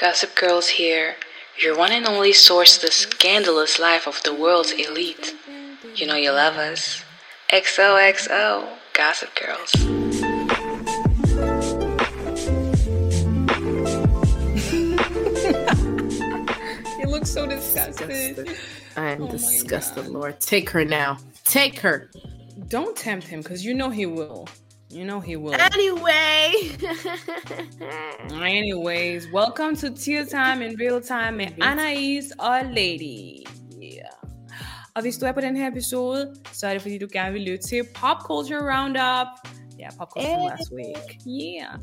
Gossip 0.00 0.34
Girls 0.34 0.66
here, 0.66 1.16
your 1.58 1.76
one 1.76 1.92
and 1.92 2.06
only 2.06 2.32
source 2.32 2.78
to 2.78 2.86
the 2.86 2.90
scandalous 2.90 3.78
life 3.78 4.06
of 4.06 4.22
the 4.22 4.32
world's 4.32 4.72
elite. 4.72 5.34
You 5.94 6.06
know 6.06 6.16
you 6.16 6.32
love 6.32 6.56
us. 6.56 7.04
XOXO, 7.52 8.66
Gossip 8.94 9.28
Girls. 9.34 9.74
You 16.98 17.06
look 17.06 17.24
so 17.26 17.46
disgusted. 17.46 18.08
Disgusted. 18.08 18.56
I 18.96 19.10
am 19.10 19.22
Oh 19.22 19.30
disgusted, 19.30 20.04
God. 20.04 20.12
Lord. 20.12 20.40
Take 20.40 20.68
her 20.70 20.84
now. 20.84 21.18
Take 21.44 21.80
her. 21.80 22.10
Don't 22.68 22.94
tempt 22.96 23.26
him 23.26 23.40
because 23.40 23.64
you 23.64 23.72
know 23.74 23.88
he 23.88 24.04
will. 24.06 24.48
You 24.92 25.04
know 25.04 25.20
he 25.20 25.36
will. 25.36 25.54
Anyway. 25.54 26.76
Anyways, 28.44 29.30
welcome 29.32 29.76
to 29.76 29.90
Tea 29.90 30.24
Time 30.24 30.62
in 30.62 30.76
Real 30.80 31.00
Time 31.00 31.36
med 31.36 31.48
Anais 31.62 32.32
og 32.38 32.60
Lady. 32.64 33.44
Yeah. 33.82 34.10
Og 34.94 35.02
hvis 35.02 35.18
du 35.18 35.26
er 35.26 35.32
på 35.32 35.40
den 35.40 35.56
her 35.56 35.70
episode, 35.70 36.34
så 36.52 36.66
er 36.66 36.72
det 36.72 36.82
fordi, 36.82 36.98
du 36.98 37.08
gerne 37.12 37.32
vil 37.32 37.42
lytte 37.42 37.68
til 37.68 37.84
Pop 37.94 38.16
Culture 38.22 38.60
Roundup. 38.60 39.26
Ja, 39.78 39.88
Pop 39.98 40.08
Culture 40.10 40.34
from 40.34 40.48
last 40.48 40.72
week. 40.72 41.18
Yeah. 41.26 41.78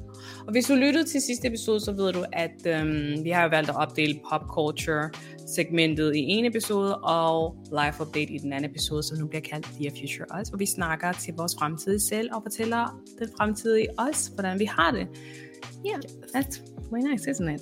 Og 0.47 0.51
hvis 0.51 0.65
du 0.65 0.75
lyttede 0.75 1.03
til 1.03 1.21
sidste 1.21 1.47
episode, 1.47 1.79
så 1.79 1.91
ved 1.91 2.13
du, 2.13 2.25
at 2.33 2.65
øhm, 2.65 3.23
vi 3.23 3.29
har 3.29 3.47
valgt 3.47 3.69
at 3.69 3.75
opdele 3.75 4.19
Pop 4.29 4.41
Culture 4.41 5.09
segmentet 5.55 6.15
i 6.15 6.19
en 6.19 6.45
episode, 6.45 6.97
og 6.97 7.55
Life 7.71 8.01
Update 8.01 8.33
i 8.33 8.37
den 8.37 8.53
anden 8.53 8.71
episode, 8.71 9.03
som 9.03 9.17
nu 9.17 9.27
bliver 9.27 9.41
kaldt 9.41 9.67
Dear 9.79 9.91
Future 9.91 10.41
Us, 10.41 10.49
hvor 10.49 10.57
vi 10.57 10.65
snakker 10.65 11.11
til 11.11 11.33
vores 11.37 11.55
fremtidige 11.59 11.99
selv 11.99 12.29
og 12.33 12.41
fortæller 12.43 13.01
den 13.19 13.29
fremtidige 13.37 13.87
os, 13.97 14.31
hvordan 14.33 14.59
vi 14.59 14.65
har 14.65 14.91
det. 14.91 15.07
Yeah, 15.85 15.99
that's 16.35 16.61
way 16.91 17.01
nice, 17.11 17.31
isn't 17.31 17.53
it? 17.55 17.61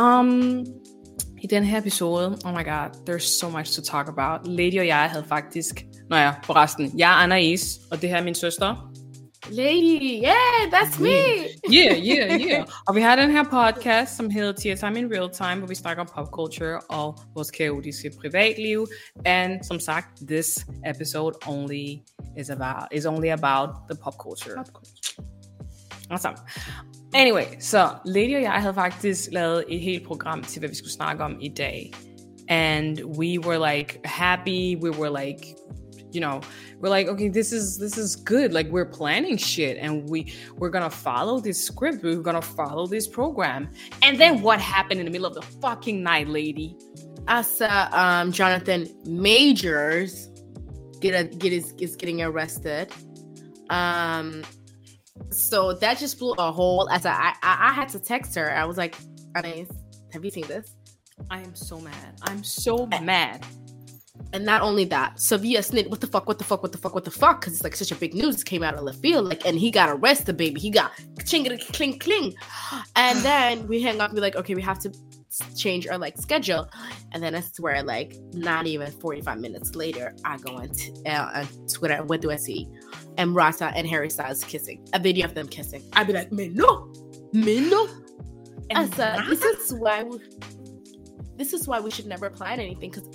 Um, 0.00 0.64
I 1.42 1.46
den 1.46 1.64
her 1.64 1.78
episode, 1.78 2.38
oh 2.44 2.52
my 2.52 2.64
god, 2.64 2.90
there's 3.08 3.38
so 3.40 3.50
much 3.50 3.72
to 3.76 3.82
talk 3.82 4.08
about. 4.08 4.46
Lady 4.46 4.78
og 4.78 4.86
jeg 4.86 5.10
havde 5.10 5.24
faktisk, 5.28 5.86
nå 6.10 6.16
ja, 6.16 6.32
forresten, 6.44 6.92
jeg 6.98 7.10
er 7.10 7.16
Anais, 7.16 7.80
og 7.90 8.02
det 8.02 8.08
her 8.08 8.16
er 8.16 8.22
min 8.22 8.34
søster. 8.34 8.92
Lady, 9.50 10.20
yeah, 10.22 10.70
that's 10.70 10.98
me. 11.00 11.48
Yeah, 11.70 11.94
yeah, 11.96 12.40
yeah. 12.40 12.64
og 12.88 12.94
vi 12.94 13.00
uh, 13.00 13.06
har 13.06 13.16
den 13.16 13.30
her 13.30 13.44
podcast, 13.44 14.16
som 14.16 14.30
hedder 14.30 14.52
Time 14.52 14.98
in 14.98 15.12
Real 15.12 15.30
Time, 15.30 15.56
hvor 15.56 15.66
vi 15.66 15.74
snakker 15.74 16.02
om 16.02 16.08
pop 16.14 16.26
culture 16.26 16.80
og 16.80 17.18
vores 17.34 17.50
kaotiske 17.50 18.10
privatliv. 18.20 18.86
And 19.24 19.64
som 19.64 19.80
sagt, 19.80 20.06
this 20.28 20.66
episode 20.86 21.34
only 21.46 21.98
is 22.38 22.50
about 22.50 22.88
is 22.92 23.06
only 23.06 23.28
about 23.28 23.68
the 23.90 23.98
pop 24.04 24.14
culture. 24.18 24.54
Pop 24.56 24.66
culture. 24.66 25.24
Altså. 26.10 26.28
Anyway, 27.14 27.44
så 27.60 27.88
Lady 28.04 28.36
og 28.36 28.42
jeg 28.42 28.52
havde 28.52 28.74
faktisk 28.74 29.28
lavet 29.32 29.64
et 29.68 29.80
helt 29.80 30.06
program 30.06 30.42
til, 30.42 30.58
hvad 30.58 30.68
vi 30.68 30.74
skulle 30.74 30.92
snakke 30.92 31.24
om 31.24 31.38
i 31.40 31.48
dag. 31.48 31.92
And 32.48 33.04
we 33.04 33.38
were 33.46 33.74
like 33.74 34.00
happy, 34.04 34.76
we 34.76 34.90
were 34.90 35.24
like 35.24 35.56
you 36.12 36.20
know 36.20 36.40
we're 36.78 36.88
like 36.88 37.08
okay 37.08 37.28
this 37.28 37.52
is 37.52 37.78
this 37.78 37.98
is 37.98 38.16
good 38.16 38.52
like 38.52 38.68
we're 38.68 38.86
planning 38.86 39.36
shit 39.36 39.76
and 39.78 40.08
we 40.08 40.32
we're 40.56 40.70
gonna 40.70 40.90
follow 40.90 41.40
this 41.40 41.62
script 41.62 42.02
we're 42.02 42.16
gonna 42.16 42.40
follow 42.40 42.86
this 42.86 43.06
program 43.06 43.68
and 44.02 44.18
then 44.18 44.40
what 44.42 44.60
happened 44.60 45.00
in 45.00 45.06
the 45.06 45.12
middle 45.12 45.26
of 45.26 45.34
the 45.34 45.42
fucking 45.42 46.02
night 46.02 46.28
lady 46.28 46.76
I 47.28 47.42
saw 47.42 47.88
um, 47.90 48.30
Jonathan 48.30 48.88
Majors 49.04 50.30
get 51.00 51.12
a, 51.12 51.24
get 51.24 51.50
his 51.50 51.72
is 51.78 51.96
getting 51.96 52.22
arrested. 52.22 52.92
Um, 53.68 54.44
so 55.30 55.72
that 55.72 55.98
just 55.98 56.20
blew 56.20 56.34
a 56.38 56.52
hole. 56.52 56.88
As 56.88 57.04
I, 57.04 57.34
I 57.42 57.70
I 57.70 57.72
had 57.72 57.88
to 57.88 57.98
text 57.98 58.36
her. 58.36 58.54
I 58.54 58.64
was 58.64 58.76
like, 58.76 58.94
have 59.34 60.24
you 60.24 60.30
seen 60.30 60.46
this? 60.46 60.76
i 61.30 61.40
am 61.40 61.54
so 61.54 61.80
mad 61.80 62.18
i'm 62.22 62.44
so 62.44 62.86
mad 63.02 63.44
And 64.32 64.44
not 64.44 64.62
only 64.62 64.84
that, 64.86 65.20
Sevilla 65.20 65.60
Snit, 65.60 65.88
what 65.88 66.00
the 66.00 66.06
fuck, 66.06 66.26
what 66.26 66.38
the 66.38 66.44
fuck, 66.44 66.62
what 66.62 66.72
the 66.72 66.78
fuck, 66.78 66.94
what 66.94 67.04
the 67.04 67.10
fuck? 67.10 67.40
Because 67.40 67.54
it's 67.54 67.64
like 67.64 67.76
such 67.76 67.92
a 67.92 67.94
big 67.94 68.12
news 68.12 68.42
came 68.42 68.62
out 68.62 68.74
of 68.74 68.82
left 68.82 69.00
field. 69.00 69.26
Like, 69.26 69.46
and 69.46 69.58
he 69.58 69.70
got 69.70 69.88
arrested, 69.88 70.36
baby. 70.36 70.60
He 70.60 70.70
got 70.70 70.92
chingity 71.20 71.60
cling 71.72 71.98
cling. 71.98 72.34
And 72.96 73.18
then 73.24 73.66
we 73.68 73.80
hang 73.80 74.00
up, 74.00 74.12
we're 74.12 74.20
like, 74.20 74.36
okay, 74.36 74.54
we 74.54 74.62
have 74.62 74.78
to 74.80 74.92
change 75.56 75.86
our 75.86 75.98
like 75.98 76.18
schedule. 76.18 76.68
And 77.12 77.22
then 77.22 77.34
I 77.34 77.40
swear, 77.40 77.82
like, 77.82 78.16
not 78.32 78.66
even 78.66 78.90
45 78.90 79.38
minutes 79.38 79.74
later, 79.74 80.14
I 80.24 80.38
go 80.38 80.56
on, 80.56 80.68
t- 80.70 80.92
uh, 81.06 81.40
on 81.40 81.46
Twitter, 81.68 81.94
and 81.94 82.08
what 82.08 82.20
do 82.20 82.30
I 82.30 82.36
see? 82.36 82.68
Emrata 83.16 83.72
and 83.74 83.86
Harry 83.86 84.10
Styles 84.10 84.44
kissing. 84.44 84.86
A 84.92 84.98
video 84.98 85.26
of 85.26 85.34
them 85.34 85.48
kissing. 85.48 85.82
I'd 85.92 86.06
be 86.06 86.12
like, 86.12 86.32
man, 86.32 86.54
no, 86.54 86.92
man, 87.32 87.70
no. 87.70 87.88
I 88.74 88.82
And 88.82 88.94
said, 88.94 89.20
this 89.28 89.42
is 89.44 89.72
why 89.72 90.02
we, 90.02 90.18
this 91.36 91.52
is 91.52 91.68
why 91.68 91.80
we 91.80 91.90
should 91.90 92.06
never 92.06 92.28
plan 92.30 92.60
anything 92.60 92.90
because 92.90 93.08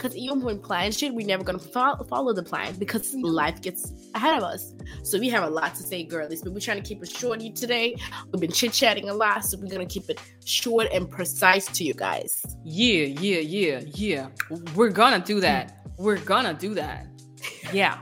because 0.00 0.16
even 0.16 0.40
when 0.40 0.58
plan 0.58 0.90
shit, 0.92 1.12
we're 1.12 1.26
never 1.26 1.44
gonna 1.44 1.58
fo- 1.58 2.02
follow 2.04 2.32
the 2.32 2.42
plan 2.42 2.74
because 2.76 3.12
life 3.14 3.60
gets 3.60 3.92
ahead 4.14 4.38
of 4.38 4.42
us. 4.42 4.72
So 5.02 5.18
we 5.18 5.28
have 5.28 5.44
a 5.44 5.50
lot 5.50 5.74
to 5.74 5.82
say, 5.82 6.04
girlies, 6.04 6.42
but 6.42 6.54
we're 6.54 6.60
trying 6.60 6.82
to 6.82 6.88
keep 6.88 7.02
it 7.02 7.10
shorty 7.10 7.50
today. 7.50 7.96
We've 8.32 8.40
been 8.40 8.50
chit 8.50 8.72
chatting 8.72 9.10
a 9.10 9.14
lot, 9.14 9.44
so 9.44 9.58
we're 9.58 9.68
gonna 9.68 9.84
keep 9.84 10.08
it 10.08 10.18
short 10.44 10.88
and 10.90 11.10
precise 11.10 11.66
to 11.66 11.84
you 11.84 11.92
guys. 11.92 12.42
yeah 12.64 13.04
yeah 13.04 13.40
yeah 13.40 13.80
yeah. 13.94 14.28
We're 14.74 14.88
gonna 14.88 15.22
do 15.22 15.40
that. 15.40 15.86
We're 15.98 16.18
gonna 16.18 16.54
do 16.54 16.74
that. 16.74 17.06
Yeah. 17.72 17.98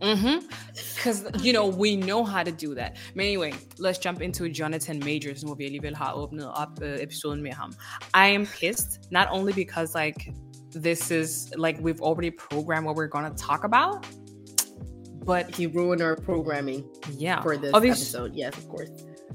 Mm-hmm. 0.00 0.46
Because 0.94 1.24
you 1.42 1.52
know 1.52 1.66
we 1.66 1.96
know 1.96 2.24
how 2.24 2.42
to 2.42 2.52
do 2.52 2.74
that. 2.74 2.96
But 3.14 3.24
anyway 3.24 3.52
let's 3.78 3.98
jump 3.98 4.22
into 4.22 4.48
Jonathan 4.48 4.98
Majors 4.98 5.44
op 5.44 5.60
uh, 6.82 7.06
I 8.14 8.26
am 8.26 8.46
pissed 8.46 9.06
not 9.10 9.28
only 9.30 9.52
because 9.52 9.94
like 9.94 10.32
this 10.82 11.10
is 11.10 11.52
like 11.56 11.78
we've 11.80 12.00
already 12.00 12.30
programmed 12.30 12.86
what 12.86 12.96
we're 12.96 13.06
gonna 13.06 13.34
talk 13.34 13.64
about 13.64 14.06
but 15.26 15.54
He 15.54 15.66
ruined 15.66 16.00
our 16.00 16.16
programming 16.16 16.88
yeah 17.18 17.42
for 17.42 17.56
this 17.56 17.74
episode. 17.74 18.34
Yes, 18.34 18.56
of 18.56 18.68
course. 18.68 18.90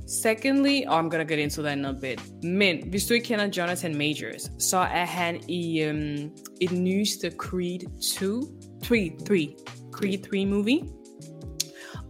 Secondly, 0.05 0.85
oh, 0.87 0.97
I'm 0.97 1.09
gonna 1.09 1.25
get 1.25 1.39
into 1.39 1.61
that 1.61 1.77
in 1.77 1.85
a 1.85 1.93
bit. 1.93 2.19
Men, 2.43 2.89
hvis 2.89 3.05
du 3.05 3.13
ikke 3.13 3.25
kender 3.25 3.49
Jonathan 3.49 3.97
Majors, 3.97 4.51
så 4.59 4.77
er 4.77 5.05
han 5.05 5.49
i 5.49 5.83
um, 5.89 6.31
i 6.61 6.65
den 6.65 6.83
nyeste 6.83 7.31
Creed 7.37 7.79
2, 8.19 8.43
3, 8.83 9.11
3, 9.27 9.55
Creed 9.91 10.23
3 10.23 10.45
movie. 10.45 10.83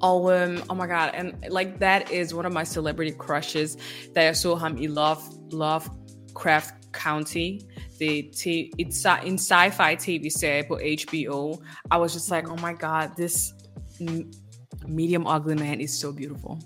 Og, 0.01 0.23
um, 0.23 0.57
oh 0.69 0.75
my 0.75 0.87
god, 0.87 1.11
and 1.13 1.33
like 1.49 1.79
that 1.79 2.11
is 2.11 2.33
one 2.33 2.45
of 2.45 2.53
my 2.53 2.63
celebrity 2.63 3.11
crushes. 3.19 3.77
Da 4.15 4.23
jeg 4.23 4.35
så 4.35 4.55
ham 4.55 4.77
i 4.77 4.87
Love, 4.87 5.21
Lovecraft 5.51 6.73
Country, 6.91 7.59
det 8.01 8.31
t- 8.33 8.71
it's 8.79 9.05
in 9.25 9.37
sci-fi 9.37 9.95
tv-serie 9.95 10.63
på 10.67 10.79
HBO. 11.01 11.61
I 11.91 11.97
was 11.97 12.13
just 12.13 12.29
like, 12.31 12.45
oh 12.51 12.59
my 12.67 12.73
god, 12.85 13.05
this 13.17 13.53
m- 13.99 14.31
medium 14.87 15.25
ugly 15.27 15.55
man 15.55 15.81
is 15.81 15.91
so 15.99 16.11
beautiful. 16.11 16.57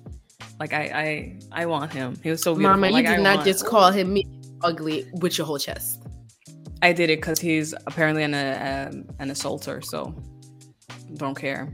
Like 0.60 0.74
I, 0.74 0.84
I, 1.06 1.40
I 1.64 1.66
want 1.66 1.94
him. 1.94 2.16
He 2.24 2.30
was 2.32 2.42
so 2.42 2.54
beautiful. 2.56 2.80
Mama, 2.80 2.88
you 2.98 3.04
did 3.04 3.20
I 3.20 3.24
not 3.24 3.36
want- 3.36 3.48
just 3.48 3.66
call 3.66 3.92
him 3.92 4.18
ugly 4.64 5.06
with 5.22 5.38
your 5.38 5.48
whole 5.48 5.60
chest. 5.60 6.02
I 6.82 6.94
did 6.94 7.10
it 7.10 7.18
because 7.22 7.40
he's 7.42 7.74
apparently 7.88 8.24
an 8.24 8.34
uh, 8.34 8.90
um, 8.92 9.06
an 9.20 9.30
assaulter, 9.32 9.82
so 9.82 10.14
don't 11.18 11.38
care. 11.46 11.68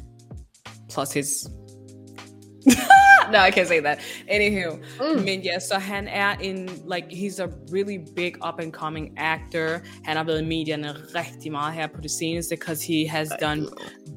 Plus 0.90 1.12
his. 1.14 1.50
No, 3.32 3.38
I 3.48 3.52
can't 3.52 3.68
say 3.68 3.80
that. 3.82 4.00
Anywho, 4.30 4.72
Mm. 5.00 5.22
men 5.26 5.42
ja, 5.42 5.60
så 5.60 5.76
han 5.76 6.08
er 6.08 6.30
en, 6.42 6.70
like, 6.96 7.08
he's 7.12 7.44
a 7.44 7.48
really 7.74 7.98
big 8.16 8.34
up 8.48 8.60
and 8.60 8.72
coming 8.72 9.10
actor. 9.18 9.80
Han 10.04 10.18
har 10.18 10.24
været 10.24 10.42
i 10.42 10.46
medierne 10.46 10.96
rigtig 11.16 11.52
meget 11.52 11.74
her 11.74 11.88
på 11.88 12.02
det 12.02 12.12
seneste, 12.12 12.56
because 12.56 12.88
he 12.88 13.10
has 13.10 13.30
done 13.42 13.66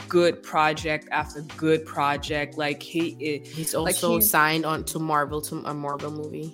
good 0.09 0.33
project 0.51 1.05
after 1.11 1.41
good 1.57 1.79
project. 1.95 2.51
Like, 2.67 2.81
he 2.93 3.07
is, 3.21 3.49
He's 3.49 3.79
also 3.79 3.87
Like, 3.87 4.25
he's- 4.25 4.51
signed 4.51 4.65
on 4.67 4.85
to 4.85 4.99
Marvel 4.99 5.43
to 5.43 5.57
a 5.67 5.73
Marvel 5.73 6.11
movie. 6.11 6.51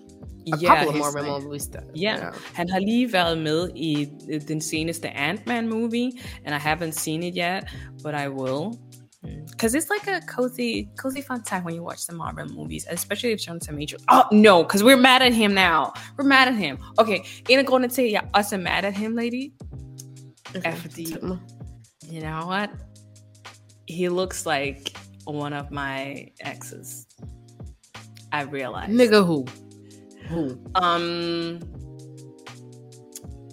A 0.53 0.57
yeah, 0.63 0.69
couple 0.77 0.89
of 0.89 0.95
he's 0.95 1.15
Marvel 1.15 1.33
like- 1.33 1.45
movies. 1.45 1.67
That, 1.67 1.83
Ja, 1.97 2.17
yeah. 2.17 2.33
han 2.55 2.69
har 2.71 2.79
lige 2.79 3.13
været 3.13 3.39
med 3.39 3.69
i 3.77 4.09
den 4.49 4.61
seneste 4.61 5.09
Ant-Man 5.09 5.69
movie, 5.69 6.13
and 6.45 6.55
I 6.55 6.59
haven't 6.59 6.93
seen 6.93 7.23
it 7.23 7.35
yet, 7.37 7.65
but 8.03 8.15
I 8.25 8.29
will. 8.29 8.79
Because 9.23 9.75
it's 9.75 9.91
like 9.91 10.07
a 10.07 10.21
cozy, 10.27 10.89
cozy 10.97 11.21
fun 11.21 11.43
time 11.43 11.65
when 11.65 11.75
you 11.75 11.83
watch 11.83 12.07
the 12.07 12.15
Marvel 12.15 12.47
movies, 12.47 12.87
especially 12.91 13.33
if 13.33 13.41
Jonathan 13.41 13.77
Majors. 13.77 14.03
Oh 14.09 14.25
no, 14.33 14.63
because 14.63 14.83
we're 14.83 14.97
mad 14.97 15.21
at 15.21 15.35
him 15.35 15.53
now. 15.53 15.93
We're 16.17 16.25
mad 16.25 16.49
at 16.49 16.55
him. 16.55 16.79
Okay, 16.99 17.23
ain't 17.49 17.61
af 17.61 17.67
grundene 17.67 17.91
til, 17.91 18.03
at 18.03 18.13
jeg 18.13 18.23
også 18.35 18.55
er 18.57 18.61
mad 18.61 18.85
at 18.85 18.97
him, 18.97 19.17
lady, 19.17 19.53
er 20.65 20.75
fordi, 20.75 21.17
you 22.11 22.21
know 22.21 22.47
what? 22.47 22.71
He 23.89 24.09
looks 24.09 24.47
like 24.47 24.99
one 25.27 25.53
of 25.53 25.71
my 25.71 26.33
exes. 26.41 27.07
I 28.33 28.45
realized. 28.45 28.93
Nigga 28.93 29.27
who? 29.27 29.47
Who? 30.29 30.57
Um, 30.75 31.61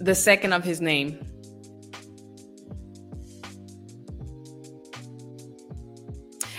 the 0.05 0.15
second 0.15 0.53
of 0.53 0.63
his 0.63 0.81
name. 0.81 1.17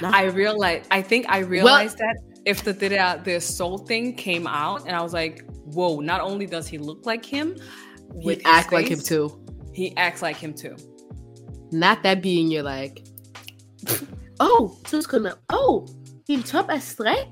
I 0.02 0.24
realized. 0.24 0.86
I 0.90 1.02
think 1.02 1.26
I 1.28 1.38
realized 1.38 1.98
that 1.98 2.16
if 2.44 2.64
the 2.64 2.72
the, 2.72 3.20
the 3.24 3.34
assault 3.34 3.88
thing 3.88 4.14
came 4.14 4.46
out, 4.46 4.86
and 4.86 4.96
I 4.96 5.02
was 5.02 5.12
like, 5.12 5.44
whoa, 5.64 6.00
not 6.00 6.20
only 6.20 6.46
does 6.46 6.66
he 6.66 6.78
look 6.78 7.06
like 7.06 7.24
him, 7.24 7.56
he 8.20 8.42
act 8.44 8.72
like 8.72 8.88
him 8.88 9.00
too. 9.00 9.44
He 9.72 9.96
acts 9.96 10.22
like 10.22 10.36
him 10.36 10.54
too. 10.54 10.76
Not 11.70 12.02
that 12.02 12.22
being 12.22 12.50
you're 12.50 12.62
like, 12.62 13.06
oh, 14.40 14.76
so 14.86 14.96
it's 14.96 15.06
gonna, 15.06 15.36
oh, 15.50 15.86
he 16.26 16.42
top 16.42 16.70
as 16.70 16.84
strike? 16.84 17.28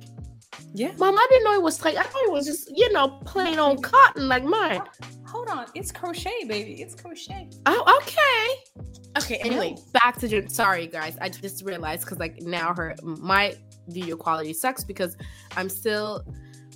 Yeah. 0.75 0.93
Mom, 0.99 1.15
I 1.17 1.27
didn't 1.31 1.45
know 1.45 1.55
it 1.55 1.63
was 1.63 1.75
strike. 1.77 1.97
I 1.97 2.03
thought 2.03 2.23
it 2.25 2.33
was 2.33 2.45
just, 2.47 2.71
you 2.77 2.93
know, 2.93 3.09
plain 3.25 3.59
old 3.59 3.83
cotton 3.83 4.29
like 4.29 4.45
mine. 4.45 4.83
Hold 5.27 5.49
on, 5.49 5.67
it's 5.75 5.91
crochet, 5.91 6.45
baby. 6.47 6.81
It's 6.83 6.95
crochet. 6.95 7.49
Oh, 7.67 7.99
okay. 8.03 8.83
Okay, 9.19 9.37
anyway, 9.37 9.75
back 9.93 10.19
to 10.21 10.29
Jen. 10.29 10.49
Sorry, 10.49 10.87
guys. 10.87 11.17
I 11.21 11.29
just 11.31 11.65
realized 11.65 12.03
because, 12.03 12.19
like, 12.19 12.43
now 12.43 12.75
her, 12.75 12.95
my 13.03 13.55
video 13.89 14.17
quality 14.17 14.53
sucks 14.53 14.85
because 14.85 15.17
I'm 15.57 15.69
still 15.71 16.23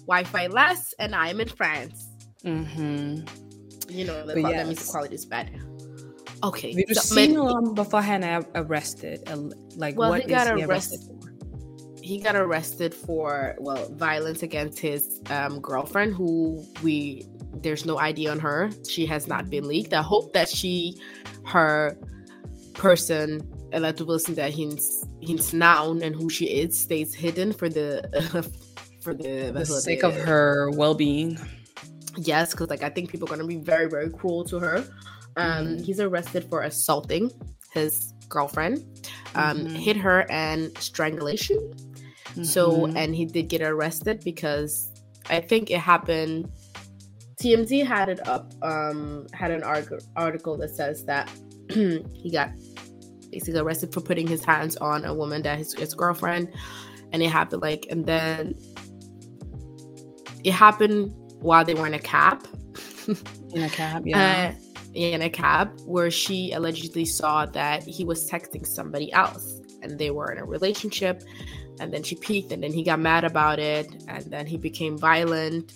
Wi 0.07 0.25
Fi 0.25 0.47
less 0.47 0.95
and 0.99 1.15
I'm 1.15 1.41
in 1.41 1.49
France. 1.49 2.09
Mm-hmm. 2.45 3.27
You 3.91 4.05
know, 4.07 4.27
the, 4.27 4.35
that 4.43 4.67
means 4.67 4.87
the 4.87 4.91
quality 4.91 5.15
is 5.17 5.27
bad. 5.27 5.51
Okay. 6.43 6.75
Vil 6.75 6.85
du 6.89 6.95
så- 6.95 7.01
sige 7.09 7.29
men- 7.29 7.35
noget 7.37 7.53
om, 7.57 7.65
hvorfor 7.75 7.99
han 7.99 8.23
er 8.25 8.41
arrested? 8.55 9.19
Uh, 9.31 9.51
Like, 9.77 9.99
Well, 9.99 10.11
what 10.11 10.23
he 10.23 10.29
got 10.29 10.43
is 10.43 10.49
he 10.49 10.65
arrested. 10.65 10.69
arrested 10.71 10.99
for? 11.07 11.19
He 12.02 12.19
got 12.19 12.35
arrested 12.37 12.94
for 12.94 13.55
well 13.58 13.88
violence 13.94 14.43
against 14.43 14.79
his 14.79 15.20
um, 15.31 15.61
girlfriend 15.61 16.14
who 16.14 16.64
we 16.82 17.25
there's 17.62 17.85
no 17.85 17.99
id 17.99 18.26
on 18.26 18.38
her 18.38 18.70
she 18.88 19.05
has 19.06 19.26
not 19.29 19.50
been 19.50 19.67
leaked 19.69 19.93
i 19.93 20.02
hope 20.02 20.32
that 20.32 20.49
she 20.49 20.94
her 21.44 21.97
person 22.75 23.41
ved 23.73 23.94
sådan 24.20 24.35
der 24.37 24.50
hendes, 24.50 25.05
hendes 25.26 25.52
navn 25.55 26.02
and 26.02 26.14
who 26.17 26.29
she 26.31 26.47
is 26.47 26.76
stays 26.79 27.14
hidden 27.14 27.52
for 27.52 27.69
the 27.69 28.00
for 29.03 29.14
the, 29.14 29.53
The 29.53 29.64
sake 29.64 30.03
of 30.03 30.14
her 30.17 30.70
well-being. 30.70 31.38
yes 32.19 32.50
because 32.53 32.69
like 32.70 32.82
i 32.82 32.88
think 32.91 33.11
people 33.11 33.26
are 33.26 33.37
going 33.37 33.41
to 33.41 33.46
be 33.46 33.62
very 33.73 33.88
very 33.88 34.11
cruel 34.11 34.44
to 34.44 34.58
her 34.58 34.79
um 35.37 35.67
Mhm. 35.67 35.85
he's 35.85 36.00
arrested 36.00 36.44
for 36.50 36.62
assaulting 36.62 37.31
his 37.73 38.12
girlfriend 38.29 38.79
um 39.35 39.58
Mhm. 39.58 39.76
hit 39.87 39.96
her 39.96 40.26
and 40.31 40.70
strangulation 40.79 41.58
so 42.43 42.71
Mhm. 42.87 42.97
and 42.97 43.15
he 43.15 43.25
did 43.25 43.49
get 43.49 43.62
arrested 43.62 44.21
because 44.25 44.91
i 45.29 45.41
think 45.41 45.71
it 45.71 45.79
happened 45.79 46.50
tmz 47.43 47.85
had 47.85 48.09
it 48.09 48.27
up 48.29 48.53
um 48.62 49.27
had 49.32 49.50
an 49.50 49.62
arg- 49.62 50.03
article 50.17 50.56
that 50.56 50.71
says 50.71 51.05
that 51.05 51.31
he 51.71 52.31
got 52.32 52.50
basically 53.31 53.61
arrested 53.61 53.93
for 53.93 54.00
putting 54.00 54.27
his 54.27 54.44
hands 54.44 54.77
on 54.79 55.05
a 55.05 55.15
woman 55.15 55.41
that 55.43 55.56
his, 55.59 55.73
his 55.75 55.94
girlfriend 55.94 56.49
and 57.12 57.23
it 57.23 57.31
happened 57.31 57.62
like 57.62 57.87
and 57.91 58.05
then 58.06 58.55
it 60.44 60.53
happened 60.53 61.12
while 61.41 61.65
they 61.65 61.75
were 61.75 61.87
in 61.87 61.94
a 61.94 61.99
cab 61.99 62.47
in 63.55 63.62
a 63.62 63.69
cab, 63.69 64.06
yeah. 64.06 64.53
uh, 64.55 64.61
in 64.94 65.23
a 65.23 65.31
cab 65.31 65.71
where 65.85 66.11
she 66.11 66.53
allegedly 66.53 67.05
saw 67.05 67.47
that 67.47 67.82
he 67.82 68.05
was 68.05 68.29
texting 68.31 68.67
somebody 68.67 69.12
else 69.12 69.61
and 69.82 69.99
they 69.99 70.11
were 70.11 70.31
in 70.32 70.38
a 70.38 70.44
relationship 70.44 71.23
and 71.81 71.93
then 71.93 72.03
she 72.03 72.15
peeked 72.15 72.53
and 72.53 72.62
then 72.62 72.73
he 72.73 72.82
got 72.82 73.00
mad 73.00 73.25
about 73.25 73.59
it 73.59 73.87
and 74.09 74.25
then 74.27 74.47
he 74.47 74.56
became 74.56 74.97
violent 74.97 75.73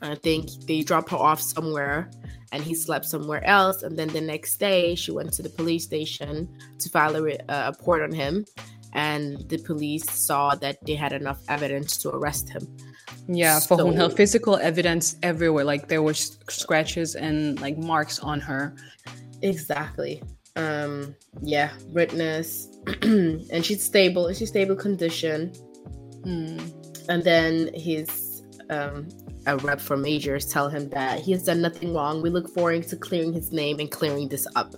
i 0.00 0.14
think 0.14 0.48
they 0.66 0.82
dropped 0.82 1.10
her 1.10 1.16
off 1.16 1.40
somewhere 1.40 2.10
and 2.52 2.62
he 2.62 2.74
slept 2.74 3.04
somewhere 3.04 3.44
else 3.44 3.82
and 3.82 3.98
then 3.98 4.08
the 4.08 4.20
next 4.20 4.56
day 4.58 4.94
she 4.94 5.10
went 5.10 5.32
to 5.32 5.42
the 5.42 5.50
police 5.50 5.84
station 5.84 6.48
to 6.78 6.88
file 6.88 7.14
a, 7.16 7.38
a 7.48 7.70
report 7.70 8.02
on 8.02 8.12
him 8.12 8.44
and 8.94 9.48
the 9.48 9.58
police 9.58 10.08
saw 10.10 10.54
that 10.54 10.76
they 10.86 10.94
had 10.94 11.12
enough 11.12 11.40
evidence 11.48 11.96
to 11.96 12.10
arrest 12.10 12.48
him 12.48 12.66
yeah, 13.28 13.60
for 13.60 13.78
so- 13.78 13.92
havde 13.92 14.16
physical 14.16 14.56
evidence 14.56 15.16
everywhere. 15.22 15.64
Like, 15.64 15.88
there 15.88 16.02
were 16.02 16.14
scratches 16.14 17.14
and, 17.14 17.60
like, 17.60 17.78
marks 17.78 18.18
on 18.18 18.40
her. 18.40 18.74
Exactly. 19.42 20.22
Um, 20.56 21.14
yeah, 21.42 21.70
witness. 21.92 22.68
And 23.02 23.64
she's 23.64 23.82
stable, 23.82 24.32
she's 24.32 24.48
stable 24.48 24.76
condition. 24.76 25.52
Hmm. 26.24 26.58
And 27.08 27.22
then 27.24 27.70
his 27.74 28.42
um 28.70 29.08
a 29.46 29.56
rep 29.56 29.80
for 29.80 29.96
majors 29.96 30.46
tell 30.46 30.68
him 30.68 30.88
that 30.90 31.18
he 31.18 31.32
has 31.32 31.42
done 31.42 31.60
nothing 31.60 31.92
wrong. 31.94 32.22
We 32.22 32.30
look 32.30 32.48
forward 32.54 32.86
to 32.88 32.96
clearing 32.96 33.32
his 33.32 33.52
name 33.52 33.80
and 33.80 33.90
clearing 33.90 34.28
this 34.28 34.46
up. 34.54 34.74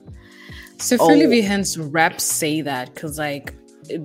So 0.79 0.97
Oh. 1.01 1.09
vil 1.09 1.45
hans 1.45 1.79
rap 1.79 2.21
say 2.21 2.63
that, 2.63 2.95
because, 2.95 3.19
like, 3.19 3.53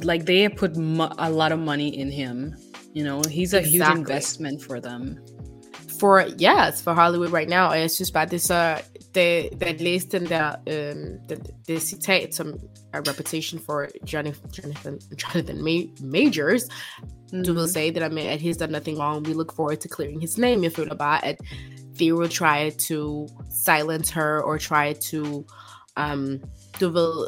like 0.03 0.25
they 0.25 0.41
have 0.41 0.55
put 0.57 0.75
mo- 0.75 1.13
a 1.17 1.29
lot 1.31 1.51
of 1.51 1.59
money 1.59 1.89
in 1.97 2.11
him. 2.11 2.55
You 2.93 3.03
know, 3.03 3.21
he's 3.29 3.53
a 3.53 3.61
huge 3.61 3.87
investment 3.95 4.61
for 4.61 4.79
them. 4.81 5.17
For 5.99 6.25
yes, 6.37 6.81
for 6.81 6.93
Hollywood 6.93 7.31
right 7.31 7.49
now. 7.49 7.71
Jeg 7.73 7.91
synes 7.91 8.11
bare, 8.11 8.25
det 8.25 8.33
er 8.33 8.39
så, 8.39 8.81
det, 9.15 9.49
jeg 9.61 9.81
læste 9.81 10.19
den 10.19 10.29
der, 10.29 10.51
øhm, 10.69 11.17
det, 11.29 11.39
det 11.67 11.81
citat, 11.81 12.35
som 12.35 12.53
er 12.93 13.01
reputation 13.09 13.59
for 13.59 13.87
Jonathan, 14.13 14.99
Jonathan 15.23 15.57
Ma- 15.57 15.89
Majors, 16.03 16.63
du 17.45 17.53
vil 17.53 17.67
sige 17.69 17.93
det 17.93 18.01
der 18.01 18.09
med, 18.09 18.23
at 18.23 18.39
he's 18.39 18.57
done 18.57 18.71
nothing 18.71 18.97
wrong, 18.99 19.27
we 19.27 19.33
look 19.33 19.55
forward 19.55 19.77
to 19.77 19.87
clearing 19.95 20.21
his 20.21 20.37
name. 20.37 20.63
Jeg 20.63 20.71
føler 20.71 20.91
about 20.93 21.19
at 21.23 21.35
they 21.97 22.11
will 22.13 22.29
try 22.29 22.69
to 22.87 23.27
silence 23.65 24.09
her 24.13 24.41
or 24.41 24.57
try 24.57 24.93
to, 25.11 25.45
um, 25.97 26.39
du 26.79 26.89
ved, 26.89 27.27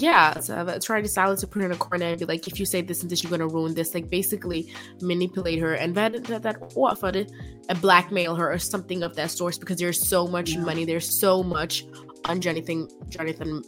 yeah, 0.00 0.40
so 0.40 0.54
uh, 0.54 0.78
try 0.78 1.02
to 1.02 1.08
silence 1.08 1.40
her, 1.42 1.48
put 1.48 1.60
her 1.62 1.66
in 1.68 1.72
a 1.72 1.76
corner 1.76 2.06
and 2.06 2.18
be 2.20 2.24
like, 2.24 2.46
if 2.46 2.60
you 2.60 2.66
say 2.66 2.80
this 2.82 3.02
and 3.02 3.10
this, 3.10 3.22
you're 3.22 3.30
gonna 3.30 3.48
ruin 3.48 3.74
this. 3.74 3.94
Like 3.94 4.08
basically 4.08 4.72
manipulate 5.00 5.58
her 5.58 5.74
and 5.74 5.94
that 5.96 6.12
that, 6.24 6.42
that 6.42 6.56
what 6.76 7.00
for 7.00 7.08
it, 7.08 7.32
and 7.68 7.80
blackmail 7.80 8.36
her 8.36 8.52
or 8.52 8.58
something 8.58 9.02
of 9.02 9.16
that 9.16 9.30
source 9.30 9.58
because 9.58 9.78
there's 9.78 10.00
so 10.08 10.26
much 10.28 10.50
Yeah. 10.52 10.64
money, 10.64 10.84
there's 10.84 11.20
so 11.20 11.42
much 11.42 11.84
on 12.26 12.40
Jonathan 12.40 12.88
Jonathan 13.08 13.62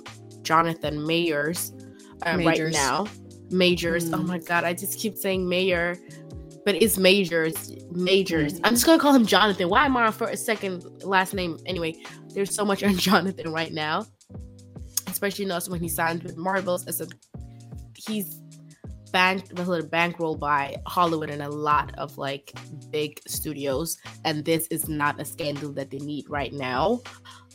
Jonathan 0.51 0.97
Mayers 0.99 1.61
uh, 2.27 2.37
right 2.45 2.73
now. 2.73 3.07
Majors. 3.53 4.13
Oh 4.13 4.19
Mm. 4.19 4.27
my 4.27 4.39
god, 4.39 4.65
I 4.65 4.73
just 4.75 4.99
keep 4.99 5.17
saying 5.17 5.49
mayor, 5.49 5.97
but 6.65 6.75
it's 6.75 6.99
majors. 6.99 7.57
Majors. 7.93 8.59
I'm 8.65 8.75
just 8.75 8.85
gonna 8.85 9.01
call 9.01 9.15
him 9.15 9.27
Jonathan. 9.27 9.69
Why 9.69 9.87
am 9.87 9.97
I 9.97 10.07
on 10.07 10.13
for 10.13 10.27
a 10.27 10.37
second 10.37 10.85
last 11.05 11.35
name? 11.35 11.57
Anyway, 11.67 11.93
there's 12.35 12.53
so 12.53 12.65
much 12.65 12.83
on 12.83 12.97
Jonathan 13.09 13.53
right 13.53 13.73
now, 13.73 14.07
especially 15.07 15.45
now 15.45 15.61
when 15.69 15.81
he 15.81 15.89
signed 15.89 16.25
with 16.25 16.37
Marvels 16.37 16.85
as 16.89 17.01
a 17.01 17.07
he's 17.97 18.41
banked 19.13 19.53
was 19.59 19.69
a 19.69 19.83
bankroll 19.85 20.37
by 20.37 20.77
Hollywood 20.87 21.31
and 21.31 21.43
a 21.43 21.49
lot 21.49 21.93
of 21.97 22.19
like 22.19 22.53
big 22.91 23.21
studios, 23.29 23.99
and 24.25 24.45
this 24.45 24.67
is 24.69 24.89
not 24.89 25.21
a 25.21 25.25
scandal 25.25 25.73
that 25.75 25.91
they 25.93 25.99
need 25.99 26.25
right 26.29 26.53
now. 26.53 27.01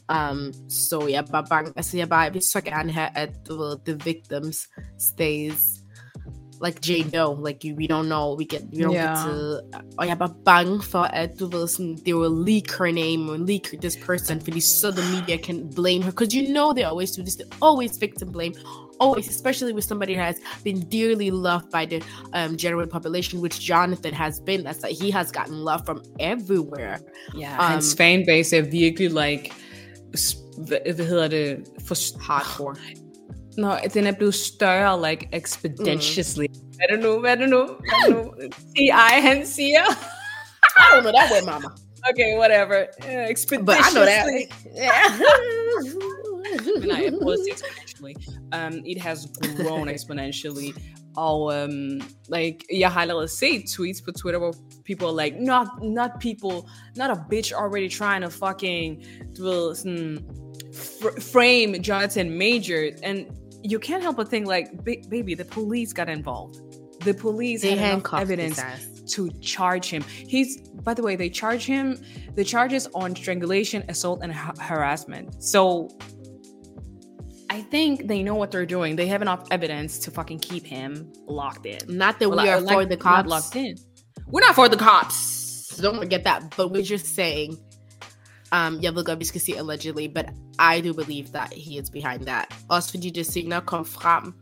Um, 0.09 0.51
so 0.69 1.07
yeah, 1.07 1.23
bare 1.31 1.45
bange, 1.49 1.73
altså 1.75 1.97
jeg, 1.97 2.09
bare, 2.09 2.19
jeg 2.19 2.33
vil 2.33 2.41
så 2.41 2.61
gerne 2.61 2.91
have, 2.91 3.09
at 3.15 3.29
du 3.47 3.57
ved, 3.57 3.77
the 3.85 3.93
victims 4.05 4.67
stays 4.99 5.81
like 6.63 6.79
Jane 6.89 7.09
Doe, 7.09 7.33
like 7.47 7.65
you, 7.65 7.75
we 7.75 7.87
don't 7.87 8.07
know, 8.07 8.35
we 8.37 8.45
get, 8.45 8.61
we 8.71 8.83
don't 8.83 8.93
Yeah. 8.93 9.07
get 9.07 9.25
to, 9.25 9.59
og 9.97 10.05
jeg 10.05 10.11
er 10.11 10.15
bare 10.15 10.33
bange 10.45 10.81
for, 10.83 10.99
at 11.03 11.29
du 11.39 11.45
ved, 11.47 11.67
sådan, 11.67 11.97
they 12.05 12.13
will 12.13 12.45
leak 12.45 12.71
her 12.71 12.91
name 12.91 13.29
or 13.31 13.37
leak 13.37 13.63
this 13.81 13.97
person, 14.05 14.41
fordi 14.41 14.61
so 14.61 14.91
the 14.91 15.03
media 15.15 15.37
can 15.37 15.69
blame 15.75 16.01
her, 16.03 16.11
because 16.11 16.35
you 16.37 16.47
know 16.53 16.73
they 16.73 16.83
always 16.83 17.11
do 17.11 17.21
this, 17.23 17.35
they 17.35 17.47
always 17.61 17.97
victim 17.99 18.31
blame, 18.31 18.53
always, 18.99 19.27
especially 19.27 19.73
with 19.73 19.83
somebody 19.83 20.13
who 20.13 20.21
has 20.21 20.37
been 20.63 20.79
dearly 20.89 21.29
loved 21.31 21.69
by 21.71 21.85
the 21.85 21.99
um, 22.33 22.55
general 22.57 22.87
population, 22.87 23.41
which 23.41 23.59
Jonathan 23.59 24.13
has 24.13 24.39
been. 24.45 24.63
That's 24.63 24.81
like 24.83 24.95
he 25.03 25.11
has 25.11 25.31
gotten 25.31 25.57
love 25.69 25.81
from 25.85 25.99
everywhere. 26.19 26.97
Ja, 27.37 27.49
Um, 27.59 27.71
hans 27.71 27.95
fanbase 27.95 28.57
er 28.57 28.61
virkelig 28.71 29.11
like, 29.11 29.51
hvad, 30.57 30.93
hvad 30.95 31.05
hedder 31.05 31.27
det? 31.27 31.57
For, 31.87 32.21
Hardcore. 32.21 32.75
Nå, 33.57 33.77
den 33.93 34.07
er 34.07 34.11
blevet 34.11 34.35
større, 34.35 35.09
like, 35.09 35.29
exponentially. 35.33 36.47
Mm. 36.47 36.65
Hvad 36.75 36.85
er 36.89 36.95
det 36.95 37.03
nu? 37.05 37.19
Hvad 37.19 37.31
er 37.31 37.35
det 37.35 37.49
nu? 37.49 37.65
Hvad 37.65 38.15
er 38.15 38.23
det 38.23 38.25
nu? 38.25 38.31
T.I. 38.75 39.21
han 39.21 39.45
siger. 39.45 39.83
I 40.77 40.83
don't 40.91 41.01
know 41.01 41.11
that 41.11 41.31
word, 41.31 41.45
mama. 41.45 41.67
Okay, 42.09 42.37
whatever. 42.37 42.85
Uh, 43.03 43.29
exponentially. 43.29 43.65
But 43.65 43.77
I 43.77 43.93
know 43.93 44.05
that. 44.05 44.25
Yeah. 44.77 45.05
Men 46.79 46.87
nej, 46.87 47.01
jeg 47.03 47.13
prøvede 47.21 47.39
at 47.39 47.43
sige 47.45 47.53
exponentially. 47.53 48.13
Um, 48.55 48.83
it 48.85 49.01
has 49.01 49.19
grown 49.57 49.89
exponentially. 49.95 50.69
Og 51.17 51.41
um, 51.41 52.01
like, 52.35 52.57
jeg 52.73 52.91
har 52.91 53.01
allerede 53.01 53.27
set 53.27 53.63
tweets 53.75 54.01
på 54.01 54.11
Twitter, 54.11 54.39
hvor 54.39 54.55
people 54.85 55.09
are 55.09 55.13
like, 55.13 55.37
not, 55.37 55.83
not 55.83 56.19
people, 56.21 56.69
not 56.95 57.11
a 57.11 57.15
bitch 57.15 57.51
already 57.51 57.89
trying 57.89 58.21
to 58.21 58.29
fucking, 58.29 59.03
fr- 60.73 61.19
frame 61.19 61.81
Jonathan 61.81 62.37
Majors. 62.37 63.01
And 63.01 63.29
you 63.63 63.79
can't 63.79 64.01
help 64.01 64.15
but 64.15 64.29
think 64.29 64.47
like, 64.47 64.83
ba- 64.85 65.03
baby, 65.09 65.33
the 65.35 65.45
police 65.45 65.91
got 65.91 66.07
involved. 66.07 66.61
The 67.03 67.13
police 67.13 67.61
They 67.61 67.75
had 67.75 67.99
enough 67.99 68.13
evidence 68.13 68.61
to 69.13 69.29
charge 69.41 69.89
him. 69.89 70.03
He's, 70.03 70.61
by 70.69 70.93
the 70.93 71.03
way, 71.03 71.15
they 71.15 71.29
charge 71.29 71.65
him 71.65 71.99
the 72.35 72.43
charges 72.43 72.87
on 72.95 73.15
strangulation, 73.15 73.83
assault, 73.89 74.21
and 74.23 74.31
ha- 74.31 74.53
harassment. 74.59 75.43
So 75.43 75.89
I 77.49 77.61
think 77.61 78.07
they 78.07 78.23
know 78.23 78.35
what 78.35 78.51
they're 78.51 78.65
doing. 78.65 78.95
They 78.95 79.07
have 79.07 79.21
enough 79.21 79.47
evidence 79.51 79.99
to 79.99 80.11
fucking 80.11 80.39
keep 80.39 80.65
him 80.65 81.11
locked 81.27 81.65
in. 81.65 81.79
Not 81.87 82.19
that 82.19 82.29
we 82.29 82.49
are 82.49 82.59
like, 82.59 82.75
for 82.75 82.85
the 82.85 82.97
cops. 82.97 83.29
locked 83.29 83.55
in. 83.55 83.77
We're 84.31 84.45
not 84.47 84.55
for 84.55 84.67
the 84.67 84.77
cops. 84.77 85.15
So 85.75 85.81
don't 85.83 85.97
forget 85.97 86.23
that. 86.23 86.41
But 86.57 86.71
we're 86.71 86.89
just 86.93 87.15
saying, 87.15 87.57
um, 88.51 88.79
godt, 89.05 89.19
vi 89.19 89.25
skal 89.25 89.41
sige 89.41 89.57
allegedly, 89.57 90.07
but 90.07 90.25
I 90.59 90.81
do 90.81 90.93
believe 90.93 91.27
that 91.33 91.53
he 91.53 91.79
is 91.81 91.89
behind 91.89 92.25
that. 92.25 92.45
Også 92.69 92.89
fordi 92.89 93.09
det 93.09 93.25
senere 93.25 93.61
kom 93.61 93.85
frem, 93.85 94.33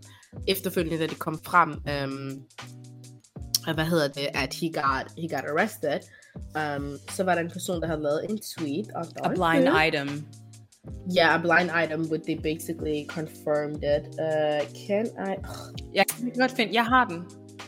efterfølgende 0.47 0.97
da 0.99 1.07
det 1.07 1.19
kom 1.19 1.39
frem, 1.45 1.69
um, 1.71 2.41
hvad 3.73 3.85
hedder 3.85 4.07
det, 4.07 4.27
at 4.33 4.53
he 4.53 4.71
got, 4.73 5.11
he 5.17 5.27
got 5.29 5.43
arrested, 5.49 5.99
um, 6.55 6.97
så 7.09 7.23
var 7.23 7.35
der 7.35 7.41
en 7.41 7.49
person, 7.51 7.81
der 7.81 7.87
havde 7.87 8.01
lavet 8.01 8.25
en 8.29 8.39
tweet. 8.57 8.87
Og 8.95 9.05
A 9.25 9.29
blind 9.29 9.67
item. 9.87 10.25
Yeah, 11.17 11.35
a 11.35 11.37
blind 11.37 11.69
item, 11.83 12.09
but 12.09 12.21
they 12.23 12.35
basically 12.35 13.05
confirmed 13.07 13.83
it. 13.95 14.03
Uh, 14.19 14.59
can 14.87 15.05
I? 15.29 15.35
Jeg 15.93 16.05
kan 16.07 16.31
godt 16.39 16.51
finde, 16.51 16.73
jeg 16.73 16.85
har 16.85 17.05
den. 17.05 17.23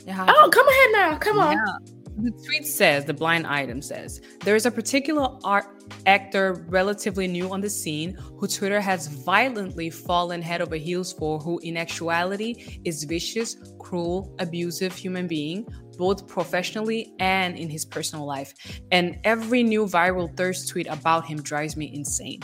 Jeg 0.05 0.15
har 0.15 0.23
Oh, 0.23 0.43
den. 0.43 0.53
come 0.53 0.67
ahead 0.73 0.89
now. 1.01 1.19
Come 1.19 1.39
on. 1.47 1.53
Yeah. 1.53 2.04
The 2.17 2.31
tweet 2.31 2.65
says, 2.65 3.03
the 3.03 3.13
blind 3.13 3.45
item 3.45 3.81
says, 3.81 4.21
there 4.41 4.55
is 4.55 4.65
a 4.65 4.71
particular 4.71 5.37
art 5.43 5.65
actor 6.05 6.65
relatively 6.69 7.27
new 7.27 7.51
on 7.51 7.59
the 7.59 7.69
scene 7.69 8.17
who 8.37 8.47
Twitter 8.47 8.79
has 8.79 9.07
violently 9.07 9.89
fallen 9.89 10.41
head 10.41 10.61
over 10.61 10.75
heels 10.75 11.11
for, 11.11 11.39
who 11.39 11.59
in 11.59 11.75
actuality 11.75 12.79
is 12.85 13.03
vicious, 13.03 13.57
cruel, 13.79 14.33
abusive 14.39 14.95
human 14.95 15.27
being, 15.27 15.67
both 15.97 16.25
professionally 16.27 17.13
and 17.19 17.57
in 17.57 17.69
his 17.69 17.83
personal 17.83 18.25
life. 18.25 18.53
And 18.91 19.19
every 19.25 19.61
new 19.61 19.85
viral 19.85 20.35
thirst 20.37 20.69
tweet 20.69 20.87
about 20.87 21.25
him 21.25 21.41
drives 21.41 21.75
me 21.75 21.93
insane. 21.93 22.39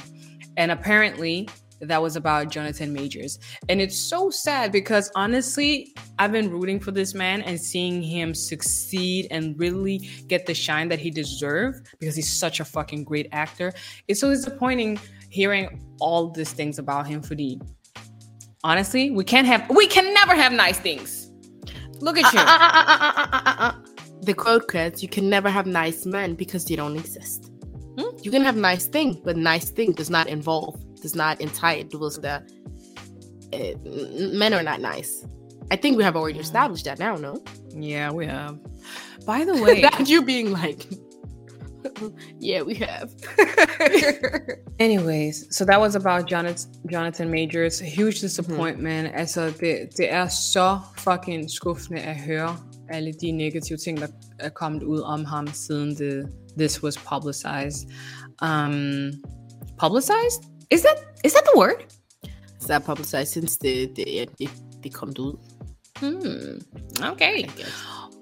And 0.58 0.72
apparently, 0.72 1.48
that 1.81 2.01
was 2.01 2.15
about 2.15 2.50
Jonathan 2.50 2.93
Majors. 2.93 3.39
And 3.69 3.81
it's 3.81 3.97
so 3.97 4.29
sad 4.29 4.71
because 4.71 5.11
honestly, 5.15 5.93
I've 6.19 6.31
been 6.31 6.50
rooting 6.50 6.79
for 6.79 6.91
this 6.91 7.13
man 7.13 7.41
and 7.41 7.59
seeing 7.59 8.01
him 8.01 8.33
succeed 8.33 9.27
and 9.31 9.59
really 9.59 10.09
get 10.27 10.45
the 10.45 10.53
shine 10.53 10.89
that 10.89 11.00
he 11.00 11.11
deserved 11.11 11.88
because 12.00 12.15
he's 12.15 12.31
such 12.31 12.59
a 12.59 12.65
fucking 12.65 13.03
great 13.03 13.27
actor. 13.31 13.73
It's 14.07 14.19
so 14.19 14.29
disappointing 14.29 15.00
hearing 15.29 15.81
all 16.00 16.29
these 16.29 16.53
things 16.53 16.79
about 16.79 17.07
him 17.07 17.21
for 17.21 17.35
the 17.35 17.59
honestly, 18.63 19.11
we 19.11 19.23
can't 19.23 19.47
have 19.47 19.69
we 19.69 19.88
can 19.88 20.13
never 20.13 20.35
have 20.35 20.51
nice 20.51 20.79
things. 20.79 21.31
Look 22.00 22.17
at 22.17 22.33
you. 22.33 22.39
Uh, 22.39 22.43
uh, 22.43 22.47
uh, 22.47 23.13
uh, 23.17 23.23
uh, 23.23 23.41
uh, 23.45 23.55
uh. 23.59 23.71
The 24.23 24.33
quote 24.33 24.67
quotes, 24.67 25.01
you 25.01 25.09
can 25.09 25.29
never 25.29 25.50
have 25.50 25.65
nice 25.65 26.05
men 26.05 26.35
because 26.35 26.65
they 26.65 26.75
don't 26.75 26.95
exist. 26.95 27.51
Hmm? 27.97 28.15
You 28.21 28.29
can 28.29 28.43
have 28.43 28.55
nice 28.55 28.85
thing, 28.85 29.19
but 29.23 29.35
nice 29.35 29.71
thing 29.71 29.93
does 29.93 30.09
not 30.09 30.27
involve, 30.27 30.79
does 31.01 31.15
not 31.15 31.41
entitle 31.41 32.10
the 32.10 32.43
uh, 33.53 33.58
n- 33.58 34.38
men 34.38 34.53
are 34.53 34.63
not 34.63 34.79
nice. 34.79 35.25
I 35.72 35.75
think 35.75 35.98
we 35.98 36.03
have 36.03 36.15
already 36.15 36.39
established 36.39 36.86
that 36.86 37.00
now, 37.00 37.15
no? 37.15 37.41
yeah, 37.75 38.12
we 38.12 38.25
have. 38.25 38.60
By 39.25 39.46
the 39.46 39.62
way, 39.62 39.81
that 39.88 40.10
you 40.10 40.24
being 40.24 40.51
like, 40.51 40.88
yeah, 42.39 42.62
we 42.62 42.75
have. 42.75 43.13
Anyways, 44.79 45.55
so 45.55 45.65
that 45.65 45.79
was 45.79 45.96
about 45.96 46.27
Jonathan, 46.27 46.72
Jonathan 46.91 47.31
Majors. 47.31 47.79
Huge 47.79 48.20
disappointment. 48.22 49.08
Mm-hmm. 49.08 49.20
Altså, 49.20 49.53
det, 49.60 49.89
det 49.98 50.13
er 50.13 50.27
så 50.27 50.79
fucking 50.98 51.51
skuffende 51.51 52.01
at 52.01 52.15
høre 52.15 52.58
alle 52.89 53.13
de 53.22 53.31
negative 53.31 53.77
ting, 53.77 54.00
der 54.00 54.08
er 54.39 54.50
kommet 54.50 54.84
ud 54.84 55.00
om 55.00 55.25
ham, 55.25 55.48
siden 55.48 55.96
det, 55.96 56.25
this 56.58 56.84
was 56.84 56.98
publicized. 56.98 57.88
Um, 58.41 59.12
publicized? 59.79 60.50
Is 60.72 60.82
that, 60.82 60.98
is 61.25 61.32
that 61.32 61.44
the 61.54 61.60
word? 61.60 61.86
Så 62.60 62.68
that 62.68 62.84
publicized 62.84 63.25
since 63.25 63.58
det, 63.62 63.90
det, 63.96 64.30
det, 64.40 64.50
det 64.84 64.94
kom 64.94 65.13
ud. 65.20 65.38
Hmm. 66.00 66.62
Okay. 67.12 67.46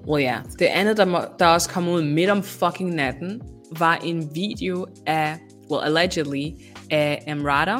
Well, 0.08 0.24
ja. 0.24 0.40
Det 0.60 0.66
andet, 0.66 0.98
der, 0.98 1.06
må, 1.06 1.20
der 1.40 1.46
også 1.46 1.70
kom 1.70 1.88
ud 1.88 2.04
midt 2.04 2.30
om 2.30 2.44
fucking 2.44 2.96
natten, 2.96 3.42
var 3.78 3.96
en 3.96 4.36
video 4.36 4.86
af, 5.06 5.38
well, 5.72 5.98
allegedly, 5.98 6.52
af 6.92 7.24
Emrata 7.28 7.78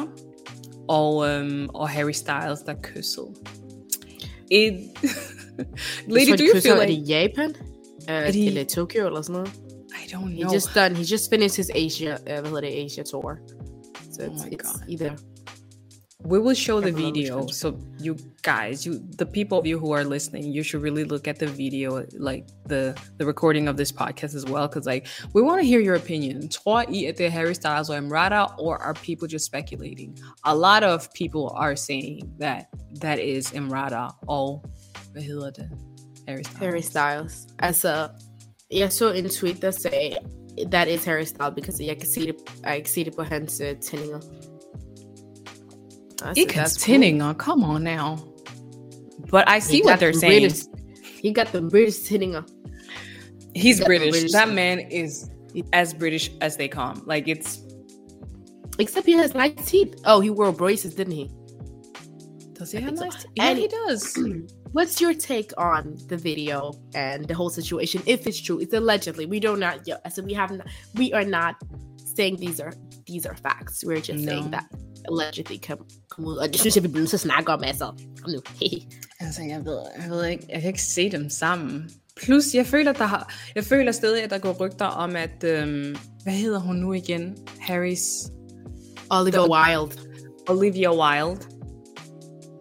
og, 0.88 1.16
um, 1.16 1.68
og 1.74 1.88
Harry 1.88 2.12
Styles, 2.12 2.58
der 2.66 2.74
kyssede. 2.82 3.26
It... 4.50 4.72
Lady, 6.08 6.38
do 6.38 6.44
you 6.54 6.60
feel 6.60 6.74
Er 6.78 6.86
like... 6.86 7.00
det 7.00 7.08
Japan? 7.08 7.54
Uh, 8.02 8.32
de- 8.32 8.46
Eller 8.46 8.64
Tokyo 8.64 9.06
eller 9.06 9.22
sådan 9.22 9.32
noget? 9.32 9.50
I 10.04 10.12
don't 10.12 10.28
He 10.28 10.40
know. 10.40 10.52
just 10.54 10.74
done. 10.74 10.96
He 10.96 11.02
just 11.02 11.30
finished 11.30 11.56
his 11.56 11.70
Asia. 11.74 12.14
Uh, 12.14 12.22
hvad 12.24 12.44
hedder 12.44 12.60
det? 12.60 12.84
Asia 12.84 13.02
tour. 13.02 13.36
So 14.20 14.26
Oh 14.26 14.32
it's, 14.32 14.42
my 14.42 14.48
it's 14.52 14.72
God. 14.72 14.84
either. 14.88 15.16
We 16.22 16.38
will 16.38 16.54
show 16.54 16.80
the 16.80 16.92
Can't 16.92 16.96
remember 16.96 17.18
which 17.18 17.28
video, 17.28 17.46
so 17.46 17.80
you 17.98 18.14
guys, 18.42 18.84
you 18.84 19.00
the 19.16 19.24
people 19.24 19.58
of 19.58 19.64
you 19.64 19.78
who 19.78 19.92
are 19.92 20.04
listening, 20.04 20.52
you 20.52 20.62
should 20.62 20.82
really 20.82 21.04
look 21.04 21.26
at 21.26 21.38
the 21.38 21.46
video, 21.46 22.04
like 22.12 22.44
the 22.66 22.94
the 23.16 23.24
recording 23.24 23.68
of 23.68 23.78
this 23.78 23.90
podcast 23.90 24.34
as 24.34 24.44
well, 24.44 24.68
because 24.68 24.84
like 24.84 25.06
we 25.32 25.40
want 25.40 25.62
to 25.62 25.66
hear 25.66 25.80
your 25.80 25.94
opinion. 25.94 26.48
Tror 26.50 26.80
I 26.80 27.04
at 27.08 27.16
the 27.16 27.30
Harry 27.30 27.54
Styles 27.54 27.88
or 27.88 27.98
Emrata, 27.98 28.54
or 28.58 28.76
are 28.76 28.92
people 28.92 29.26
just 29.28 29.46
speculating? 29.46 30.14
A 30.44 30.54
lot 30.54 30.82
of 30.82 31.10
people 31.14 31.54
are 31.56 31.74
saying 31.74 32.34
that 32.38 32.66
that 33.00 33.18
is 33.18 33.52
Emrata 33.52 34.10
or 34.26 34.62
hvad 35.12 35.22
hedder 35.22 35.50
det? 35.50 35.70
Harry 36.28 36.44
Styles. 36.44 36.58
Harry 36.58 36.82
Styles. 36.82 37.46
Altså, 37.58 38.08
jeg 38.70 38.92
så 38.92 39.12
en 39.12 39.28
tweet, 39.28 39.62
der 39.62 39.70
sagde, 39.70 40.16
that 40.70 40.88
is 40.88 41.04
Harry 41.04 41.24
Styles, 41.24 41.54
because 41.54 41.84
jeg 41.84 41.96
kan 41.98 42.08
se 42.08 42.20
det, 42.26 42.34
jeg 42.64 42.76
kan 42.76 42.86
se 42.86 43.04
det 43.04 43.14
på 43.16 43.22
hans 43.22 43.60
uh, 43.60 43.66
tændinger. 43.80 44.18
I 44.18 44.22
said, 46.22 46.36
Ikke 46.36 46.60
"That's 46.60 46.78
tændinger, 46.78 47.34
come 47.34 47.66
on 47.66 47.82
now. 47.82 48.16
But 49.30 49.44
I 49.56 49.60
see 49.60 49.82
what 49.84 49.98
they're 50.00 50.12
the 50.12 50.20
saying. 50.20 50.50
British- 50.50 50.66
he 51.22 51.34
got 51.34 51.46
the 51.46 51.60
British 51.70 51.98
tændinger. 52.08 52.42
He's 53.56 53.78
got 53.78 53.86
British. 53.86 54.10
British 54.12 54.32
That 54.32 54.54
man 54.54 54.78
is 54.90 55.26
as 55.72 55.94
British 55.94 56.30
as 56.40 56.56
they 56.56 56.68
come. 56.68 57.02
Like 57.06 57.28
it's 57.28 57.58
Except 58.78 59.06
he 59.06 59.12
has 59.18 59.34
nice 59.34 59.70
teeth. 59.70 59.94
Oh, 60.06 60.20
he 60.20 60.30
wore 60.30 60.52
braces, 60.52 60.94
didn't 60.94 61.12
he? 61.14 61.28
Does 62.58 62.72
he 62.72 62.78
I 62.78 62.82
have 62.82 62.94
nice? 62.94 63.26
Yeah, 63.36 63.50
And- 63.50 63.58
he 63.58 63.68
does. 63.68 64.16
What's 64.72 65.00
your 65.00 65.14
take 65.14 65.52
on 65.58 65.96
the 66.06 66.16
video 66.16 66.72
and 66.94 67.26
the 67.26 67.34
whole 67.34 67.50
situation? 67.50 68.02
If 68.06 68.26
it's 68.26 68.40
true, 68.40 68.60
it's 68.60 68.72
allegedly. 68.72 69.26
We 69.26 69.40
do 69.40 69.56
not. 69.56 69.80
Yeah, 69.86 70.08
so 70.08 70.22
we 70.22 70.32
have. 70.34 70.50
Not, 70.52 70.66
we 70.94 71.12
are 71.12 71.24
not 71.24 71.54
saying 72.16 72.36
these 72.36 72.60
are 72.60 72.72
these 73.06 73.26
are 73.26 73.34
facts. 73.34 73.84
We're 73.84 74.00
just 74.00 74.24
saying 74.24 74.50
that 74.52 74.66
allegedly 75.08 75.58
come 75.58 75.86
come 76.08 76.28
ud. 76.28 76.36
Og 76.36 76.48
det 76.48 76.60
synes 76.60 76.76
jeg, 76.76 76.82
vi 76.82 76.88
bliver 76.88 77.00
nødt 77.00 77.10
til 77.10 77.16
at 77.16 77.20
snakke 77.20 77.52
om, 77.52 77.64
altså. 77.64 77.86
Kom 78.22 78.30
nu. 78.32 78.40
altså, 79.20 79.42
jeg 79.42 79.64
ved, 79.64 79.78
jeg 80.02 80.10
ved 80.10 80.24
ikke, 80.24 80.46
jeg 80.48 80.60
kan 80.60 80.68
ikke 80.68 80.82
se 80.82 81.10
dem 81.10 81.30
sammen. 81.30 81.90
Plus, 82.16 82.54
jeg 82.54 82.66
føler, 82.66 82.92
der 82.92 83.04
har, 83.04 83.34
jeg 83.54 83.64
føler 83.64 83.92
stadig, 83.92 84.22
at 84.22 84.30
der 84.30 84.38
går 84.38 84.52
rygter 84.60 84.86
om, 84.86 85.16
at, 85.16 85.44
øhm, 85.44 85.96
hvad 86.22 86.32
hedder 86.32 86.58
hun 86.58 86.76
nu 86.76 86.92
igen? 86.92 87.36
Harrys, 87.60 88.30
Oliver 89.10 89.50
Wilde. 89.50 89.96
Olivia 90.48 90.92
Wilde. 90.92 91.40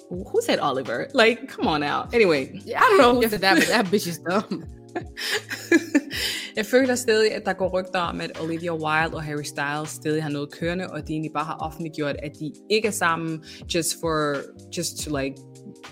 Who 0.10 0.42
said 0.42 0.60
Oliver? 0.60 1.08
Like, 1.14 1.48
come 1.48 1.68
on 1.68 1.82
now. 1.82 2.08
Anyway, 2.14 2.42
I 2.66 2.80
don't 2.80 2.98
know 2.98 3.22
said 3.28 3.42
that, 3.42 3.68
that 3.68 3.86
bitch 3.86 4.08
is 4.08 4.20
dumb. 4.20 4.66
jeg 6.58 6.66
føler 6.66 6.96
stadig, 6.96 7.34
at 7.34 7.46
der 7.46 7.54
går 7.54 7.70
rygter 7.80 8.00
om, 8.00 8.22
at 8.22 8.42
Olivia 8.42 8.74
Wilde 8.74 9.16
og 9.16 9.24
Harry 9.24 9.44
Styles 9.44 9.90
stadig 9.90 10.24
har 10.24 10.30
noget 10.30 10.52
kørende, 10.52 10.88
og 10.90 11.08
de 11.08 11.14
egentlig 11.14 11.32
bare 11.34 11.46
har 11.46 11.58
offentliggjort, 11.60 12.16
at 12.24 12.32
de 12.40 12.54
ikke 12.70 12.88
er 12.88 12.92
sammen, 12.92 13.44
just 13.76 13.96
for, 14.02 14.36
just 14.78 14.98
to 14.98 15.18
like, 15.18 15.36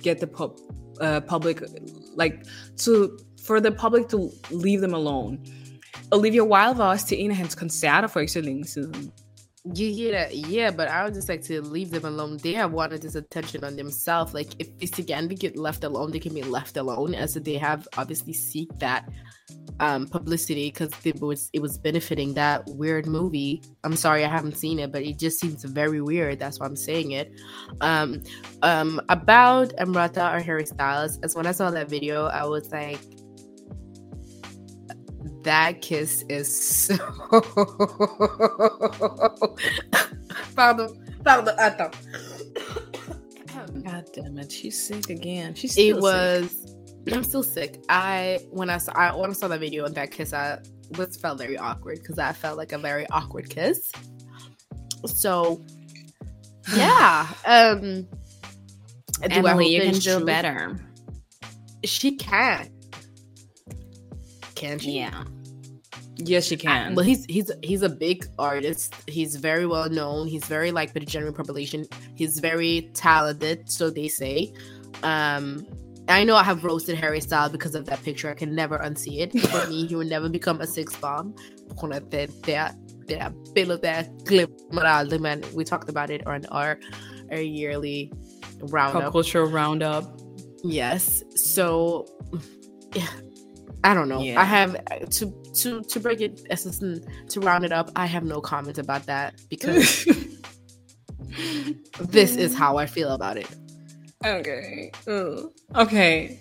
get 0.03 0.17
the 0.17 0.27
pub, 0.27 0.51
uh, 1.01 1.19
public, 1.29 1.57
like, 2.21 2.35
to, 2.77 2.91
for 3.47 3.59
the 3.59 3.71
public 3.71 4.05
to 4.09 4.31
leave 4.51 4.81
them 4.81 4.93
alone. 4.93 5.37
Olivia 6.11 6.43
Wilde 6.43 6.77
var 6.77 6.89
også 6.89 7.07
til 7.07 7.23
en 7.23 7.31
af 7.31 7.37
hans 7.37 7.55
koncerter 7.55 8.07
for 8.07 8.19
ikke 8.19 8.31
så 8.31 8.41
længe 8.41 8.65
siden. 8.65 9.11
That? 9.73 10.35
Yeah, 10.35 10.71
but 10.71 10.87
I 10.87 11.03
would 11.03 11.13
just 11.13 11.29
like 11.29 11.43
to 11.43 11.61
leave 11.61 11.91
them 11.91 12.05
alone. 12.05 12.37
They 12.37 12.53
have 12.53 12.71
wanted 12.71 13.01
this 13.01 13.15
attention 13.15 13.63
on 13.63 13.75
themselves. 13.75 14.33
Like 14.33 14.49
if 14.59 14.77
this 14.79 14.97
again 14.99 15.27
we 15.27 15.35
get 15.35 15.57
left 15.57 15.83
alone, 15.83 16.11
they 16.11 16.19
can 16.19 16.33
be 16.33 16.43
left 16.43 16.77
alone. 16.77 17.13
As 17.13 17.33
they 17.35 17.55
have 17.55 17.87
obviously 17.97 18.33
seek 18.33 18.69
that 18.79 19.07
um 19.79 20.07
publicity 20.07 20.69
because 20.71 20.91
it 21.03 21.19
was 21.21 21.49
it 21.53 21.61
was 21.61 21.77
benefiting 21.77 22.33
that 22.33 22.63
weird 22.67 23.05
movie. 23.05 23.61
I'm 23.83 23.95
sorry 23.95 24.23
I 24.25 24.29
haven't 24.29 24.57
seen 24.57 24.79
it, 24.79 24.91
but 24.91 25.03
it 25.03 25.19
just 25.19 25.39
seems 25.39 25.63
very 25.63 26.01
weird. 26.01 26.39
That's 26.39 26.59
why 26.59 26.65
I'm 26.65 26.75
saying 26.75 27.11
it. 27.11 27.31
Um 27.81 28.23
um 28.63 29.01
about 29.09 29.69
Emrata 29.77 30.35
or 30.35 30.39
Harry 30.39 30.65
Styles, 30.65 31.19
as 31.23 31.35
when 31.35 31.45
I 31.45 31.51
saw 31.51 31.69
that 31.71 31.89
video, 31.89 32.25
I 32.25 32.45
was 32.45 32.71
like 32.71 32.99
that 35.47 35.81
kiss 35.81 36.23
is 36.27 36.47
so 36.47 36.97
pardon 40.55 40.89
pardon 41.23 41.55
attends 41.57 41.97
God 43.83 44.05
damn 44.13 44.37
it, 44.37 44.51
she's 44.51 44.87
sick 44.87 45.09
again. 45.09 45.53
She's 45.53 45.77
it 45.77 45.95
still 45.95 45.95
sick. 45.95 45.97
It 45.97 46.01
was 46.01 46.75
i'm 47.13 47.23
still 47.23 47.43
sick 47.43 47.81
i 47.87 48.37
when 48.49 48.69
i 48.69 48.77
saw 48.77 48.91
I, 48.93 49.15
when 49.15 49.29
i 49.29 49.33
saw 49.33 49.47
that 49.47 49.61
video 49.61 49.85
and 49.85 49.95
that 49.95 50.11
kiss 50.11 50.33
i 50.33 50.59
was 50.97 51.15
felt 51.15 51.37
very 51.37 51.57
awkward 51.57 51.99
because 51.99 52.19
i 52.19 52.33
felt 52.33 52.57
like 52.57 52.73
a 52.73 52.77
very 52.77 53.07
awkward 53.11 53.49
kiss 53.49 53.91
so 55.05 55.63
yeah 56.75 57.27
um 57.45 58.05
do 59.21 59.27
I 59.29 59.33
hope 59.35 59.45
Emily, 59.45 59.73
you 59.73 59.81
can 59.81 59.93
do 59.93 60.25
better. 60.25 60.77
she 61.85 62.17
can 62.17 62.69
can 64.55 64.77
she 64.79 64.97
Yeah. 64.97 65.23
Yes, 66.19 66.45
she 66.45 66.57
can. 66.57 66.95
Well, 66.95 67.05
he's 67.05 67.25
he's 67.25 67.51
he's 67.63 67.83
a 67.83 67.89
big 67.89 68.25
artist. 68.39 68.93
He's 69.07 69.35
very 69.35 69.65
well 69.67 69.89
known. 69.89 70.27
He's 70.27 70.45
very 70.45 70.71
liked 70.71 70.93
by 70.93 71.01
the 71.01 71.05
general 71.05 71.33
population. 71.33 71.85
He's 72.15 72.39
very 72.39 72.89
talented, 72.93 73.69
so 73.69 73.89
they 73.89 74.07
say. 74.07 74.53
Um, 75.03 75.65
I 76.09 76.23
know 76.23 76.35
I 76.35 76.43
have 76.43 76.63
roasted 76.63 76.95
Harry 76.97 77.19
Styles 77.19 77.51
because 77.51 77.75
of 77.75 77.85
that 77.85 78.01
picture. 78.03 78.29
I 78.29 78.33
can 78.33 78.55
never 78.55 78.77
unsee 78.79 79.19
it. 79.19 79.39
For 79.39 79.67
me, 79.69 79.85
he 79.85 79.95
will 79.95 80.07
never 80.07 80.29
become 80.29 80.61
a 80.61 80.67
six 80.67 80.95
bomb. 80.95 81.35
På 81.69 81.75
grund 81.75 81.93
af 81.93 82.01
det 82.11 82.29
der, 82.45 82.67
det 83.07 83.17
der 83.19 83.29
billede 83.55 83.81
der 83.81 84.03
glimmer 84.25 85.19
man. 85.19 85.43
We 85.55 85.63
talked 85.63 85.89
about 85.89 86.09
it 86.09 86.25
on 86.25 86.45
our, 86.51 86.77
our 87.31 87.41
yearly 87.41 88.09
Pop 88.59 88.73
roundup. 88.73 89.11
culture 89.11 89.45
roundup. 89.45 90.03
Yes. 90.63 91.23
So, 91.35 92.05
yeah, 92.95 93.07
I 93.87 93.93
don't 93.93 94.09
know. 94.09 94.19
Yeah. 94.21 94.41
I 94.41 94.43
have 94.43 94.75
to 95.11 95.33
to 95.61 95.81
to 95.81 95.99
break 96.01 96.19
it 96.19 96.45
as 96.49 96.65
to 96.77 97.39
round 97.39 97.63
it 97.63 97.71
up. 97.71 97.89
I 97.95 98.05
have 98.05 98.25
no 98.25 98.41
comment 98.41 98.77
about 98.77 99.05
that 99.05 99.35
because 99.49 100.03
this 102.01 102.35
is 102.35 102.53
how 102.53 102.75
I 102.75 102.85
feel 102.85 103.11
about 103.11 103.37
it. 103.37 103.47
Okay. 104.25 104.91
Okay. 105.73 106.37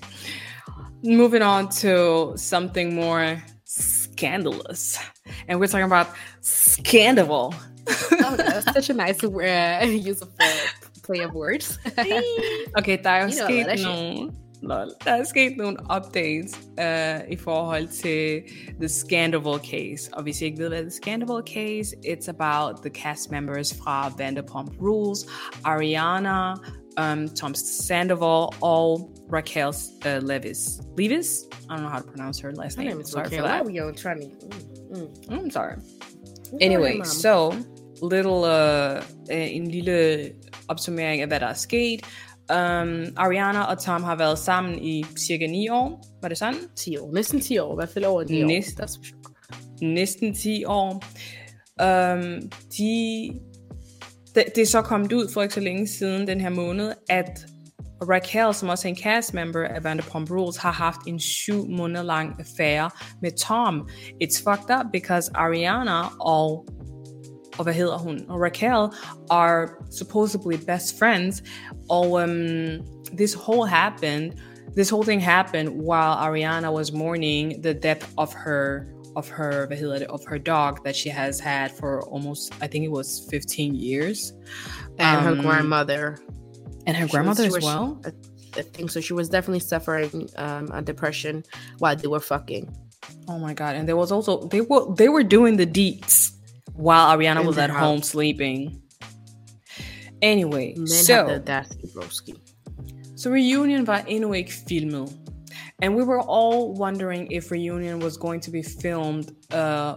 Moving 1.05 1.43
on 1.43 1.69
to 1.83 2.33
something 2.35 2.97
more 2.97 3.41
scandalous. 3.63 4.99
And 5.47 5.61
we're 5.61 5.69
talking 5.69 5.87
about 5.87 6.09
scandal. 6.41 7.55
Oh, 7.89 8.35
that's 8.37 8.73
such 8.73 8.91
a 8.91 8.95
nice 9.05 9.23
uh, 9.23 9.87
use 9.87 10.21
of 10.21 10.31
uh, 10.41 10.53
play 11.05 11.21
of 11.21 11.33
words. 11.33 11.79
Okay, 11.97 12.19
er 13.07 13.29
You 13.29 13.37
know, 13.37 13.47
sket 13.47 13.67
that 13.67 13.79
shit. 13.79 13.87
nogle... 13.87 14.46
Lol. 14.67 14.91
Der 15.05 15.11
er 15.11 15.25
sket 15.25 15.57
nogle 15.57 15.77
updates 15.97 16.61
uh, 16.79 17.33
i 17.33 17.37
forhold 17.37 17.89
til 17.89 18.43
The 18.81 18.89
Scandoval 18.89 19.61
case. 19.61 20.11
Og 20.13 20.23
hvis 20.23 20.43
I 20.43 20.45
ikke 20.45 20.59
ved, 20.59 20.69
hvad 20.69 20.83
The 20.83 20.91
Scandoval 20.91 21.43
case, 21.47 21.97
it's 22.07 22.29
about 22.29 22.77
the 22.83 22.91
cast 22.91 23.31
members 23.31 23.75
fra 23.75 24.13
Vanderpump 24.19 24.71
Rules, 24.81 25.27
Ariana, 25.65 26.53
um, 27.01 27.29
Tom 27.29 27.55
Sandoval, 27.55 28.49
og 28.63 29.11
Raquel 29.33 29.69
uh, 30.07 30.29
Leviss. 30.29 30.81
Leviss? 30.99 31.43
I 31.43 31.73
don't 31.73 31.81
know 31.81 31.89
how 31.89 32.01
to 32.01 32.07
pronounce 32.07 32.43
her 32.43 32.53
last 32.53 32.79
name. 32.79 32.89
name 32.89 33.01
is 33.01 33.09
Sorry 33.09 33.25
Raquel. 33.25 33.39
for 33.39 33.49
Why 33.49 33.59
are 33.59 33.87
we 33.87 33.93
trying 33.93 34.21
to? 34.21 34.47
Mm, 34.47 35.29
mm. 35.29 35.45
I'm 35.45 35.51
sorry. 35.51 35.77
Anyway, 36.61 36.97
Mom. 36.97 37.05
so 37.05 37.53
little 38.03 38.45
uh, 38.45 39.03
en 39.31 39.71
lille 39.71 40.31
opsummering 40.69 41.21
af 41.21 41.27
hvad 41.27 41.41
der 41.41 41.47
er 41.47 41.55
sket. 41.55 42.07
Um, 42.53 43.05
Ariana 43.17 43.63
og 43.63 43.79
Tom 43.79 44.03
har 44.03 44.17
været 44.17 44.39
sammen 44.39 44.79
i 44.79 45.05
cirka 45.27 45.47
9 45.47 45.69
år. 45.69 46.07
Var 46.23 46.29
det 46.29 46.39
sådan? 46.39 46.61
10 46.77 46.97
år. 46.97 47.13
Næsten 47.15 47.41
10 47.41 47.59
år. 47.59 47.75
I 47.75 47.77
hvert 47.77 47.89
fald 47.89 48.05
over 48.05 48.25
9 48.25 48.43
år. 48.43 48.47
Næsten. 48.47 48.85
That's 48.85 48.99
for 48.99 49.05
sure. 49.05 49.93
Næsten 49.95 50.35
10 50.35 50.65
år. 50.65 51.05
Um, 51.83 52.51
de, 52.79 53.31
det, 54.35 54.45
det 54.55 54.63
er 54.63 54.67
så 54.67 54.83
kommet 54.83 55.13
ud 55.13 55.33
for 55.33 55.43
ikke 55.43 55.55
så 55.55 55.61
længe 55.61 55.87
siden 55.87 56.29
den 56.29 56.41
her 56.41 56.49
måned, 56.49 56.93
at 57.09 57.47
Raquel, 58.03 58.55
som 58.55 58.69
også 58.69 58.89
er 58.89 58.91
en 58.91 58.97
cast 58.97 59.35
member 59.35 59.65
af 59.65 59.85
Vanderpump 59.85 60.31
Rules, 60.31 60.57
har 60.57 60.73
haft 60.73 61.01
en 61.07 61.21
syv 61.21 61.69
måneder 61.69 62.03
lang 62.03 62.35
affære 62.39 62.91
med 63.23 63.31
Tom. 63.39 63.89
It's 64.23 64.51
fucked 64.51 64.77
up, 64.79 64.87
because 64.93 65.31
Ariana 65.35 66.01
og 66.21 66.67
og 67.59 67.63
hvad 67.65 67.75
hedder 67.75 67.99
hun? 67.99 68.25
Og 68.29 68.41
Raquel 68.41 68.89
are 69.31 69.69
supposedly 69.91 70.57
best 70.67 70.99
friends. 70.99 71.43
Og 71.89 72.13
um, 72.13 72.81
this 73.17 73.35
whole 73.35 73.69
happened, 73.69 74.33
this 74.77 74.91
whole 74.91 75.05
thing 75.05 75.23
happened 75.25 75.69
while 75.69 76.17
Ariana 76.27 76.71
was 76.73 76.93
mourning 76.93 77.63
the 77.63 77.73
death 77.75 78.09
of 78.17 78.33
her 78.45 78.87
of 79.17 79.29
her 79.29 79.67
hvad 79.67 79.77
hedder 79.77 79.99
det, 79.99 80.07
of 80.09 80.21
her 80.29 80.39
dog 80.39 80.85
that 80.85 80.95
she 80.97 81.09
has 81.11 81.41
had 81.41 81.71
for 81.81 82.01
almost 82.13 82.53
I 82.63 82.67
think 82.67 82.85
it 82.85 82.91
was 82.91 83.09
15 83.31 83.75
years. 83.75 84.33
And 84.99 85.21
her 85.23 85.33
Um, 85.33 85.43
grandmother. 85.43 86.19
And 86.87 86.97
her 86.97 87.09
grandmother 87.09 87.45
was- 87.45 87.57
as 87.57 87.65
well. 87.65 87.99
I, 88.07 88.11
I 88.61 88.63
think 88.63 88.91
so. 88.91 89.01
She 89.01 89.15
was 89.15 89.29
definitely 89.29 89.61
suffering 89.61 90.29
um, 90.37 90.71
a 90.73 90.83
depression 90.83 91.45
while 91.79 91.97
they 91.97 92.09
were 92.09 92.21
fucking. 92.21 92.69
Oh 93.29 93.39
my 93.39 93.55
god! 93.55 93.77
And 93.77 93.87
there 93.89 93.97
was 93.97 94.11
also 94.13 94.47
they 94.49 94.61
were 94.61 94.95
they 94.95 95.09
were 95.09 95.23
doing 95.23 95.57
the 95.57 95.67
deets 95.67 96.33
while 96.77 97.17
Ariana 97.17 97.45
was 97.45 97.59
at 97.59 97.71
house. 97.71 97.81
home 97.81 98.03
sleeping. 98.03 98.83
Anyway, 100.23 100.75
Men 100.77 100.87
so 100.87 101.15
have 101.15 101.27
the 101.27 101.35
audacity, 101.35 101.89
broski. 101.95 102.35
So 103.17 103.31
Reunion 103.31 103.87
var 103.87 104.05
endnu 104.09 104.33
ikke 104.33 104.53
filmet. 104.69 105.09
And 105.83 105.95
we 105.95 106.05
were 106.05 106.21
all 106.21 106.75
wondering 106.75 107.31
if 107.31 107.51
Reunion 107.51 108.01
was 108.01 108.17
going 108.17 108.41
to 108.41 108.51
be 108.51 108.63
filmed 108.63 109.31
uh, 109.53 109.95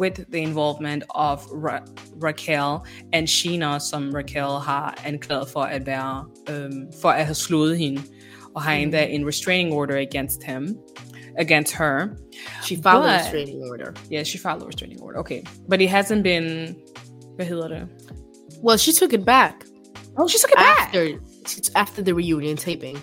with 0.00 0.30
the 0.30 0.38
involvement 0.38 1.04
of 1.14 1.46
Ra- 1.52 1.84
Raquel 2.16 2.86
and 3.12 3.28
Scheana, 3.28 3.78
som 3.80 4.10
Raquel 4.14 4.58
har 4.58 4.94
anklaget 5.04 5.48
for 5.48 5.60
at 5.64 5.86
være, 5.86 6.24
um, 6.48 6.88
for 7.02 7.08
at 7.10 7.26
have 7.26 7.34
slået 7.34 7.78
hende, 7.78 8.02
og 8.54 8.62
har 8.62 8.72
endda 8.72 9.06
en 9.06 9.26
restraining 9.26 9.74
order 9.74 9.98
against 9.98 10.42
him, 10.42 10.76
against 11.40 11.72
her. 11.72 12.16
She 12.62 12.76
followed 12.76 13.06
But- 13.06 13.18
the 13.18 13.22
restraining 13.38 13.62
order. 13.68 13.94
Yeah, 14.08 14.22
she 14.22 14.38
a 14.62 14.66
restraining 14.66 15.00
order. 15.00 15.18
Okay, 15.18 15.42
but 15.66 15.80
it 15.80 15.88
hasn't 15.88 16.22
been. 16.22 16.76
Well, 18.62 18.76
she 18.76 18.92
took 18.92 19.12
it 19.12 19.24
back 19.24 19.64
Oh, 20.16 20.26
she 20.28 20.38
took 20.38 20.50
it 20.50 20.56
back. 20.56 20.94
after 20.94 21.18
after 21.74 22.02
the 22.02 22.12
reunion 22.14 22.56
taping, 22.56 22.96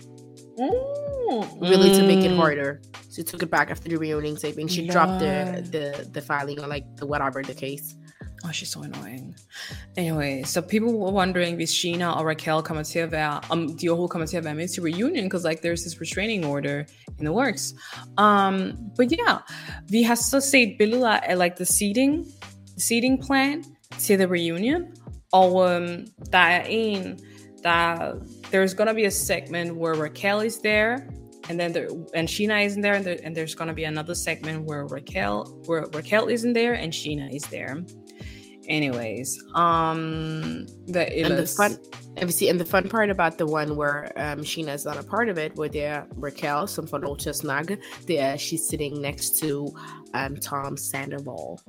Mm. 0.59 1.61
really 1.61 1.91
to 1.97 2.03
make 2.05 2.23
it 2.23 2.35
harder. 2.35 2.81
She 3.13 3.23
took 3.23 3.41
it 3.41 3.49
back 3.49 3.71
after 3.71 3.89
the 3.89 3.97
reunion 3.97 4.35
taping. 4.35 4.67
She 4.67 4.87
dropped 4.87 5.19
the, 5.19 5.65
the 5.73 6.09
the 6.15 6.21
filing 6.21 6.59
or 6.59 6.67
like 6.67 6.85
the 6.97 7.05
whatever 7.07 7.41
the 7.43 7.53
case. 7.55 7.95
Oh, 8.47 8.51
she's 8.51 8.69
so 8.69 8.81
annoying. 8.81 9.35
Anyway, 9.97 10.43
so 10.43 10.61
people 10.61 10.93
were 10.93 11.11
wondering 11.11 11.55
hvis 11.55 11.73
Scheana 11.73 12.17
or 12.17 12.25
Raquel 12.25 12.61
kommer 12.61 12.83
til 12.83 12.99
at 12.99 13.11
være 13.11 14.55
med 14.55 14.67
til 14.67 14.83
reunion, 14.83 15.23
because 15.25 15.43
like 15.43 15.61
there's 15.61 15.83
this 15.83 15.99
restraining 15.99 16.45
order 16.45 16.85
in 17.19 17.25
the 17.25 17.33
works. 17.33 17.73
Um, 18.17 18.73
but 18.95 19.11
yeah, 19.11 19.39
we 19.91 20.03
have 20.03 20.19
to 20.31 20.39
say 20.41 20.77
billeder 20.77 21.19
af 21.29 21.37
like 21.37 21.55
the 21.57 21.65
seating, 21.65 22.25
seating 22.77 23.21
plan 23.21 23.63
til 23.99 24.17
the 24.17 24.27
reunion, 24.27 24.85
og 25.33 25.55
um, 25.55 26.05
er 26.33 26.61
there's 28.51 28.73
gonna 28.73 28.93
be 28.93 29.05
a 29.05 29.11
segment 29.11 29.75
where 29.75 29.93
Raquel 29.93 30.39
is 30.39 30.59
there, 30.59 30.93
and 31.49 31.59
then 31.59 31.73
there, 31.73 31.89
and 32.13 32.29
Scheana 32.29 32.65
isn't 32.65 32.81
there, 32.81 32.93
and, 32.93 33.05
there, 33.05 33.17
and 33.23 33.35
there's 33.35 33.55
gonna 33.55 33.73
be 33.73 33.83
another 33.83 34.15
segment 34.15 34.63
where 34.65 34.85
Raquel, 34.85 35.45
where 35.65 35.85
Raquel 35.93 36.29
isn't 36.29 36.53
there, 36.53 36.75
and 36.75 36.93
Scheana 36.93 37.35
is 37.35 37.43
there. 37.43 37.83
Anyways, 38.67 39.41
um, 39.55 40.67
the 40.87 41.07
And 41.25 41.37
the 41.37 41.47
fun, 41.47 41.77
see, 42.29 42.49
and 42.49 42.59
the 42.59 42.65
fun 42.65 42.89
part 42.89 43.09
about 43.09 43.37
the 43.37 43.45
one 43.45 43.77
where 43.77 44.11
um, 44.17 44.39
Scheana's 44.39 44.83
not 44.83 44.97
a 44.97 45.03
part 45.03 45.29
of 45.29 45.37
it, 45.37 45.55
where 45.55 45.69
they're 45.69 46.05
Raquel, 46.15 46.67
some 46.67 46.85
for 46.85 46.99
Locha 46.99 47.33
Snag, 47.33 47.79
there 48.07 48.37
she's 48.37 48.67
sitting 48.67 49.01
next 49.01 49.39
to 49.39 49.73
um, 50.13 50.35
Tom 50.35 50.75
Sandoval. 50.75 51.61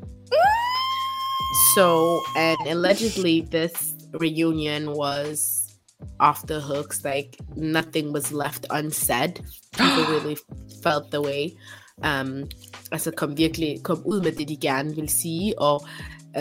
So, 1.74 2.20
and 2.36 2.58
allegedly, 2.66 3.42
this 3.42 3.94
reunion 4.12 4.92
was 4.92 5.78
off 6.18 6.46
the 6.46 6.60
hooks. 6.60 7.04
Like 7.04 7.36
nothing 7.54 8.12
was 8.12 8.32
left 8.32 8.66
unsaid. 8.70 9.40
People 9.72 10.04
really 10.06 10.36
felt 10.82 11.10
the 11.10 11.22
way. 11.22 11.56
Um, 12.04 12.48
altså 12.90 13.10
kom 13.10 13.36
virkelig 13.36 13.82
kom 13.82 14.02
ud 14.06 14.22
med 14.22 14.32
det, 14.32 14.48
de 14.48 14.56
gerne 14.56 14.94
ville 14.94 15.10
sige, 15.10 15.58
og 15.58 15.86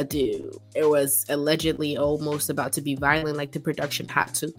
det, 0.03 0.41
it 0.75 0.89
was 0.89 1.25
allegedly 1.29 1.97
almost 1.97 2.49
about 2.49 2.73
to 2.73 2.81
be 2.81 2.95
violent, 2.95 3.37
like 3.37 3.51
the 3.51 3.59
production 3.59 4.07
had 4.07 4.33
to 4.35 4.51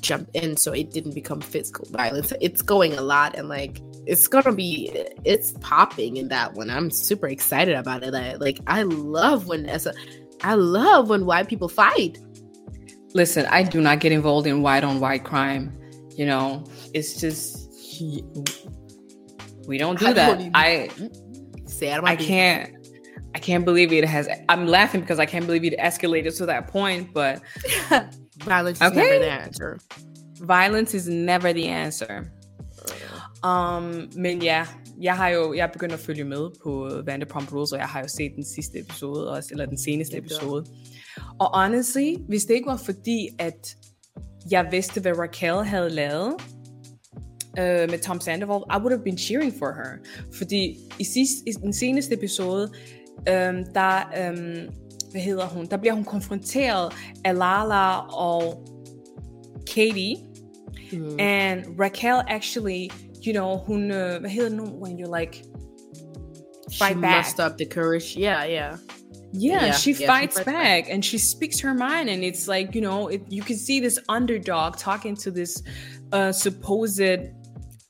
jump 0.00 0.28
in 0.34 0.56
so 0.56 0.72
it 0.72 0.90
didn't 0.90 1.14
become 1.14 1.40
physical 1.40 1.86
violence. 1.90 2.32
It's 2.40 2.62
going 2.62 2.94
a 2.94 3.00
lot 3.00 3.36
and 3.36 3.48
like 3.48 3.80
it's 4.06 4.28
gonna 4.28 4.52
be 4.52 4.90
it's 5.24 5.52
popping 5.60 6.16
in 6.16 6.28
that 6.28 6.54
one. 6.54 6.70
I'm 6.70 6.90
super 6.90 7.28
excited 7.28 7.74
about 7.74 8.02
it. 8.02 8.14
I, 8.14 8.34
like 8.34 8.60
I 8.66 8.82
love 8.82 9.46
when 9.46 9.66
as 9.66 9.86
a 9.86 9.94
I 10.42 10.54
love 10.54 11.08
when 11.08 11.26
white 11.26 11.48
people 11.48 11.68
fight. 11.68 12.18
Listen, 13.14 13.46
I 13.46 13.62
do 13.62 13.80
not 13.80 14.00
get 14.00 14.12
involved 14.12 14.46
in 14.46 14.62
white 14.62 14.84
on 14.84 15.00
white 15.00 15.24
crime. 15.24 15.72
You 16.16 16.26
know, 16.26 16.64
it's 16.92 17.20
just 17.20 17.70
we 19.66 19.78
don't 19.78 19.98
do 19.98 20.08
I 20.08 20.12
that. 20.12 20.38
don't 20.38 20.50
I 20.54 20.90
Say 21.66 21.92
I 21.92 22.14
can't 22.14 22.73
I 23.36 23.40
can't 23.40 23.64
believe 23.64 23.92
it 23.92 24.04
has 24.08 24.28
I'm 24.52 24.66
laughing 24.66 25.00
because 25.02 25.18
I 25.22 25.26
can't 25.26 25.46
believe 25.46 25.64
it 25.64 25.74
escalated 25.78 26.36
to 26.38 26.46
that 26.46 26.66
point, 26.72 27.12
but 27.14 27.34
Violence 28.44 28.80
is 28.80 28.92
never 28.92 29.18
the 29.18 29.30
answer. 29.46 29.78
violence 30.40 30.94
is 30.96 31.08
never 31.08 31.52
the 31.52 31.68
answer. 31.68 32.24
Um, 33.44 34.08
men 34.16 34.42
ja, 34.42 34.66
jeg 35.00 35.16
har 35.16 35.28
jo 35.28 35.54
jeg 35.54 35.62
er 35.68 35.72
begyndt 35.72 35.94
at 35.94 36.00
følge 36.00 36.24
med 36.24 36.50
på 36.62 36.90
Vanderpump 37.06 37.52
Rules, 37.52 37.72
og 37.72 37.78
jeg 37.78 37.86
har 37.88 38.00
jo 38.00 38.08
set 38.08 38.32
den 38.36 38.44
sidste 38.44 38.78
episode 38.78 39.30
også, 39.30 39.48
eller 39.52 39.66
den 39.66 39.78
seneste 39.78 40.14
Ja, 40.14 40.20
du 40.20 40.24
har. 40.30 40.36
episode. 40.36 40.64
Og 41.40 41.60
honestly, 41.62 42.14
hvis 42.28 42.44
det 42.44 42.54
ikke 42.54 42.66
var 42.66 42.76
fordi, 42.76 43.28
at 43.38 43.76
jeg 44.50 44.68
vidste, 44.70 45.00
hvad 45.00 45.12
Raquel 45.18 45.64
havde 45.64 45.90
lavet, 45.90 46.32
uh, 47.58 47.90
med 47.90 47.98
Tom 48.02 48.20
Sandoval, 48.20 48.60
I 48.70 48.76
would 48.78 48.92
have 48.92 49.04
been 49.04 49.18
cheering 49.18 49.54
for 49.58 49.66
her. 49.66 49.90
Fordi 50.38 50.76
i, 50.98 51.04
sidst, 51.04 51.32
i 51.46 51.50
den 51.52 51.72
seneste 51.72 52.14
episode, 52.14 52.70
um, 53.18 53.64
der, 53.74 54.30
um, 54.30 54.74
hvad 55.10 55.20
hedder 55.20 55.46
hun, 55.46 55.66
der 55.66 55.76
bliver 55.76 55.94
hun 55.94 56.04
konfronteret 56.04 56.92
af 57.24 57.34
Lala 57.34 57.98
og 57.98 58.68
Katie, 59.74 60.16
mm. 60.92 61.16
and 61.18 61.64
Raquel 61.80 62.22
actually, 62.28 62.90
you 63.26 63.32
know, 63.32 63.56
hun, 63.56 63.90
uh, 63.90 64.20
hvad 64.20 64.30
hedder 64.30 64.50
nu, 64.50 64.64
when 64.64 64.98
you're 64.98 65.20
like, 65.20 65.44
fight 66.78 66.92
she 66.92 67.00
back. 67.00 67.16
messed 67.16 67.40
up 67.46 67.58
the 67.58 67.66
courage. 67.66 68.18
Yeah, 68.18 68.50
yeah. 68.50 68.76
Yeah, 69.36 69.64
yeah 69.64 69.72
she, 69.72 69.90
yeah, 69.90 70.06
fights 70.06 70.36
she 70.36 70.44
fights 70.44 70.44
back, 70.44 70.46
back 70.46 70.90
and 70.90 71.04
she 71.04 71.18
speaks 71.18 71.60
her 71.60 71.74
mind, 71.74 72.08
and 72.08 72.22
it's 72.22 72.46
like 72.48 72.74
you 72.74 72.80
know, 72.80 73.08
it, 73.08 73.22
you 73.28 73.42
can 73.42 73.56
see 73.56 73.80
this 73.80 73.98
underdog 74.08 74.76
talking 74.76 75.16
to 75.16 75.30
this 75.30 75.62
uh, 76.12 76.30
supposed 76.32 77.00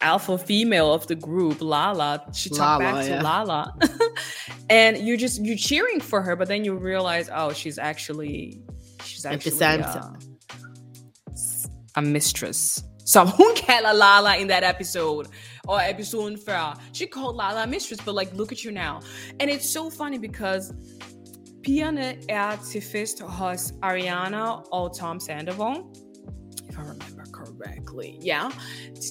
alpha 0.05 0.38
female 0.38 0.93
of 0.93 1.07
the 1.07 1.14
group, 1.14 1.61
Lala. 1.61 2.25
She 2.33 2.49
talked 2.49 2.83
Lala, 2.83 2.93
back 2.93 3.05
to 3.05 3.11
yeah. 3.11 3.23
Lala, 3.23 3.75
and 4.71 4.99
you're 4.99 5.17
just 5.17 5.45
you're 5.45 5.57
cheering 5.57 6.01
for 6.01 6.23
her, 6.23 6.37
but 6.37 6.49
then 6.49 6.64
you 6.64 6.75
realize, 6.75 7.31
oh, 7.33 7.53
she's 7.53 7.79
actually 7.79 8.62
she's 9.03 9.25
actually 9.25 9.62
uh, 9.62 10.12
a 11.97 12.03
mistress. 12.03 12.83
Som 13.07 13.29
hun 13.29 13.55
kalder 13.55 13.93
Lala 13.93 14.37
in 14.37 14.49
that 14.49 14.62
episode. 14.62 15.29
Or 15.67 15.81
episode 15.81 16.38
før. 16.40 16.77
She 16.93 17.07
called 17.07 17.37
Lala 17.37 17.67
mistress, 17.67 18.01
but 18.05 18.14
like, 18.14 18.33
look 18.35 18.53
at 18.53 18.64
you 18.64 18.71
now. 18.71 19.01
And 19.40 19.51
it's 19.51 19.71
so 19.71 19.90
funny 19.90 20.19
because 20.19 20.73
pigerne 21.62 22.17
er 22.31 22.57
til 22.73 22.83
fest 22.83 23.21
hos 23.21 23.73
Ariana 23.83 24.62
og 24.73 24.97
Tom 24.99 25.21
Sandoval. 25.21 25.77
If 26.69 26.79
I 26.79 26.83
remember 26.83 27.13
correctly. 27.64 28.18
Yeah. 28.20 28.50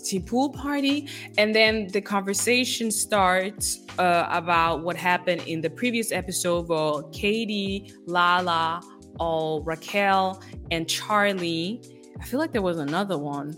To 0.10 0.20
pool 0.20 0.50
party. 0.50 1.08
And 1.38 1.54
then 1.56 1.88
the 1.88 2.02
conversation 2.02 2.92
starts 2.92 3.80
uh, 4.00 4.28
about 4.30 4.84
what 4.84 4.96
happened 4.96 5.44
in 5.48 5.62
the 5.62 5.70
previous 5.70 6.12
episode 6.12 6.68
where 6.68 7.04
Katie, 7.12 7.94
Lala, 8.06 8.82
all 9.20 9.64
Raquel, 9.64 10.42
and 10.72 10.88
Charli 10.88 11.84
I 12.20 12.26
feel 12.26 12.40
like 12.40 12.54
there 12.54 12.62
was 12.62 12.78
another 12.78 13.18
one. 13.18 13.58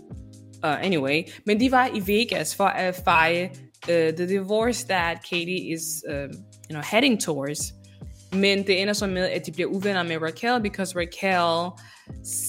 Uh, 0.62 0.76
anyway, 0.80 1.26
men 1.44 1.58
de 1.58 1.68
var 1.68 1.88
i 1.94 2.00
Vegas 2.00 2.52
for 2.52 2.68
at 2.68 2.96
feje 2.96 3.50
uh, 3.84 4.16
the 4.16 4.26
divorce 4.26 4.82
that 4.84 5.22
Katie 5.22 5.72
is 5.72 6.04
uh, 6.08 6.26
you 6.68 6.74
know, 6.74 6.80
heading 6.80 7.16
towards. 7.16 7.72
Men 8.32 8.66
det 8.66 8.82
ender 8.82 8.92
så 8.92 9.06
med, 9.06 9.30
at 9.30 9.46
de 9.46 9.52
bliver 9.52 9.68
uvenner 9.68 10.02
med 10.02 10.22
Raquel, 10.22 10.60
because 10.60 10.96
Raquel 10.96 11.70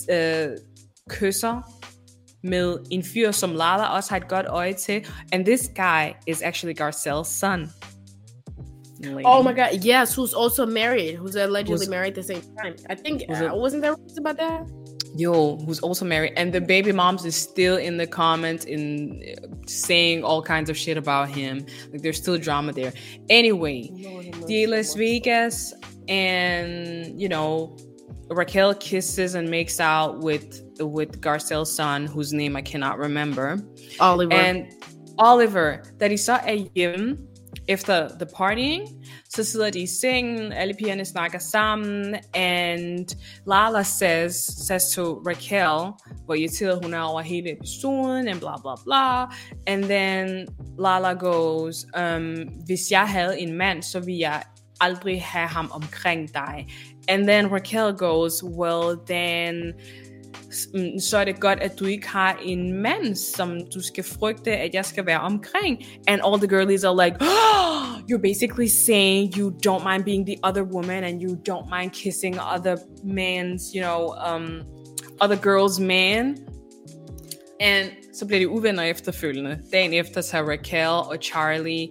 uh, 0.10 0.58
kysser 1.10 1.62
med 2.48 2.78
en 2.92 3.04
fyr, 3.04 3.32
som 3.32 3.52
Lala 3.52 3.86
også 3.86 4.10
har 4.10 4.18
et 4.18 4.28
godt 4.28 4.46
øje 4.50 4.74
til. 4.74 5.06
And 5.32 5.46
this 5.46 5.72
guy 5.76 6.14
is 6.28 6.42
actually 6.42 6.74
Garcelle's 6.74 7.30
son. 7.30 7.70
Lady. 9.00 9.24
Oh 9.26 9.44
my 9.44 9.54
god, 9.54 9.86
yes, 9.86 10.16
who's 10.16 10.34
also 10.34 10.66
married, 10.66 11.18
who's 11.18 11.36
allegedly 11.36 11.86
who's, 11.86 11.90
married 11.90 12.18
at 12.18 12.24
the 12.24 12.24
same 12.24 12.42
time. 12.64 12.74
I 12.90 12.96
think, 12.96 13.22
was 13.30 13.42
uh, 13.42 13.52
wasn't 13.54 13.82
there 13.84 13.96
about 14.18 14.38
that? 14.38 14.62
yo, 15.18 15.58
who's 15.58 15.80
also 15.80 16.06
married, 16.06 16.34
and 16.38 16.54
the 16.54 16.62
baby 16.62 16.92
moms 16.92 17.26
is 17.26 17.36
still 17.36 17.78
in 17.78 17.98
the 17.98 18.08
comments 18.08 18.66
in 18.66 19.24
saying 19.66 20.24
all 20.24 20.42
kinds 20.42 20.70
of 20.70 20.78
shit 20.78 20.98
about 20.98 21.30
him. 21.30 21.66
Like 21.92 22.02
there's 22.02 22.18
still 22.18 22.38
drama 22.38 22.74
there. 22.74 22.94
Anyway, 23.30 23.90
the 24.48 24.68
Las 24.68 24.94
Vegas, 24.94 25.74
and 26.08 27.20
you 27.20 27.28
know, 27.28 27.76
Raquel 28.30 28.76
kisses 28.76 29.36
and 29.36 29.50
makes 29.50 29.80
out 29.80 30.20
with 30.20 30.64
with 30.82 31.22
Garcelle's 31.22 31.76
son, 31.76 32.08
whose 32.08 32.34
name 32.34 32.56
I 32.56 32.62
cannot 32.62 32.98
remember. 33.00 33.58
Oliver. 34.00 34.34
And 34.34 34.66
Oliver, 35.18 35.84
that 36.00 36.12
he 36.12 36.18
saw 36.18 36.40
a 36.46 36.70
him 36.76 37.28
efter 37.68 38.10
the 38.20 38.26
partying, 38.26 38.88
så 39.30 39.44
sidder 39.44 39.70
de 39.70 39.80
i 39.80 39.88
sengen, 39.88 40.54
alle 40.54 40.74
pigerne 40.74 41.06
snakker 41.06 41.40
sammen, 41.40 42.16
and 42.34 43.06
Lala 43.46 43.84
says, 43.84 44.36
says 44.68 44.92
to 44.96 45.22
Raquel, 45.26 45.94
hvor 46.26 46.34
irriteret 46.36 46.80
hun 46.84 46.94
er 46.94 47.02
over 47.02 47.22
hele 47.22 47.52
episoden, 47.52 48.28
and 48.28 48.40
blah, 48.40 48.58
blah, 48.62 48.76
blah. 48.86 49.26
and 49.68 49.84
then 49.84 50.48
Lala 50.80 51.14
goes, 51.14 51.86
um, 51.96 52.50
hvis 52.66 52.92
jeg 52.92 53.08
havde 53.08 53.40
en 53.40 53.54
mand, 53.54 53.84
så 53.84 54.00
ville 54.00 54.20
jeg 54.20 54.44
aldrig 54.80 55.22
have 55.22 55.48
ham 55.48 55.72
omkring 55.74 56.34
dig. 56.34 56.68
And 57.10 57.28
then 57.28 57.48
Raquel 57.48 57.94
goes, 57.94 58.44
well 58.44 58.98
then 59.08 59.74
Mm, 60.74 61.00
så 61.00 61.18
er 61.18 61.26
det 61.26 61.40
godt, 61.40 61.60
at 61.60 61.80
du 61.80 61.86
ikke 61.86 62.08
har 62.08 62.40
en 62.46 62.74
mand, 62.74 63.16
som 63.16 63.60
du 63.74 63.82
skal 63.82 64.04
frygte, 64.04 64.52
at 64.52 64.74
jeg 64.74 64.86
skal 64.86 65.06
være 65.06 65.20
omkring. 65.20 65.86
And 66.08 66.22
all 66.26 66.38
the 66.38 66.48
girlies 66.48 66.84
are 66.84 67.06
like, 67.06 67.18
oh, 67.22 68.02
you're 68.10 68.22
basically 68.22 68.68
saying 68.68 69.38
you 69.38 69.52
don't 69.68 69.84
mind 69.92 70.04
being 70.04 70.26
the 70.26 70.38
other 70.44 70.64
woman, 70.64 71.04
and 71.04 71.22
you 71.22 71.36
don't 71.50 71.70
mind 71.80 71.92
kissing 71.92 72.36
other 72.56 72.78
man's, 73.04 73.74
you 73.76 73.82
know, 73.82 74.14
um, 74.28 74.62
other 75.22 75.38
girls' 75.38 75.82
man. 75.82 76.38
And 77.60 77.90
så 78.14 78.26
bliver 78.26 78.40
de 78.40 78.50
uvenner 78.50 78.84
efterfølgende. 78.84 79.60
Dagen 79.74 79.94
efter 79.94 80.22
tager 80.22 80.44
Raquel 80.44 80.88
og 80.88 81.18
Charlie 81.22 81.90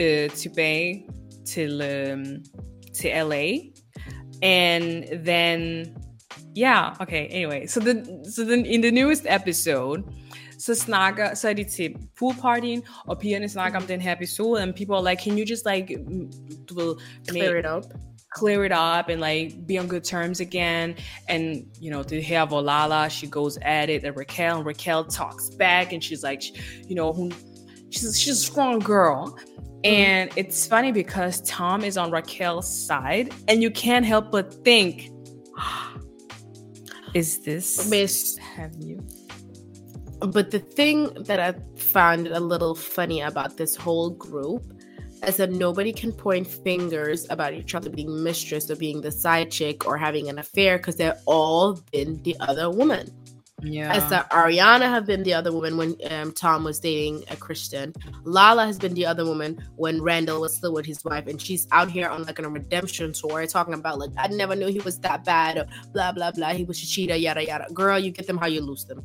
øh, 0.00 0.30
tilbage 0.30 1.04
til, 1.46 1.82
øh, 1.82 2.26
til 2.94 3.10
LA. 3.10 3.46
And 4.42 5.02
then 5.24 5.86
yeah, 6.54 6.94
okay, 7.00 7.26
anyway. 7.26 7.66
So 7.66 7.80
then, 7.80 8.24
so 8.24 8.44
then 8.44 8.64
in 8.66 8.80
the 8.80 8.90
newest 8.90 9.26
episode, 9.26 10.02
så 10.58 10.74
snakker, 10.74 11.34
så 11.34 11.48
er 11.48 11.52
de 11.52 11.64
til 11.64 11.96
poolpartyen, 12.18 12.82
og 13.06 13.18
pigerne 13.18 13.48
snakker 13.48 13.80
om 13.80 13.86
den 13.86 14.00
her 14.00 14.12
episode, 14.12 14.62
and 14.62 14.74
people 14.74 14.94
are 14.94 15.04
like, 15.10 15.22
can 15.22 15.38
you 15.38 15.44
just 15.46 15.66
like, 15.66 15.98
du 16.68 16.74
ved, 16.74 16.94
clear 17.28 17.56
it 17.56 17.66
up? 17.66 17.84
Clear 18.36 18.64
it 18.64 18.72
up 18.72 19.08
and 19.08 19.20
like 19.20 19.66
be 19.68 19.78
on 19.78 19.88
good 19.88 20.04
terms 20.04 20.40
again. 20.40 20.94
And 21.28 21.66
you 21.80 21.90
know, 21.90 22.02
the 22.02 22.22
her 22.22 22.46
Volala, 22.46 23.10
she 23.10 23.26
goes 23.26 23.58
at 23.62 23.88
it, 23.90 24.04
and 24.04 24.16
Raquel, 24.16 24.56
and 24.56 24.66
Raquel 24.66 25.04
talks 25.04 25.50
back, 25.50 25.92
and 25.92 26.02
she's 26.02 26.22
like, 26.24 26.42
you 26.88 26.96
know, 26.96 27.30
she's 27.90 28.18
she's 28.20 28.32
a 28.32 28.46
strong 28.52 28.78
girl. 28.80 29.38
And 29.84 30.30
it's 30.36 30.66
funny 30.66 30.92
because 30.92 31.42
Tom 31.42 31.84
is 31.84 31.96
on 31.96 32.10
Raquel's 32.10 32.86
side, 32.86 33.32
and 33.48 33.62
you 33.62 33.70
can't 33.70 34.06
help 34.06 34.32
but 34.32 34.64
think, 34.64 35.10
is 37.14 37.40
this 37.40 37.88
Miss 37.88 38.36
have 38.38 38.74
you? 38.78 39.04
But 40.20 40.50
the 40.50 40.58
thing 40.58 41.12
that 41.24 41.40
I 41.40 41.54
found 41.78 42.28
a 42.28 42.40
little 42.40 42.74
funny 42.74 43.20
about 43.20 43.56
this 43.56 43.76
whole 43.76 44.10
group 44.10 44.62
is 45.26 45.36
that 45.36 45.50
nobody 45.50 45.92
can 45.92 46.12
point 46.12 46.46
fingers 46.46 47.26
about 47.30 47.54
each 47.54 47.74
other 47.74 47.90
being 47.90 48.22
mistress 48.22 48.70
or 48.70 48.76
being 48.76 49.00
the 49.00 49.10
side 49.10 49.50
chick 49.50 49.86
or 49.86 49.96
having 49.96 50.28
an 50.28 50.38
affair 50.38 50.78
because 50.78 50.96
they've 50.96 51.12
all 51.26 51.80
been 51.92 52.22
the 52.22 52.36
other 52.40 52.70
woman. 52.70 53.08
Yeah. 53.64 53.96
As 53.96 54.02
Ariana 54.30 54.88
have 54.88 55.06
been 55.06 55.22
the 55.22 55.34
other 55.34 55.52
woman 55.52 55.76
when 55.76 55.96
um, 56.10 56.32
Tom 56.32 56.64
was 56.64 56.78
dating 56.80 57.24
a 57.30 57.36
Kristen. 57.36 57.92
Lala 58.24 58.66
has 58.66 58.78
been 58.78 58.94
the 58.94 59.06
other 59.06 59.24
woman 59.24 59.58
when 59.76 60.02
Randall 60.02 60.40
was 60.40 60.54
still 60.56 60.72
with 60.72 60.86
his 60.86 61.04
wife, 61.04 61.26
and 61.26 61.40
she's 61.40 61.66
out 61.72 61.90
here 61.90 62.08
on 62.08 62.24
like 62.24 62.38
a 62.38 62.48
redemption 62.48 63.12
tour 63.12 63.46
talking 63.46 63.74
about 63.74 63.98
like 63.98 64.10
I 64.18 64.28
never 64.28 64.54
knew 64.54 64.68
he 64.68 64.80
was 64.80 64.98
that 65.00 65.24
bad, 65.24 65.56
or 65.58 65.66
blah 65.92 66.12
blah 66.12 66.30
blah. 66.30 66.52
He 66.52 66.64
was 66.64 66.82
a 66.82 66.86
cheater, 66.86 67.16
yada 67.16 67.42
yada. 67.44 67.66
Girl, 67.72 67.98
you 67.98 68.10
get 68.10 68.26
them 68.26 68.38
how 68.38 68.46
you 68.46 68.60
lose 68.60 68.84
them. 68.84 69.00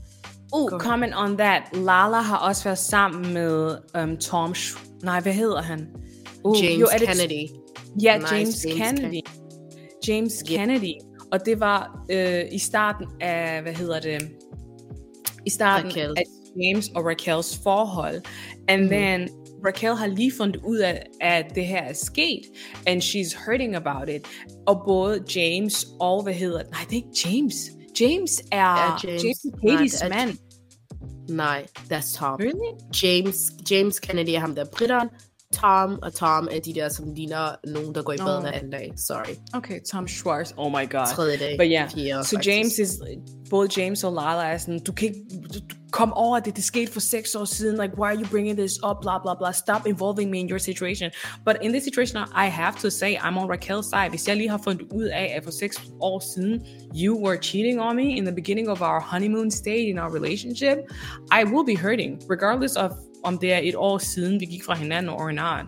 Oh, 0.52 0.68
comment 0.80 1.14
on 1.14 1.38
that. 1.38 1.62
Lala 1.74 2.22
har 2.22 2.38
også 2.38 2.64
været 2.64 2.78
sammen 2.78 3.34
med 3.34 3.78
um, 3.96 4.18
Tom. 4.18 4.52
Sh- 4.52 4.78
Nej, 5.04 5.20
hvad 5.20 5.34
hedder 5.34 5.62
han? 5.62 5.88
Uh, 6.44 6.64
James 6.64 6.80
jo, 6.82 6.88
Kennedy. 6.98 7.50
Ja, 8.02 8.18
nice, 8.18 8.36
James, 8.36 8.66
James 8.66 8.78
Kennedy. 8.78 9.22
James 10.08 10.34
yeah. 10.50 10.60
Kennedy. 10.60 10.94
Og 11.32 11.46
det 11.46 11.60
var 11.60 12.06
øh, 12.12 12.44
i 12.52 12.60
starten 12.60 13.08
af, 13.22 13.62
hvad 13.62 13.74
hedder 13.74 14.00
det, 14.00 14.32
i 15.46 15.50
starten 15.50 15.92
Raquel. 15.92 16.14
af 16.18 16.24
James 16.62 16.90
og 16.96 17.06
Raquels 17.06 17.60
forhold. 17.64 18.22
And 18.68 18.82
mm. 18.84 18.90
then 18.90 19.30
Raquel 19.66 19.96
har 19.96 20.08
lige 20.08 20.32
fundet 20.38 20.62
ud 20.66 20.78
af, 20.78 21.04
at 21.22 21.56
det 21.56 21.66
her 21.66 21.82
er 21.82 21.94
sket, 21.94 22.42
and 22.88 23.02
she's 23.02 23.46
hurting 23.46 23.76
about 23.76 24.10
it. 24.10 24.28
Og 24.68 24.84
både 24.88 25.24
James 25.36 25.88
og, 26.00 26.24
hvad 26.24 26.34
hedder 26.34 26.64
Nej, 26.64 26.82
det 26.90 26.92
er 26.92 26.96
ikke 26.96 27.38
James. 27.38 27.56
James 28.02 28.42
er 28.52 28.76
yeah, 28.78 29.06
James, 29.06 29.24
James 29.24 29.96
Katie's 29.96 30.10
mand. 30.10 30.38
Nej, 31.30 31.66
that's 31.92 32.18
Tom. 32.18 32.40
Really? 32.40 32.74
James, 33.04 33.52
James 33.72 34.00
Kennedy 34.00 34.30
er 34.30 34.40
ham 34.40 34.56
der 34.56 34.66
britteren, 34.66 35.10
Tom 35.54 36.00
og 36.02 36.14
Tom 36.14 36.48
er 36.52 36.60
de 36.60 36.74
der, 36.74 36.90
som 36.90 37.14
ligner 37.14 37.56
nogen, 37.68 37.96
der 37.96 38.04
går 38.04 38.14
i 38.14 38.18
bad 38.18 38.36
oh. 38.36 38.42
hver 38.42 38.52
anden 38.52 38.72
dag. 38.72 38.94
Sorry. 38.98 39.36
Okay, 39.54 39.80
Tom 39.92 40.08
Schwartz. 40.08 40.54
Oh 40.58 40.72
my 40.72 40.90
god. 40.90 41.08
Tredje 41.16 41.38
dag. 41.38 41.58
But 41.58 41.68
yeah, 41.72 41.90
Fjerde, 41.92 42.24
so 42.24 42.36
faktisk. 42.36 42.48
James 42.48 42.80
is, 42.80 43.02
både 43.50 43.82
James 43.82 44.04
og 44.04 44.14
Lala 44.14 44.54
er 44.54 44.58
sådan, 44.58 44.80
du 44.80 44.92
kan 44.92 45.08
ikke, 45.08 45.20
du, 45.54 45.60
kom 45.92 46.14
over 46.14 46.40
det, 46.40 46.56
det 46.56 46.64
skete 46.64 46.92
for 46.92 47.00
seks 47.00 47.36
år 47.36 47.46
siden, 47.46 47.82
like, 47.82 47.94
why 47.98 48.08
are 48.08 48.16
you 48.16 48.28
bringing 48.32 48.58
this 48.58 48.74
up, 48.90 48.98
blah, 49.02 49.22
blah, 49.22 49.38
blah, 49.38 49.54
stop 49.54 49.88
involving 49.88 50.32
me 50.32 50.40
in 50.40 50.50
your 50.50 50.60
situation. 50.60 51.12
But 51.46 51.58
in 51.62 51.72
this 51.72 51.84
situation, 51.84 52.18
I 52.18 52.48
have 52.50 52.76
to 52.76 52.90
say, 52.90 53.16
I'm 53.16 53.38
on 53.38 53.50
Raquel's 53.50 53.90
side. 53.90 54.10
Hvis 54.10 54.28
jeg 54.28 54.38
lige 54.38 54.50
har 54.50 54.62
fundet 54.64 54.88
ud 54.94 55.04
af, 55.04 55.34
at 55.36 55.44
for 55.44 55.52
seks 55.52 55.76
år 56.00 56.20
siden, 56.34 56.66
you 56.96 57.26
were 57.26 57.38
cheating 57.42 57.82
on 57.82 57.96
me 57.96 58.18
in 58.18 58.26
the 58.26 58.36
beginning 58.36 58.70
of 58.70 58.82
our 58.82 59.00
honeymoon 59.00 59.52
stage 59.52 59.88
in 59.90 60.00
our 60.00 60.12
relationship, 60.20 60.78
I 61.40 61.44
will 61.44 61.66
be 61.66 61.78
hurting, 61.86 62.22
regardless 62.30 62.76
of 62.76 62.92
om 63.24 63.38
det 63.38 63.54
er 63.54 63.60
et 63.64 63.76
år 63.76 63.98
siden, 63.98 64.40
vi 64.40 64.46
gik 64.46 64.64
fra 64.64 64.76
hinanden 64.76 65.10
or 65.10 65.32
not. 65.32 65.66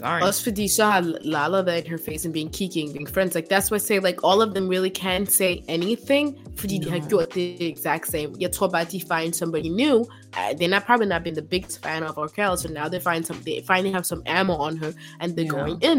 Darn. 0.00 0.32
Så 0.68 0.84
har 0.84 1.00
Lala 1.24 1.62
været 1.62 1.84
in 1.84 1.90
her 1.90 1.98
face 2.08 2.28
and 2.28 2.32
being 2.32 2.52
kiki 2.52 2.80
and 2.82 2.92
being 2.92 3.08
friends. 3.08 3.34
Like 3.34 3.48
that's 3.54 3.70
why 3.70 3.76
I 3.76 3.80
say 3.80 3.98
like 3.98 4.18
all 4.24 4.40
of 4.42 4.54
them 4.54 4.68
really 4.68 4.90
can't 4.98 5.30
say 5.30 5.56
anything, 5.68 6.36
fordi 6.56 6.78
de 6.78 6.90
har 6.90 7.08
gjort 7.08 7.34
det 7.34 7.68
exact 7.70 8.10
same. 8.10 8.28
Jeg 8.40 8.52
tror 8.52 8.68
bare, 8.68 8.84
de 8.84 9.00
find 9.00 9.32
somebody 9.32 9.68
new. 9.68 9.96
Uh, 10.00 10.52
they're 10.58 10.70
not 10.70 10.82
probably 10.86 11.06
not 11.06 11.22
been 11.24 11.34
the 11.34 11.48
biggest 11.50 11.82
fan 11.82 12.02
of 12.02 12.16
Raquel, 12.16 12.56
so 12.56 12.68
now 12.68 12.88
they 12.88 13.00
find 13.00 13.24
some 13.24 13.38
they 13.44 13.62
finally 13.66 13.92
have 13.92 14.04
some 14.04 14.22
ammo 14.26 14.52
on 14.54 14.76
her 14.76 14.92
and 15.20 15.28
they're 15.36 15.44
Yeah. 15.44 15.60
going 15.60 15.78
in. 15.82 15.98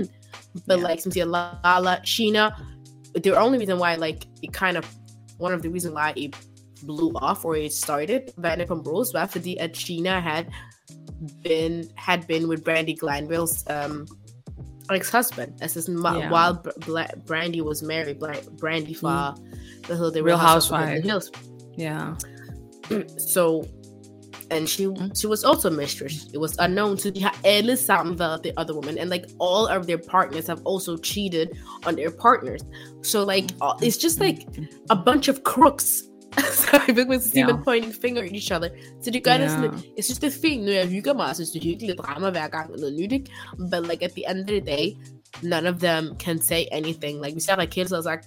But 0.67 0.77
Yeah. 0.77 0.89
like 0.89 0.99
since 1.01 1.15
Lala, 1.25 1.93
Scheana, 2.05 2.45
the 3.23 3.31
only 3.43 3.57
reason 3.57 3.79
why 3.79 3.95
like 3.95 4.19
it 4.41 4.53
kind 4.53 4.77
of 4.77 4.85
one 5.39 5.53
of 5.55 5.61
the 5.61 5.69
reasons 5.69 5.93
why 5.93 6.13
it 6.15 6.35
blew 6.83 7.11
off 7.15 7.45
or 7.45 7.55
it 7.55 7.73
started 7.73 8.21
Vanderpump 8.39 8.85
Rules 8.85 9.11
fordi 9.29 9.55
at 9.59 9.71
Scheana 9.75 10.21
had 10.21 10.45
been 11.43 11.83
had 11.95 12.27
been 12.27 12.47
with 12.47 12.63
Brandi 12.63 12.95
Glanville's 12.99 13.63
um 13.69 14.05
ex-husband. 14.91 15.51
Altså 15.61 15.81
sådan, 15.81 16.01
yeah. 16.05 16.17
Yeah. 16.17 16.31
while 16.31 16.53
Bla- 16.85 17.15
Brandi 17.27 17.61
was 17.61 17.81
married, 17.83 18.17
Bla- 18.19 18.49
Brandi 18.61 18.93
fra, 18.95 19.35
hvad 19.87 19.97
hedder 19.97 20.11
det? 20.11 20.21
Mm. 20.21 20.27
Real 20.27 20.37
Housewives. 20.37 21.05
Hills. 21.05 21.31
Yeah. 21.79 22.15
So, 23.33 23.63
and 24.49 24.67
she 24.69 24.83
she 25.19 25.27
was 25.27 25.43
also 25.43 25.69
mistress. 25.69 26.15
It 26.33 26.39
was 26.39 26.55
unknown 26.59 26.97
to 26.97 27.11
de 27.11 27.21
har 27.21 27.35
alle 27.43 27.75
sammen 27.77 28.17
the 28.43 28.51
other 28.57 28.73
woman, 28.73 28.97
and 28.97 29.09
like 29.09 29.25
all 29.39 29.67
of 29.77 29.85
their 29.87 29.97
partners 29.97 30.47
have 30.47 30.61
also 30.65 30.97
cheated 30.97 31.47
on 31.87 31.95
their 31.95 32.11
partners. 32.11 32.61
So 33.01 33.25
like 33.25 33.45
all- 33.61 33.77
it's 33.81 33.97
just 33.97 34.19
like 34.19 34.39
a 34.89 34.95
bunch 34.95 35.27
of 35.27 35.43
crooks. 35.43 36.03
Så 36.53 36.81
jeg 36.87 36.95
ved 36.95 37.01
ikke, 37.03 37.09
man 37.09 37.19
skal 37.21 37.31
sige, 37.31 37.47
Ja. 37.47 37.63
pointing 37.63 37.93
finger 38.01 38.21
at 38.21 38.31
each 38.31 38.51
other. 38.55 38.69
Så 39.03 39.11
det 39.11 39.23
gør 39.23 39.37
det 39.37 39.49
sådan 39.49 39.63
Ja. 39.63 39.71
lidt, 39.71 39.85
jeg 39.97 40.03
synes 40.03 40.19
det 40.19 40.27
er 40.27 40.37
fint 40.41 40.63
nu, 40.65 40.71
jeg 40.71 40.87
hygger 40.87 41.13
mig, 41.13 41.27
jeg 41.27 41.35
synes 41.35 41.49
det 41.49 41.89
er 41.89 41.95
drama 41.95 42.29
hver 42.29 42.47
gang 42.47 42.71
med 42.71 42.79
noget 42.79 42.95
nyt, 42.99 43.11
ikke? 43.11 43.31
But 43.57 43.87
like 43.89 44.05
at 44.05 44.11
the 44.11 44.23
end 44.31 44.39
of 44.39 44.47
the 44.47 44.59
day, 44.59 44.85
none 45.43 45.69
of 45.69 45.75
them 45.79 46.15
can 46.19 46.41
say 46.41 46.61
anything. 46.71 47.21
Like 47.23 47.33
vi 47.35 47.39
ser 47.39 47.55
Raquel, 47.55 47.87
I 47.91 47.93
was 47.95 48.05
like, 48.05 48.23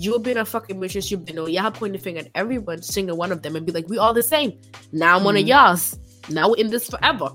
You've 0.00 0.22
been 0.22 0.36
a 0.36 0.44
fucking 0.44 0.78
mistress. 0.78 1.10
You've 1.12 1.24
been. 1.26 1.38
Oh, 1.38 1.48
have 1.62 1.74
pointed 1.74 2.00
finger 2.00 2.20
at 2.20 2.28
everyone, 2.34 2.82
single 2.82 3.16
one 3.18 3.32
of 3.32 3.42
them, 3.42 3.56
and 3.56 3.66
be 3.66 3.72
like, 3.72 3.88
"We 3.90 3.98
all 3.98 4.14
the 4.14 4.22
same." 4.22 4.52
Now 4.92 5.18
I'm 5.18 5.24
one 5.24 5.36
of 5.36 5.44
y'all's. 5.48 5.98
Now 6.30 6.48
we're 6.50 6.60
in 6.64 6.70
this 6.70 6.88
forever. 6.88 7.28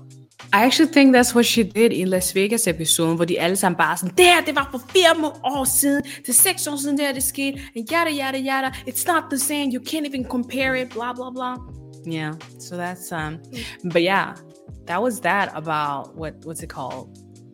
I 0.52 0.64
actually 0.66 0.92
think 0.92 1.12
that's 1.14 1.34
what 1.34 1.44
she 1.46 1.62
did 1.62 1.92
i 1.92 2.04
Las 2.04 2.34
Vegas 2.34 2.66
episoden, 2.66 3.16
hvor 3.16 3.24
de 3.24 3.40
alle 3.40 3.56
sammen 3.56 3.76
bare 3.76 3.96
sådan, 3.96 4.14
det 4.16 4.24
her, 4.24 4.44
det 4.44 4.54
var 4.54 4.68
for 4.70 4.78
fire 4.92 5.20
må- 5.20 5.32
år 5.44 5.64
siden, 5.64 6.02
det 6.02 6.28
er 6.28 6.32
seks 6.32 6.66
år 6.66 6.76
siden, 6.76 6.98
det 6.98 7.06
her, 7.06 7.12
det 7.14 7.22
skete, 7.22 7.58
and 7.76 7.92
yada, 7.92 8.10
yada, 8.10 8.38
yada, 8.38 8.68
it's 8.88 9.06
not 9.12 9.22
the 9.30 9.38
same, 9.38 9.64
you 9.74 9.80
can't 9.82 10.06
even 10.06 10.24
compare 10.30 10.82
it, 10.82 10.88
blah, 10.92 11.12
blah, 11.14 11.30
blah. 11.30 11.56
Yeah, 12.06 12.32
so 12.60 12.76
that's, 12.76 13.12
um, 13.12 13.38
but 13.92 14.02
yeah, 14.02 14.26
that 14.86 15.02
was 15.02 15.20
that 15.20 15.48
about, 15.54 16.16
what, 16.16 16.32
what's 16.44 16.62
it 16.62 16.68
called? 16.68 17.08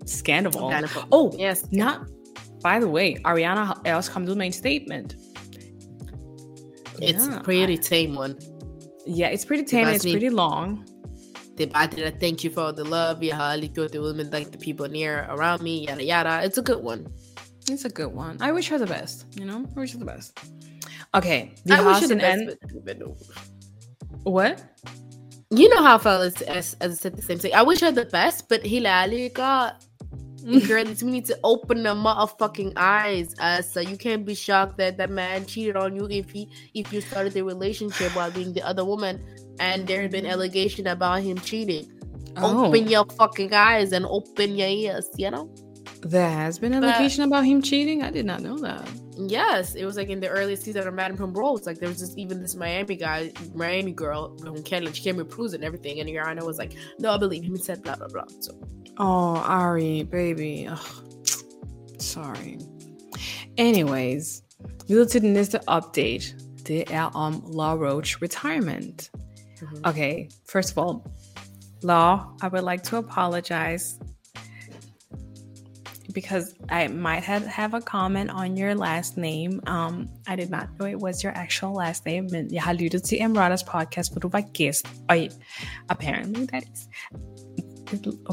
Scandal. 0.07 0.53
Scandal. 0.53 0.90
Oh, 1.12 1.33
Yes. 1.38 1.64
not, 1.72 1.98
by 2.62 2.79
the 2.81 2.88
way, 2.88 3.14
Ariana 3.24 3.72
er 3.87 3.94
også 3.94 4.11
kommet 4.12 4.29
ud 4.31 4.35
med 4.37 4.46
en 4.46 4.53
statement. 4.53 5.16
It's 7.03 7.26
Yeah. 7.26 7.40
a 7.40 7.42
pretty 7.44 7.76
tame 7.76 8.18
one. 8.18 8.35
Yeah, 9.09 9.33
it's 9.35 9.44
pretty 9.46 9.64
tame, 9.66 9.87
and 9.87 9.90
it's 9.96 10.03
Basically- 10.05 10.12
pretty 10.20 10.35
long. 10.37 10.85
Det 11.61 11.73
bare 11.73 11.87
det 11.87 11.99
der, 11.99 12.11
thank 12.11 12.44
you 12.44 12.55
for 12.55 12.61
all 12.61 12.77
the 12.77 12.85
love. 12.85 13.27
Jeg 13.27 13.37
har 13.37 13.44
aldrig 13.44 13.70
gjort 13.70 13.92
det 13.92 13.99
ud 13.99 14.14
med 14.14 14.25
like 14.25 14.51
the 14.51 14.75
people 14.75 14.99
near 14.99 15.12
around 15.29 15.62
me, 15.62 15.70
yada 15.70 16.03
yada. 16.03 16.49
It's 16.49 16.59
a 16.59 16.62
good 16.62 16.83
one. 16.85 17.07
It's 17.70 17.85
a 17.85 17.88
good 17.88 18.12
one. 18.14 18.38
I 18.49 18.53
wish 18.53 18.70
her 18.70 18.79
the 18.79 18.87
best, 18.87 19.27
you 19.38 19.44
know? 19.44 19.61
I 19.77 19.81
wish 19.81 19.92
her 19.92 19.99
the 19.99 20.12
best. 20.14 20.40
Okay, 21.14 21.51
vi 21.64 21.75
I 21.75 21.81
wish 21.87 22.03
you 22.03 22.09
the 22.09 22.16
best, 22.16 22.42
but. 22.85 22.96
What? 24.23 24.62
You 25.51 25.68
know 25.68 25.83
how 25.83 25.99
fellas, 25.99 26.40
as, 26.42 26.77
as 26.81 26.92
I 26.92 26.96
said 27.03 27.16
the 27.16 27.23
same 27.23 27.38
thing. 27.38 27.55
I 27.55 27.62
wish 27.62 27.81
her 27.81 27.92
the 27.92 28.07
best, 28.07 28.49
but 28.49 28.61
ærligt, 28.64 29.35
God, 29.35 29.73
girl, 30.68 30.85
we 31.03 31.11
need 31.11 31.27
to 31.27 31.38
open 31.44 31.83
the 31.83 31.94
motherfucking 31.94 32.73
eyes. 32.77 33.35
Uh, 33.38 33.61
so 33.61 33.81
you 33.81 33.96
can't 33.99 34.25
be 34.25 34.35
shocked 34.35 34.79
that 34.79 34.96
that 34.96 35.11
man 35.11 35.44
cheated 35.44 35.77
on 35.77 35.94
you 35.94 36.09
if 36.09 36.31
he 36.31 36.49
if 36.73 36.92
you 36.92 37.01
started 37.03 37.35
the 37.35 37.42
relationship 37.42 38.16
while 38.16 38.31
being 38.31 38.55
the 38.55 38.62
other 38.62 38.85
woman, 38.85 39.20
and 39.66 39.87
there 39.88 40.01
had 40.03 40.11
been 40.11 40.27
allegation 40.35 40.87
about 40.87 41.23
him 41.29 41.37
cheating. 41.51 41.85
Oh, 42.37 42.66
Open 42.66 42.88
your 42.94 43.05
fucking 43.18 43.53
eyes 43.55 43.92
and 43.96 44.05
open 44.07 44.49
your 44.61 44.68
ears. 44.68 45.07
You 45.23 45.31
know. 45.35 45.44
there 46.14 46.31
has 46.42 46.59
been 46.62 46.73
allegation 46.79 47.23
about 47.29 47.44
him 47.51 47.59
cheating? 47.68 47.99
I 48.09 48.11
did 48.18 48.27
not 48.31 48.40
know 48.46 48.57
that. 48.68 48.88
Yes, 49.38 49.75
it 49.81 49.85
was 49.88 49.96
like 50.01 50.11
in 50.14 50.20
the 50.20 50.29
early 50.38 50.57
season 50.57 50.88
of 50.88 50.94
Madden 50.94 51.16
from 51.16 51.33
Bros. 51.33 51.66
Like 51.68 51.79
there 51.81 51.90
was 51.92 52.01
this 52.01 52.14
even 52.23 52.37
this 52.44 52.55
Miami 52.64 52.96
guy, 53.07 53.20
Miami 53.55 53.92
girl 53.92 54.23
from 54.38 54.62
Canada. 54.70 54.94
She 54.94 55.03
came 55.07 55.16
with 55.20 55.29
proofs 55.37 55.53
and 55.57 55.62
everything, 55.68 56.01
and 56.01 56.09
your 56.09 56.25
Anna 56.31 56.42
was 56.51 56.59
like, 56.62 56.73
"No, 57.03 57.09
I 57.16 57.18
believe 57.25 57.42
him." 57.46 57.55
He 57.57 57.62
said 57.68 57.79
blah 57.85 57.96
blah 58.01 58.09
blah. 58.14 58.29
So 58.44 58.53
Oh, 58.99 59.37
Ari, 59.61 60.05
baby. 60.05 60.55
Ugh. 60.75 60.88
Sorry. 61.99 62.59
Anyways, 63.59 64.42
videre 64.88 65.07
til 65.07 65.20
den 65.20 65.33
næste 65.33 65.59
update. 65.68 66.35
Det 66.66 66.85
er 66.90 67.03
om 67.03 67.42
Law 67.55 67.75
Roach 67.77 68.23
retirement. 68.23 69.11
Mhm. 69.61 69.87
Okay, 69.90 70.29
first 70.46 70.70
of 70.73 70.79
all, 70.79 71.05
Law, 71.83 72.37
I 72.42 72.49
would 72.49 72.64
like 72.64 72.83
to 72.85 72.96
apologize 72.99 73.99
because 76.12 76.55
I 76.68 76.88
might 76.88 77.23
have, 77.23 77.46
have 77.46 77.73
a 77.75 77.81
comment 77.81 78.31
on 78.31 78.57
your 78.57 78.75
last 78.75 79.16
name. 79.16 79.61
Um, 79.66 80.09
I 80.27 80.37
did 80.37 80.51
not 80.51 80.68
know 80.79 80.87
it 80.87 80.99
was 80.99 81.23
your 81.23 81.33
actual 81.33 81.73
last 81.75 82.05
name, 82.05 82.29
men 82.31 82.53
jeg 82.53 82.62
har 82.62 82.73
lyttet 82.73 83.03
til 83.03 83.18
Emratas 83.20 83.62
podcast, 83.62 84.12
hvor 84.12 84.20
du 84.20 84.29
var 84.29 84.42
gæst, 84.55 84.87
og 85.09 85.16
apparently 85.88 86.46
that 86.46 86.62
is 86.62 86.88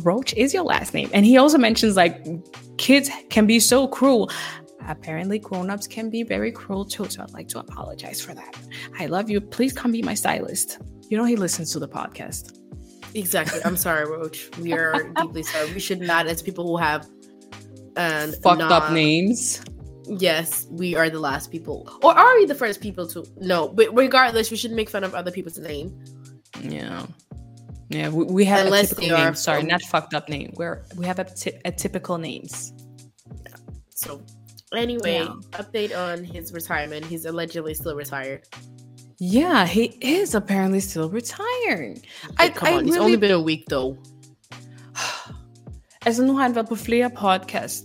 Roach 0.06 0.34
is 0.38 0.54
your 0.54 0.64
last 0.64 0.94
name. 0.94 1.10
And 1.14 1.26
he 1.26 1.38
also 1.38 1.58
mentions 1.58 1.96
like 1.96 2.14
kids 2.78 3.10
can 3.30 3.48
be 3.48 3.60
so 3.60 3.88
cruel. 3.88 4.30
Apparently, 4.88 5.40
grown-ups 5.40 5.88
can 5.88 6.12
be 6.12 6.24
very 6.24 6.52
cruel 6.52 6.86
too. 6.86 7.10
So 7.10 7.24
I'd 7.24 7.34
like 7.34 7.48
to 7.50 7.60
apologize 7.60 8.22
for 8.22 8.36
that. 8.36 8.56
I 9.00 9.08
love 9.08 9.30
you. 9.32 9.42
Please 9.42 9.74
come 9.74 9.92
be 9.92 10.02
my 10.02 10.14
stylist. 10.14 10.78
You 11.10 11.18
know 11.18 11.26
he 11.26 11.36
listens 11.36 11.72
to 11.74 11.80
the 11.80 11.88
podcast. 11.88 12.58
exactly. 13.16 13.60
I'm 13.66 13.78
sorry, 13.78 14.06
Roach. 14.06 14.50
We 14.60 14.74
are 14.74 15.04
deeply 15.22 15.44
sorry. 15.44 15.74
We 15.74 15.80
should 15.80 16.02
not, 16.02 16.28
as 16.28 16.42
people 16.42 16.66
who 16.68 16.78
have 16.78 17.08
and 17.96 18.36
Fucked 18.44 18.62
up 18.62 18.92
names. 18.92 19.62
Yes, 20.10 20.68
we 20.72 20.96
are 20.96 21.10
the 21.10 21.20
last 21.20 21.52
people, 21.52 21.90
or 22.04 22.14
are 22.18 22.36
we 22.38 22.46
the 22.46 22.56
first 22.56 22.80
people 22.80 23.08
to? 23.08 23.26
No, 23.42 23.68
but 23.68 23.88
regardless, 23.96 24.52
we 24.52 24.58
should 24.58 24.72
make 24.72 24.90
fun 24.90 25.04
of 25.04 25.14
other 25.16 25.32
people's 25.32 25.58
name. 25.60 25.98
Yeah. 26.62 27.06
Yeah, 27.90 28.10
we, 28.10 28.24
we 28.26 28.46
have 28.46 28.66
Unless 28.68 28.92
a 28.92 28.96
typical 28.96 29.18
are 29.18 29.26
name. 29.26 29.36
Sorry, 29.36 29.60
from- 29.62 29.70
not 29.70 29.82
fucked 29.82 30.14
up 30.14 30.30
name. 30.30 30.54
We're 30.56 30.84
we 30.96 31.06
have 31.06 31.20
a, 31.20 31.26
typical 31.72 32.18
names. 32.18 32.72
So, 33.90 34.22
anyway, 34.76 35.24
Yeah. 35.24 35.34
update 35.54 35.98
on 35.98 36.24
his 36.24 36.54
retirement. 36.54 37.06
He's 37.06 37.26
allegedly 37.26 37.74
still 37.74 37.96
retired. 37.96 38.44
Yeah, 39.20 39.66
he 39.66 39.98
is 40.02 40.36
apparently 40.36 40.80
still 40.80 41.10
retiring. 41.10 42.04
Oh, 42.26 42.34
I, 42.38 42.50
Come 42.50 42.68
I 42.68 42.74
on, 42.74 42.88
it's 42.88 42.98
only 42.98 43.18
been 43.18 43.32
a 43.32 43.42
week 43.42 43.66
though. 43.70 43.98
Altså 46.06 46.24
nu 46.24 46.36
har 46.36 46.44
han 46.44 46.56
været 46.56 46.68
på 46.70 46.76
flere 46.76 47.10
podcast, 47.10 47.84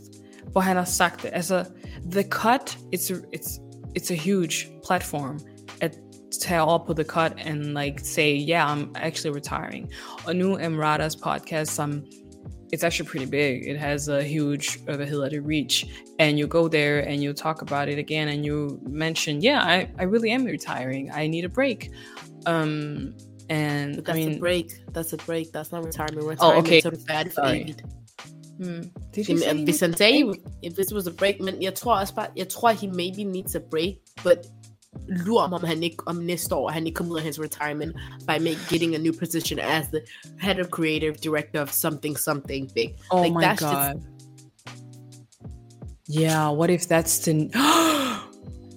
hvor 0.53 0.61
han 0.61 0.77
har 0.77 0.85
sagt 0.85 1.23
det. 1.23 1.31
Altså, 1.33 1.65
The 2.13 2.23
Cut, 2.23 2.79
it's 2.95 3.15
a, 3.15 3.17
it's, 3.37 3.61
it's 3.99 4.13
a 4.13 4.15
huge 4.15 4.69
platform 4.87 5.41
at 5.81 5.99
tage 6.43 6.61
over 6.61 6.87
på 6.87 6.95
The 6.95 7.05
Cut 7.05 7.33
and 7.47 7.65
like 7.65 8.01
say, 8.05 8.47
yeah, 8.49 8.77
I'm 8.77 8.91
actually 8.95 9.37
retiring. 9.37 9.93
Og 10.27 10.37
nu 10.37 10.59
Emrata's 10.59 11.17
podcast, 11.25 11.75
som 11.75 12.03
it's 12.73 12.83
actually 12.83 13.09
pretty 13.09 13.27
big. 13.27 13.67
It 13.67 13.79
has 13.79 14.09
a 14.09 14.23
huge, 14.23 14.79
uh, 14.89 14.97
hvad 14.97 15.07
hedder 15.07 15.29
det, 15.29 15.47
reach. 15.47 15.87
And 16.19 16.39
you 16.39 16.47
go 16.47 16.69
there 16.69 17.09
and 17.09 17.23
you 17.23 17.33
talk 17.33 17.63
about 17.63 17.89
it 17.89 17.99
again 17.99 18.29
and 18.29 18.45
you 18.47 18.81
mention, 18.89 19.43
yeah, 19.43 19.61
I, 19.61 19.89
I 19.99 20.05
really 20.05 20.31
am 20.31 20.45
retiring. 20.47 21.11
I 21.11 21.27
need 21.27 21.45
a 21.45 21.49
break. 21.49 21.91
Um, 22.47 23.15
and 23.51 23.97
But 23.97 24.09
I 24.09 24.13
that's 24.13 24.27
mean, 24.27 24.37
a 24.37 24.39
break. 24.39 24.67
That's 24.95 25.13
a 25.13 25.17
break. 25.17 25.53
That's 25.53 25.71
not 25.73 25.85
retirement. 25.85 26.39
Oh, 26.41 26.59
okay. 26.59 26.79
is 26.79 26.83
sort 26.83 26.95
of 26.95 27.07
bad 27.07 27.33
Sorry. 27.33 27.75
Hmm, 28.59 28.83
did 29.13 29.29
you 29.29 29.39
if 30.63 30.75
this 30.77 30.93
was 30.93 31.07
a 31.07 31.11
break, 31.11 31.41
men 31.41 31.63
jeg 31.63 31.75
twice, 31.75 32.13
but 32.13 32.31
jeg 32.37 32.49
tror, 32.49 32.71
he 32.73 32.87
maybe 32.87 33.25
needs 33.25 33.55
a 33.55 33.61
break, 33.61 33.99
but 34.23 34.47
lurer 35.09 35.43
om, 35.45 35.53
om 35.53 35.65
han 35.65 35.83
ikke, 35.83 35.97
om 36.07 36.17
um, 36.17 36.23
næste 36.25 36.55
år, 36.55 36.71
han 36.71 36.87
ikke 36.87 36.97
kommer 36.97 37.15
ud 37.15 37.21
retirement 37.39 37.97
by 38.29 38.39
make, 38.41 38.59
getting 38.71 38.95
a 38.95 38.99
new 38.99 39.13
position 39.19 39.59
as 39.59 39.87
the 39.89 40.01
head 40.41 40.59
of 40.61 40.67
creative 40.71 41.15
director 41.23 41.61
of 41.63 41.71
something, 41.73 42.19
something 42.19 42.71
big. 42.75 42.89
Oh 43.11 43.23
Like, 43.23 43.35
my 43.35 43.43
that's 43.45 43.63
just- 43.63 43.73
god. 43.73 44.03
yeah, 46.09 46.51
what 46.51 46.71
if 46.71 46.87
that's 46.89 47.19
the 47.25 47.51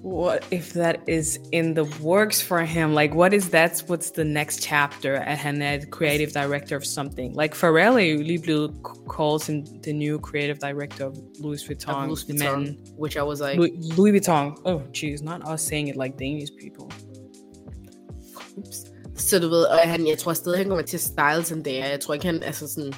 what 0.05 0.45
if 0.51 0.73
that 0.73 0.99
is 1.07 1.39
in 1.51 1.73
the 1.73 1.85
works 1.99 2.39
for 2.39 2.61
him? 2.63 2.93
Like, 2.93 3.15
what 3.15 3.33
is 3.33 3.49
that's 3.49 3.81
what's 3.89 4.11
the 4.11 4.23
next 4.23 4.61
chapter 4.61 5.15
at 5.15 5.39
han 5.39 5.61
er 5.63 5.79
creative 5.89 6.31
director 6.31 6.75
of 6.75 6.85
something? 6.85 7.33
Like, 7.33 7.55
Pharrell 7.55 7.95
er 7.95 8.15
calls 8.15 8.27
lige 8.27 8.39
blevet 8.39 8.71
called 9.09 9.41
som 9.41 9.65
the 9.81 9.93
new 9.93 10.19
creative 10.19 10.59
director 10.59 11.07
of 11.07 11.17
Louis 11.39 11.67
Vuitton. 11.67 12.03
Of 12.03 12.07
Louis 12.07 12.23
Vuitton, 12.23 12.63
men 12.63 12.77
which 12.99 13.17
I 13.17 13.23
was 13.23 13.41
like, 13.41 13.57
Louis, 13.57 13.73
Louis 13.97 14.11
Vuitton. 14.11 14.55
Oh, 14.65 14.83
jeez, 14.93 15.23
not 15.23 15.41
us 15.47 15.61
saying 15.61 15.87
it 15.87 15.95
like 15.95 16.17
Danish 16.17 16.51
people. 16.61 16.91
Ups. 18.57 18.85
Så 19.15 19.39
du 19.39 19.49
ved, 19.49 19.63
og 19.63 19.79
han, 19.79 20.07
jeg 20.07 20.17
tror 20.17 20.33
stadig, 20.33 20.57
han 20.59 20.67
kommer 20.67 20.83
til 20.83 20.97
at 20.97 21.01
style 21.01 21.43
Zendaya. 21.43 21.89
Jeg 21.89 21.99
tror 21.99 22.13
ikke, 22.13 22.25
han 22.25 22.43
altså 22.43 22.67
sådan... 22.67 22.93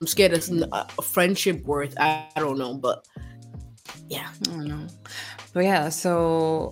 Måske 0.00 0.24
er 0.24 0.28
det 0.28 0.42
sådan 0.42 0.64
a 0.72 1.02
friendship 1.02 1.56
worth, 1.66 1.92
I, 1.92 2.38
I 2.38 2.40
don't 2.40 2.54
know, 2.54 2.80
but... 2.80 2.94
Yeah. 4.12 4.26
I 4.40 4.48
don't 4.48 4.64
know. 4.64 4.80
But 5.54 5.64
yeah, 5.64 5.90
so, 5.90 6.10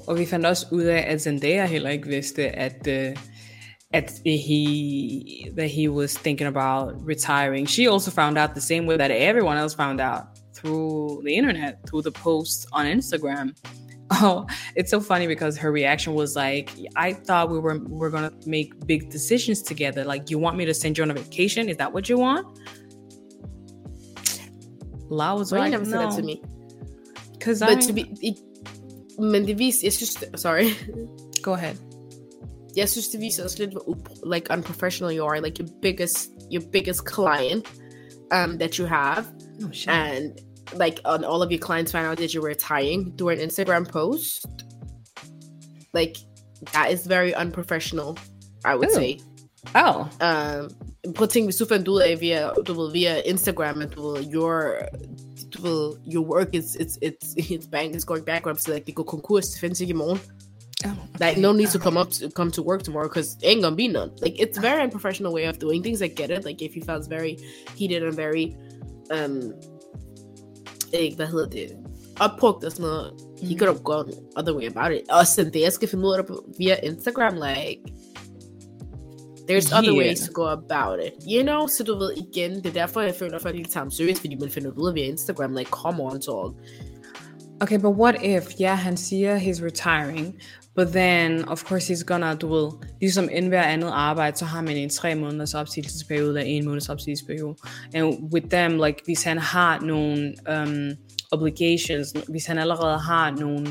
og 0.06 0.18
vi 0.18 0.26
fandt 0.26 0.46
også 0.46 0.66
ud 0.72 0.82
af, 0.82 1.04
at 1.08 1.22
Zendaya 1.22 1.66
heller 1.66 1.90
ikke 1.90 2.08
vidste, 2.08 2.48
at, 2.48 2.88
uh, 2.88 3.16
at 3.92 4.12
he, 4.24 5.50
that 5.56 5.70
he 5.70 5.90
was 5.90 6.14
thinking 6.14 6.48
about 6.48 6.94
retiring. 7.08 7.68
She 7.68 7.88
also 7.88 8.10
found 8.10 8.38
out 8.38 8.50
the 8.54 8.60
same 8.60 8.86
way 8.86 8.96
that 8.96 9.10
everyone 9.10 9.58
else 9.58 9.76
found 9.76 10.00
out 10.00 10.22
through 10.54 11.22
the 11.26 11.32
internet, 11.32 11.74
through 11.88 12.02
the 12.02 12.10
posts 12.10 12.66
on 12.72 12.86
Instagram. 12.86 13.50
Oh, 14.22 14.44
it's 14.74 14.90
so 14.90 15.00
funny 15.00 15.28
because 15.28 15.56
her 15.56 15.70
reaction 15.70 16.14
was 16.14 16.34
like, 16.34 16.68
"I 16.96 17.12
thought 17.12 17.48
we 17.48 17.60
were 17.60 17.78
we 17.78 17.96
were 17.96 18.10
gonna 18.10 18.32
make 18.44 18.68
big 18.84 19.08
decisions 19.08 19.62
together. 19.62 20.02
Like, 20.04 20.30
you 20.30 20.36
want 20.36 20.56
me 20.56 20.64
to 20.64 20.74
send 20.74 20.98
you 20.98 21.04
on 21.04 21.12
a 21.12 21.14
vacation? 21.14 21.68
Is 21.68 21.76
that 21.76 21.92
what 21.92 22.08
you 22.08 22.18
want?" 22.18 22.44
La 25.08 25.36
was 25.36 25.52
Why 25.52 25.58
you 25.58 25.62
like, 25.62 25.70
never 25.70 25.84
said 25.84 26.00
that 26.00 26.16
to 26.16 26.22
"No." 26.22 26.26
me? 26.26 26.42
Because 27.38 27.60
But 27.60 27.78
I 27.78 27.80
to 27.86 27.92
be... 27.92 28.02
It, 28.20 28.38
men 29.20 29.46
det 29.46 29.58
viser... 29.58 29.86
Jeg 29.86 29.92
synes... 29.92 30.24
Sorry. 30.36 30.64
go 31.42 31.52
ahead. 31.52 31.74
Jeg 32.76 32.88
synes, 32.88 33.08
det 33.08 33.20
viser 33.20 33.44
også 33.44 33.56
lidt, 33.58 33.70
hvor 33.70 33.98
like, 34.34 34.46
unprofessional 34.50 35.18
you 35.18 35.26
are. 35.26 35.40
Like, 35.40 35.62
your 35.62 35.68
biggest, 35.82 36.28
your 36.52 36.62
biggest 36.72 37.00
client 37.14 37.66
um, 38.32 38.58
that 38.58 38.76
you 38.76 38.86
have. 38.86 39.26
Oh 39.64 39.72
shit. 39.72 39.88
and 39.88 40.32
like 40.76 41.00
on 41.04 41.24
all 41.24 41.42
of 41.42 41.50
your 41.50 41.58
clients 41.58 41.92
find 41.92 42.06
out 42.06 42.18
that 42.18 42.32
you 42.34 42.42
were 42.42 42.54
tying 42.54 43.16
through 43.16 43.30
an 43.30 43.38
Instagram 43.38 43.88
post. 43.88 44.46
Like 45.92 46.16
that 46.72 46.92
is 46.92 47.06
very 47.06 47.34
unprofessional, 47.34 48.18
I 48.64 48.74
would 48.76 48.90
Ooh. 48.90 48.94
say. 48.94 49.20
oh, 49.74 50.08
Um 50.20 50.70
putting 51.14 51.46
hvis 51.46 51.56
du 51.56 51.64
fandt 51.64 51.88
ud 51.88 52.00
af 52.00 52.20
via, 52.20 52.50
via 52.92 53.22
Instagram, 53.24 53.82
at 53.82 53.94
du 53.94 54.18
your, 54.34 54.74
your 56.04 56.24
work 56.24 56.54
is, 56.54 56.76
it's, 56.76 56.98
it's, 57.02 57.34
it's 57.50 57.66
bank 57.66 57.94
is 57.94 58.04
going 58.04 58.24
bankrupt, 58.24 58.60
so 58.60 58.72
like, 58.72 58.94
konkurs, 58.94 59.50
det 59.50 59.60
findes 59.60 59.80
ikke 59.80 59.90
i 59.90 59.96
morgen. 59.96 60.20
oh 60.84 60.96
Like, 61.20 61.36
no 61.36 61.52
need 61.52 61.68
to 61.68 61.78
come 61.78 61.96
up 61.96 62.10
to 62.10 62.30
come 62.30 62.50
to 62.50 62.62
work 62.62 62.82
tomorrow 62.82 63.08
because 63.08 63.36
ain't 63.42 63.62
gonna 63.62 63.76
be 63.76 63.88
none. 63.88 64.10
Like, 64.22 64.40
it's 64.40 64.58
very 64.58 64.82
unprofessional 64.82 65.32
way 65.32 65.44
of 65.44 65.58
doing 65.58 65.82
things. 65.82 66.02
I 66.02 66.08
get 66.08 66.30
it. 66.30 66.44
Like, 66.44 66.62
if 66.62 66.72
he 66.72 66.80
felt 66.80 67.06
very 67.08 67.38
heated 67.76 68.02
and 68.02 68.14
very, 68.14 68.56
um, 69.10 69.54
ikke, 70.92 71.16
hvad 71.16 71.26
hedder 71.26 71.48
det, 71.48 71.76
opbrugt 72.20 72.64
og 72.64 72.72
sådan 72.72 72.82
noget, 72.82 73.12
he 73.42 73.58
could 73.58 73.68
have 73.68 73.82
gone 73.84 74.12
other 74.36 74.54
way 74.54 74.66
about 74.66 74.92
it. 74.92 75.10
Og 75.10 75.26
sådan 75.26 75.52
det, 75.52 75.60
jeg 75.60 75.72
skal 75.72 75.88
finde 75.88 76.06
ud 76.06 76.12
af 76.14 76.24
det 76.24 76.36
via 76.58 76.76
Instagram, 76.82 77.34
like, 77.34 77.82
there's 79.50 79.72
other 79.78 79.92
Yeah. 79.92 79.98
ways 79.98 80.20
to 80.20 80.32
go 80.32 80.46
about 80.60 80.98
it. 81.06 81.12
You 81.32 81.42
know? 81.42 81.66
Så 81.66 81.84
du 81.84 81.98
ved, 81.98 82.10
igen, 82.16 82.50
det 82.56 82.66
er 82.66 82.72
derfor, 82.72 83.00
jeg 83.00 83.14
føler, 83.14 83.36
at 83.36 83.42
folk 83.42 83.56
ikke 83.56 83.70
tager 83.70 83.84
ham 83.84 83.90
seriøst, 83.90 84.20
fordi 84.20 84.36
man 84.40 84.50
finder 84.50 84.70
ud 84.76 84.88
af 84.88 84.94
via 84.94 85.04
Instagram, 85.04 85.54
like, 85.54 85.70
come 85.70 86.02
on, 86.02 86.20
dog. 86.26 86.54
Okay, 87.62 87.78
but 87.78 87.90
what 87.96 88.14
if, 88.22 88.44
yeah, 88.60 88.78
han 88.78 88.96
siger 88.96 89.38
he's 89.38 89.64
retiring, 89.64 90.34
but 90.76 90.88
then, 90.88 91.48
of 91.48 91.64
course, 91.64 91.92
he's 91.92 92.04
gonna, 92.04 92.34
du 92.34 92.54
ved, 92.54 92.70
ligesom 93.00 93.28
inden 93.32 93.48
hver 93.48 93.62
andet 93.62 93.90
arbejde, 93.92 94.36
så 94.36 94.44
har 94.44 94.62
man 94.62 94.76
en 94.76 94.90
tre 94.90 95.14
måneders 95.14 95.54
opsigelsesperiode, 95.54 96.28
eller 96.28 96.42
en 96.42 96.64
måneds 96.64 96.88
opsigelsesperiode. 96.88 97.56
And 97.94 98.32
with 98.34 98.46
them, 98.48 98.72
like, 98.84 98.98
hvis 99.04 99.22
han 99.22 99.38
har 99.38 99.80
nogle 99.80 100.34
um, 100.52 100.90
obligations, 101.32 102.14
hvis 102.28 102.46
han 102.46 102.58
allerede 102.58 102.98
har 102.98 103.30
nogle, 103.30 103.66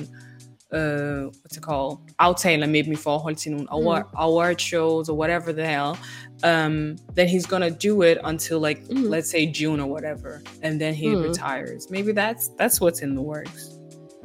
uh, 0.74 1.24
what's 1.42 1.58
it 1.58 1.64
called, 1.64 1.98
aftaler 2.20 2.68
med 2.68 2.84
dem 2.84 2.92
i 2.94 2.96
forhold 2.96 3.36
til 3.36 3.52
nogle 3.52 3.68
award, 3.72 4.04
award 4.14 4.60
shows, 4.60 5.10
or 5.10 5.16
whatever 5.18 5.52
the 5.52 5.66
hell, 5.66 5.98
um, 6.44 6.98
then 7.16 7.28
he's 7.28 7.48
gonna 7.48 7.70
do 7.70 8.02
it 8.04 8.18
until 8.24 8.60
like, 8.60 8.80
let's 8.90 9.30
say 9.32 9.52
June 9.52 9.80
or 9.80 9.88
whatever, 9.88 10.42
and 10.64 10.80
then 10.80 10.94
he 10.94 11.16
retires. 11.16 11.90
Maybe 11.90 12.12
that's, 12.12 12.50
that's 12.60 12.82
what's 12.82 13.02
in 13.02 13.16
the 13.16 13.22
works. 13.22 13.80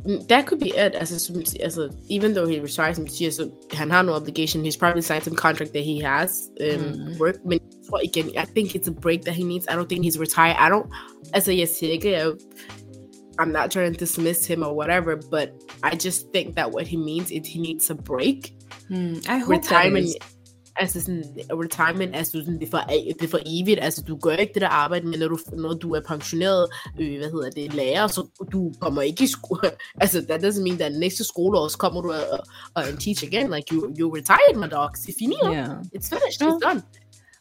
Mm, 0.07 0.29
That 0.29 0.47
could 0.47 0.61
be 0.61 0.71
it. 0.71 0.95
As 0.95 1.11
a, 1.13 1.65
as 1.65 1.79
a 1.79 1.89
even 2.09 2.35
though 2.35 2.47
he 2.47 2.61
retires 2.61 3.01
siger, 3.09 3.31
så 3.31 3.51
han 3.73 3.91
har 3.91 4.03
no 4.03 4.13
obligation. 4.13 4.65
He's 4.65 4.77
probably 4.77 5.03
signed 5.03 5.25
some 5.25 5.37
contract 5.37 5.73
that 5.73 5.85
he 5.85 6.01
has 6.01 6.31
um, 6.61 7.19
work. 7.19 7.37
Men 7.45 7.53
jeg 7.53 7.89
tror 7.89 8.01
igen, 8.05 8.27
I 8.29 8.45
think 8.55 8.75
it's 8.75 8.89
a 8.89 8.93
break 9.01 9.23
that 9.25 9.35
he 9.35 9.45
needs. 9.45 9.67
I 9.71 9.73
don't 9.73 9.89
think 9.89 10.05
he's 10.05 10.19
retired. 10.21 10.57
I 10.59 10.69
don't. 10.75 10.89
Altså 11.33 11.53
jeg 11.53 11.69
siger 11.69 11.93
ikke, 11.93 12.11
jeg, 12.11 12.33
I'm 13.41 13.53
not 13.53 13.71
trying 13.71 13.93
to 13.95 13.99
dismiss 13.99 14.47
him 14.47 14.63
or 14.63 14.73
whatever, 14.81 15.17
but 15.31 15.49
I 15.83 15.97
just 16.07 16.21
think 16.35 16.57
that 16.57 16.69
what 16.75 16.87
he 16.87 16.97
means 16.97 17.31
is 17.31 17.47
he 17.55 17.59
needs 17.61 17.91
a 17.91 17.95
break. 17.95 18.53
I 18.91 19.39
hope 19.39 19.51
retirement. 19.57 20.07
that 20.07 20.17
is. 20.23 20.35
Altså 20.77 21.01
sådan, 21.01 21.25
retirement, 21.53 22.17
altså 22.17 22.33
sådan, 22.33 22.61
det, 22.61 22.67
er 22.67 22.71
for, 22.71 22.79
det 22.89 23.23
er 23.23 23.29
for 23.29 23.39
evigt, 23.47 23.79
altså 23.83 24.03
du 24.03 24.17
gør 24.17 24.37
ikke 24.37 24.55
det 24.55 24.63
der 24.63 24.69
arbejde, 24.69 25.07
men 25.07 25.19
når 25.19 25.29
du, 25.29 25.39
når 25.53 25.75
du 25.75 25.93
er 25.95 26.01
pensioneret, 26.09 26.69
øh, 27.01 27.19
hvad 27.19 27.31
hedder 27.31 27.51
det, 27.51 27.75
lærer, 27.75 28.07
så 28.07 28.47
du 28.53 28.73
kommer 28.81 29.03
ikke 29.03 29.25
i 29.25 29.27
skole, 29.27 29.71
altså 30.03 30.23
that 30.29 30.45
doesn't 30.45 30.63
mean 30.63 30.79
that 30.79 30.93
næste 30.93 31.25
skoleår, 31.25 31.69
så 31.69 31.79
kommer 31.79 32.01
du 32.03 32.13
og, 32.13 32.39
og 32.75 32.89
and 32.89 32.99
teach 32.99 33.25
again, 33.25 33.51
like 33.55 33.75
you, 33.75 33.95
you 33.99 34.15
retired, 34.15 34.57
my 34.57 34.69
dog, 34.71 34.91
c'est 34.99 35.15
fini, 35.19 35.37
Yeah. 35.45 35.69
it's 35.97 36.09
finished, 36.09 36.41
No. 36.41 36.49
it's 36.49 36.69
done. 36.69 36.83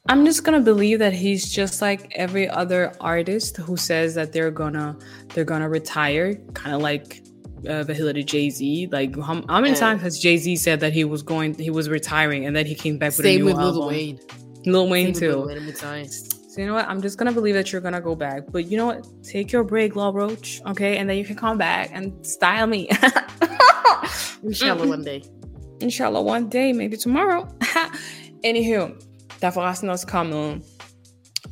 I'm 0.09 0.25
just 0.25 0.43
gonna 0.43 0.59
believe 0.59 0.99
that 0.99 1.13
he's 1.13 1.49
just 1.49 1.81
like 1.81 2.11
every 2.15 2.49
other 2.49 2.93
artist 2.99 3.55
who 3.55 3.77
says 3.77 4.15
that 4.15 4.33
they're 4.33 4.51
gonna 4.51 4.97
they're 5.29 5.45
gonna 5.45 5.69
retire, 5.69 6.35
kind 6.53 6.75
of 6.75 6.81
like 6.81 7.23
uh, 7.69 7.85
hedder 7.85 8.11
det, 8.11 8.25
Jay 8.25 8.49
Z. 8.49 8.89
Like 8.91 9.15
how, 9.15 9.41
how 9.47 9.61
many 9.61 9.75
times 9.75 10.01
has 10.01 10.19
Jay 10.19 10.35
Z 10.35 10.57
said 10.57 10.81
that 10.81 10.91
he 10.91 11.05
was 11.05 11.23
going, 11.23 11.57
he 11.57 11.69
was 11.69 11.87
retiring, 11.87 12.45
and 12.45 12.53
then 12.53 12.65
he 12.65 12.75
came 12.75 12.97
back 12.97 13.15
with 13.15 13.25
a 13.25 13.37
new 13.37 13.45
with 13.45 13.55
album. 13.55 13.75
Lil 13.75 13.87
Wayne. 13.87 14.19
Lil 14.65 14.89
Wayne 14.89 15.15
Same 15.15 15.29
Lil 15.29 15.47
too. 15.47 15.87
Wayne. 15.87 16.09
So 16.09 16.59
you 16.59 16.67
know 16.67 16.73
what? 16.73 16.87
I'm 16.89 17.01
just 17.01 17.17
gonna 17.17 17.31
believe 17.31 17.55
that 17.55 17.71
you're 17.71 17.81
gonna 17.81 18.01
go 18.01 18.13
back. 18.13 18.43
But 18.51 18.65
you 18.65 18.75
know 18.75 18.87
what? 18.87 19.07
Take 19.23 19.53
your 19.53 19.63
break, 19.63 19.95
Law 19.95 20.11
Roach. 20.13 20.61
Okay, 20.65 20.97
and 20.97 21.09
then 21.09 21.17
you 21.17 21.23
can 21.23 21.37
come 21.37 21.57
back 21.57 21.91
and 21.93 22.13
style 22.27 22.67
me. 22.67 22.89
Inshallah 24.43 24.85
one 24.85 25.05
day. 25.05 25.23
Inshallah, 25.79 26.21
one 26.21 26.49
day, 26.49 26.71
maybe 26.73 26.97
tomorrow. 26.97 27.47
Anywho, 28.43 29.01
er 29.47 29.51
forresten 29.51 29.89
også 29.89 30.07
kommet, 30.07 30.61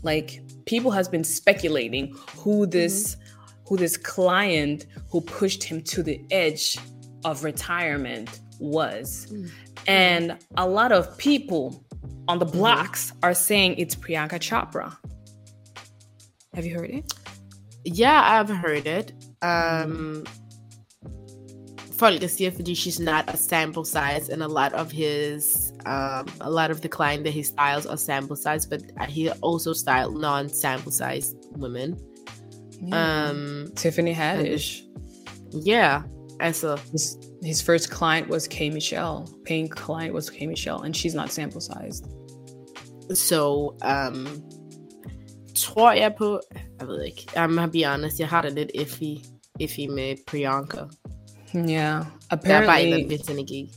like, 0.04 0.41
people 0.65 0.91
has 0.91 1.10
been 1.10 1.23
speculating 1.23 2.15
who 2.38 2.65
this, 2.65 3.17
who 3.67 3.77
this 3.77 3.97
client 3.97 4.86
who 5.12 5.21
pushed 5.21 5.63
him 5.63 5.82
to 5.84 6.04
the 6.04 6.19
edge 6.32 6.77
of 7.25 7.43
retirement 7.43 8.41
was. 8.60 9.27
And 9.88 10.38
a 10.58 10.67
lot 10.67 10.91
of 10.91 11.17
people 11.17 11.84
on 12.27 12.39
the 12.39 12.45
blocks 12.45 13.13
are 13.23 13.34
saying 13.34 13.75
it's 13.77 13.95
Priyanka 13.95 14.39
Chopra. 14.39 14.95
Have 16.54 16.65
you 16.65 16.75
heard 16.75 16.89
it? 16.89 17.13
Yeah, 17.84 18.21
I've 18.23 18.49
heard 18.49 18.86
it. 18.88 19.13
Um, 19.41 20.25
folk 22.02 22.30
siger, 22.30 22.52
fordi 22.52 22.74
she's 22.76 23.00
not 23.00 23.24
a 23.28 23.38
sample 23.38 23.86
size, 23.86 24.30
and 24.34 24.42
a 24.44 24.48
lot 24.48 24.74
of 24.74 24.92
his, 24.92 25.44
um, 25.86 26.26
a 26.50 26.52
lot 26.60 26.70
of 26.72 26.78
the 26.82 26.90
client 26.98 27.24
that 27.26 27.34
he 27.40 27.44
styles 27.44 27.86
are 27.86 27.98
sample 27.98 28.38
size, 28.46 28.64
but 28.72 28.82
he 29.18 29.22
also 29.48 29.74
styled 29.74 30.16
non-sample 30.28 30.92
size 31.02 31.28
women. 31.64 31.90
Um, 32.92 33.72
Tiffany 33.76 34.14
Haddish. 34.22 34.68
yeah, 35.72 36.02
altså, 36.40 36.70
His, 36.92 37.06
his 37.44 37.62
first 37.62 37.86
client 37.98 38.28
was 38.28 38.48
K 38.48 38.70
Michelle. 38.70 39.20
Paying 39.46 39.70
client 39.70 40.14
was 40.14 40.30
K 40.30 40.48
Michelle, 40.48 40.82
and 40.86 40.96
she's 40.96 41.16
not 41.22 41.30
sample 41.32 41.62
sized. 41.62 42.04
so, 43.14 43.76
um, 43.94 44.28
tror 45.56 45.92
jeg 45.92 46.16
på, 46.18 46.40
jeg 46.80 46.88
ved 46.88 47.04
ikke, 47.04 47.28
I'm 47.36 47.56
gonna 47.56 47.68
be 47.68 47.86
honest, 47.86 48.20
jeg 48.20 48.28
har 48.28 48.42
det 48.42 48.54
lidt 48.54 48.72
iffy, 48.74 49.14
iffy 49.60 49.86
med 49.90 50.16
Priyanka. 50.28 50.84
Yeah, 51.54 51.64
Der 51.70 51.76
bare 51.80 52.04
et 52.04 52.32
apparently. 52.32 52.84
eller 52.84 52.98
andet 52.98 53.10
ved 53.10 53.20
synergi. 53.20 53.72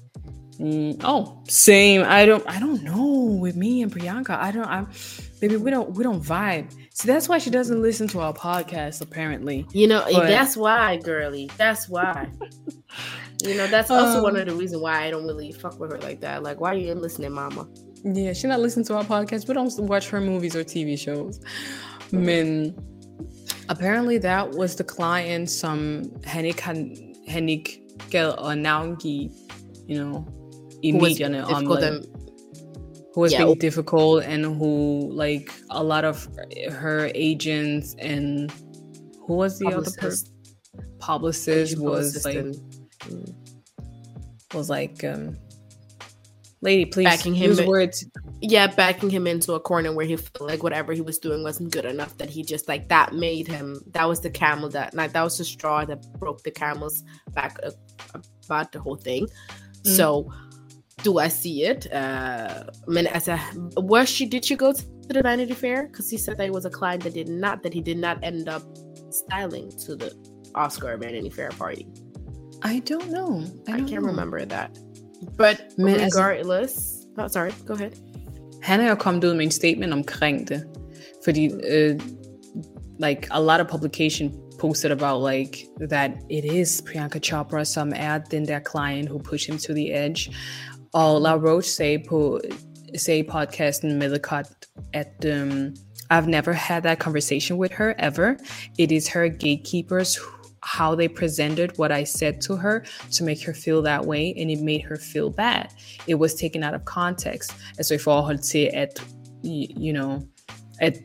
Mm, 0.61 1.01
oh, 1.05 1.27
same. 1.49 2.03
I 2.03 2.27
don't. 2.27 2.45
I 2.47 2.61
don't 2.61 2.83
know. 2.85 3.41
With 3.45 3.57
me 3.57 3.83
and 3.83 3.91
Priyanka, 3.93 4.31
I 4.49 4.53
don't. 4.53 4.67
I'm, 4.69 4.87
baby, 5.41 5.57
we 5.57 5.71
don't. 5.71 5.91
We 5.97 6.05
don't 6.05 6.23
vibe. 6.23 6.67
See, 6.95 7.09
that's 7.13 7.29
why 7.29 7.39
she 7.39 7.51
doesn't 7.51 7.83
listen 7.83 8.07
to 8.09 8.21
our 8.21 8.33
podcast. 8.33 9.01
Apparently. 9.01 9.67
You 9.73 9.89
know, 9.89 10.03
But- 10.13 10.29
that's 10.29 10.57
why, 10.57 10.99
girly. 10.99 11.51
That's 11.59 11.89
why. 11.89 12.29
you 13.43 13.55
know, 13.57 13.67
that's 13.67 13.91
also 13.91 14.19
Um, 14.19 14.23
one 14.23 14.37
of 14.37 14.47
the 14.47 14.55
reasons 14.55 14.81
why 14.81 15.05
I 15.07 15.11
don't 15.11 15.27
really 15.27 15.51
fuck 15.53 15.81
with 15.81 15.91
her 15.93 15.99
like 15.99 16.21
that. 16.21 16.43
Like, 16.45 16.61
why 16.61 16.71
are 16.75 16.79
you 16.79 16.95
listening, 16.95 17.33
mama? 17.33 17.67
Yeah, 18.05 18.33
she 18.33 18.47
not 18.47 18.61
listen 18.61 18.85
to 18.85 18.95
our 18.95 19.05
podcast. 19.05 19.49
We 19.49 19.55
don't 19.55 19.73
watch 19.89 20.09
her 20.11 20.21
movies 20.21 20.55
or 20.55 20.63
TV 20.63 20.97
shows. 20.97 21.41
Men 22.13 22.75
apparently 23.69 24.19
that 24.19 24.51
was 24.53 24.77
the 24.77 24.85
client 24.85 25.51
som 25.51 26.11
han 27.29 27.49
ikke, 27.49 27.81
han, 28.01 28.01
han 28.01 28.11
gad 28.11 28.51
at 28.51 28.59
navngive, 28.59 29.31
you 29.89 30.05
know, 30.05 30.25
i 30.83 30.91
Who 30.93 30.99
was 30.99 31.11
medierne 31.13 31.45
om 31.45 31.49
difficult 31.49 31.81
like, 31.81 31.93
and- 31.93 32.07
who 33.15 33.23
has 33.23 33.33
Yeah. 33.33 33.45
been 33.47 33.59
difficult 33.59 34.25
and 34.25 34.45
who 34.45 35.09
like 35.25 35.51
a 35.71 35.83
lot 35.83 36.05
of 36.05 36.29
her 36.71 37.11
agents 37.15 37.95
and 37.99 38.51
who 39.27 39.35
was 39.37 39.59
the 39.59 39.67
other 39.67 39.77
Publicist. 39.77 40.01
person 40.01 40.35
publicist 40.99 41.79
was 41.79 42.25
like 42.25 42.45
mm. 43.09 43.35
was 44.55 44.69
like 44.69 45.05
um 45.05 45.37
lady 46.65 46.85
please 46.85 47.05
Backing 47.05 47.35
him 47.35 47.51
use 47.51 47.59
in- 47.61 47.69
words 47.69 48.05
yeah, 48.47 48.67
backing 48.67 49.09
him 49.09 49.27
into 49.27 49.55
a 49.55 49.61
corner 49.61 49.93
where 49.93 50.05
he 50.05 50.17
felt 50.17 50.49
like 50.51 50.63
whatever 50.63 50.93
he 50.93 51.01
was 51.01 51.19
doing 51.19 51.43
wasn't 51.43 51.73
good 51.73 51.87
enough. 51.87 52.17
That 52.19 52.29
he 52.29 52.43
just 52.43 52.69
like 52.69 52.89
that 52.89 53.15
made 53.15 53.49
him. 53.49 53.81
That 53.93 54.07
was 54.07 54.21
the 54.21 54.29
camel 54.29 54.69
that 54.71 54.93
like 54.93 55.13
that 55.13 55.23
was 55.23 55.39
the 55.39 55.45
straw 55.45 55.85
that 55.87 56.03
broke 56.19 56.43
the 56.43 56.51
camel's 56.51 57.03
back 57.31 57.59
uh, 57.63 57.71
about 58.45 58.73
the 58.73 58.81
whole 58.81 58.97
thing. 58.97 59.29
Mm. 59.87 59.97
So, 59.97 60.33
do 61.03 61.19
I 61.19 61.29
see 61.29 61.65
it? 61.65 61.91
Uh, 61.91 62.65
men 62.87 63.07
as 63.07 63.29
a 63.29 63.41
was 63.77 64.11
she? 64.11 64.27
Did 64.27 64.45
she 64.45 64.57
go 64.57 64.73
to 64.73 64.85
the 65.09 65.23
Vanity 65.23 65.55
Fair? 65.55 65.87
Because 65.87 66.11
he 66.11 66.19
said 66.19 66.37
that 66.37 66.45
it 66.47 66.53
was 66.53 66.67
a 66.67 66.71
client 66.71 67.03
that 67.05 67.15
did 67.15 67.29
not 67.29 67.63
that 67.63 67.73
he 67.73 67.81
did 67.81 67.97
not 67.97 68.19
end 68.23 68.49
up 68.49 68.63
styling 69.09 69.71
to 69.87 69.97
the 69.97 70.15
Oscar 70.55 70.99
Vanity 70.99 71.31
Fair 71.31 71.49
party. 71.51 71.89
I 72.63 72.81
don't 72.81 73.11
know 73.11 73.45
I, 73.69 73.73
I, 73.73 73.77
don't 73.79 73.89
can't 73.89 74.03
know. 74.03 74.09
remember 74.09 74.45
that. 74.45 74.77
But 75.21 75.61
Men 75.79 75.95
altså- 75.95 76.21
regardless, 76.21 76.73
oh, 77.19 77.29
sorry, 77.29 77.51
go 77.67 77.73
ahead. 77.75 77.91
Han 78.63 78.81
er 78.81 78.89
jo 78.89 78.95
kommet 78.95 79.25
ud 79.25 79.35
med 79.35 79.45
en 79.45 79.51
statement 79.51 79.93
omkring 79.93 80.49
det. 80.49 80.65
Fordi, 81.25 81.49
uh, 81.49 82.01
like, 82.99 83.29
a 83.31 83.41
lot 83.41 83.61
of 83.61 83.67
publication 83.67 84.35
posted 84.59 84.91
about, 84.91 85.33
like, 85.33 85.67
that 85.91 86.11
it 86.31 86.45
is 86.45 86.83
Priyanka 86.87 87.19
Chopra, 87.19 87.65
som 87.65 87.93
er 87.97 88.19
den 88.19 88.49
der 88.49 88.61
client 88.71 89.09
who 89.09 89.19
pushed 89.19 89.51
him 89.51 89.59
to 89.59 89.73
the 89.73 90.05
edge. 90.05 90.35
Og 90.93 91.21
Law 91.21 91.37
Roach 91.37 91.69
sagde 91.69 92.03
på 92.09 92.41
sagde 92.97 93.21
i 93.21 93.29
podcasten 93.31 93.99
med 93.99 94.09
The 94.09 94.19
Cut, 94.19 94.47
at 94.93 95.25
um, 95.25 95.75
I've 96.11 96.27
never 96.27 96.53
had 96.53 96.83
that 96.83 96.99
conversation 96.99 97.59
with 97.59 97.75
her 97.79 97.95
ever. 97.99 98.35
It 98.79 98.93
is 98.93 99.09
her 99.09 99.29
gatekeepers 99.29 100.19
how 100.65 100.95
they 100.95 101.09
presented 101.09 101.77
what 101.77 101.93
I 101.93 102.05
said 102.05 102.41
to 102.43 102.57
her 102.57 102.85
to 103.13 103.25
make 103.25 103.43
her 103.43 103.55
feel 103.55 103.83
that 103.83 104.05
way, 104.05 104.35
and 104.39 104.51
it 104.51 104.61
made 104.61 104.83
her 104.83 104.97
feel 104.97 105.31
bad. 105.31 105.73
It 106.07 106.15
was 106.15 106.35
taken 106.35 106.63
out 106.63 106.75
of 106.75 106.85
context. 106.85 107.53
I 107.79 107.97
forhold 107.99 108.43
til, 108.43 108.71
at, 108.73 108.99
you 109.43 109.93
know, 109.93 110.27
at 110.81 110.97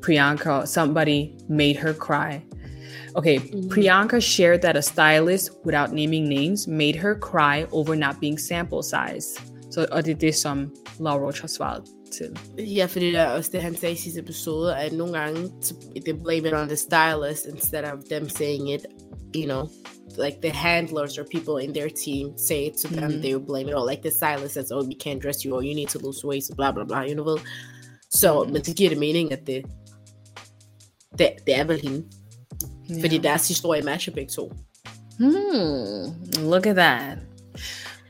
Priyanka, 0.00 0.66
somebody 0.66 1.36
made 1.48 1.76
her 1.76 1.94
cry. 1.94 2.42
Okay, 3.16 3.38
Priyanka 3.38 4.22
shared 4.22 4.62
that 4.62 4.76
a 4.76 4.82
stylist, 4.82 5.50
without 5.64 5.92
naming 5.92 6.28
names, 6.28 6.68
made 6.68 6.96
her 6.96 7.14
cry 7.14 7.66
over 7.72 7.96
not 7.96 8.20
being 8.20 8.38
sample 8.38 8.82
size. 8.82 9.38
So, 9.70 9.86
og 9.92 10.04
det 10.04 10.12
er 10.12 10.18
det, 10.18 10.34
som 10.34 10.72
Laura 10.98 11.24
Roach 11.24 11.40
har 11.40 11.48
svaret 11.48 11.82
til. 12.10 12.38
Ja, 12.58 12.86
fordi 12.86 13.06
det 13.06 13.16
er 13.16 13.26
også 13.26 13.50
det, 13.52 13.62
han 13.62 13.76
sagde 13.76 13.94
i 13.94 13.98
sidste 13.98 14.20
episode, 14.20 14.76
at 14.76 14.92
nogle 14.92 15.18
gange, 15.18 15.50
they 16.06 16.14
blame 16.24 16.48
it 16.48 16.54
on 16.54 16.68
the 16.68 16.76
stylist 16.76 17.46
instead 17.46 17.84
of 17.84 17.98
them 18.10 18.28
saying 18.28 18.72
it, 18.74 18.86
you 19.36 19.44
know, 19.44 19.68
like 20.24 20.36
the 20.42 20.50
handlers 20.50 21.18
or 21.18 21.24
people 21.34 21.64
in 21.64 21.74
their 21.74 21.88
team 22.04 22.38
say 22.38 22.66
it 22.66 22.72
to 22.82 22.88
them, 22.88 23.10
Mhm. 23.12 23.22
they 23.22 23.34
blame 23.34 23.68
it 23.68 23.74
all. 23.74 23.90
Like 23.90 24.02
the 24.02 24.10
stylist 24.10 24.54
says, 24.54 24.70
oh, 24.72 24.86
we 24.86 24.94
can't 25.06 25.20
dress 25.22 25.44
you, 25.44 25.54
or 25.54 25.62
you 25.62 25.74
need 25.74 25.88
to 25.88 25.98
lose 25.98 26.26
weight, 26.26 26.44
so 26.44 26.54
blah, 26.54 26.72
blah, 26.72 26.84
blah, 26.86 27.02
you 27.08 27.14
know. 27.14 27.38
Så, 28.10 28.44
men 28.52 28.62
det 28.62 28.76
giver 28.76 28.90
det 28.90 28.98
mening, 28.98 29.32
at 29.32 29.46
det, 29.46 29.62
det, 31.18 31.28
det 31.46 31.58
er 31.58 31.64
vel 31.64 31.80
hende. 31.80 32.02
Fordi 33.00 33.18
deres 33.18 33.48
historie 33.48 33.82
matcher 33.82 34.12
begge 34.14 34.30
to. 34.32 34.52
Hmm, 35.18 36.48
look 36.50 36.66
at 36.66 36.76
that. 36.76 37.18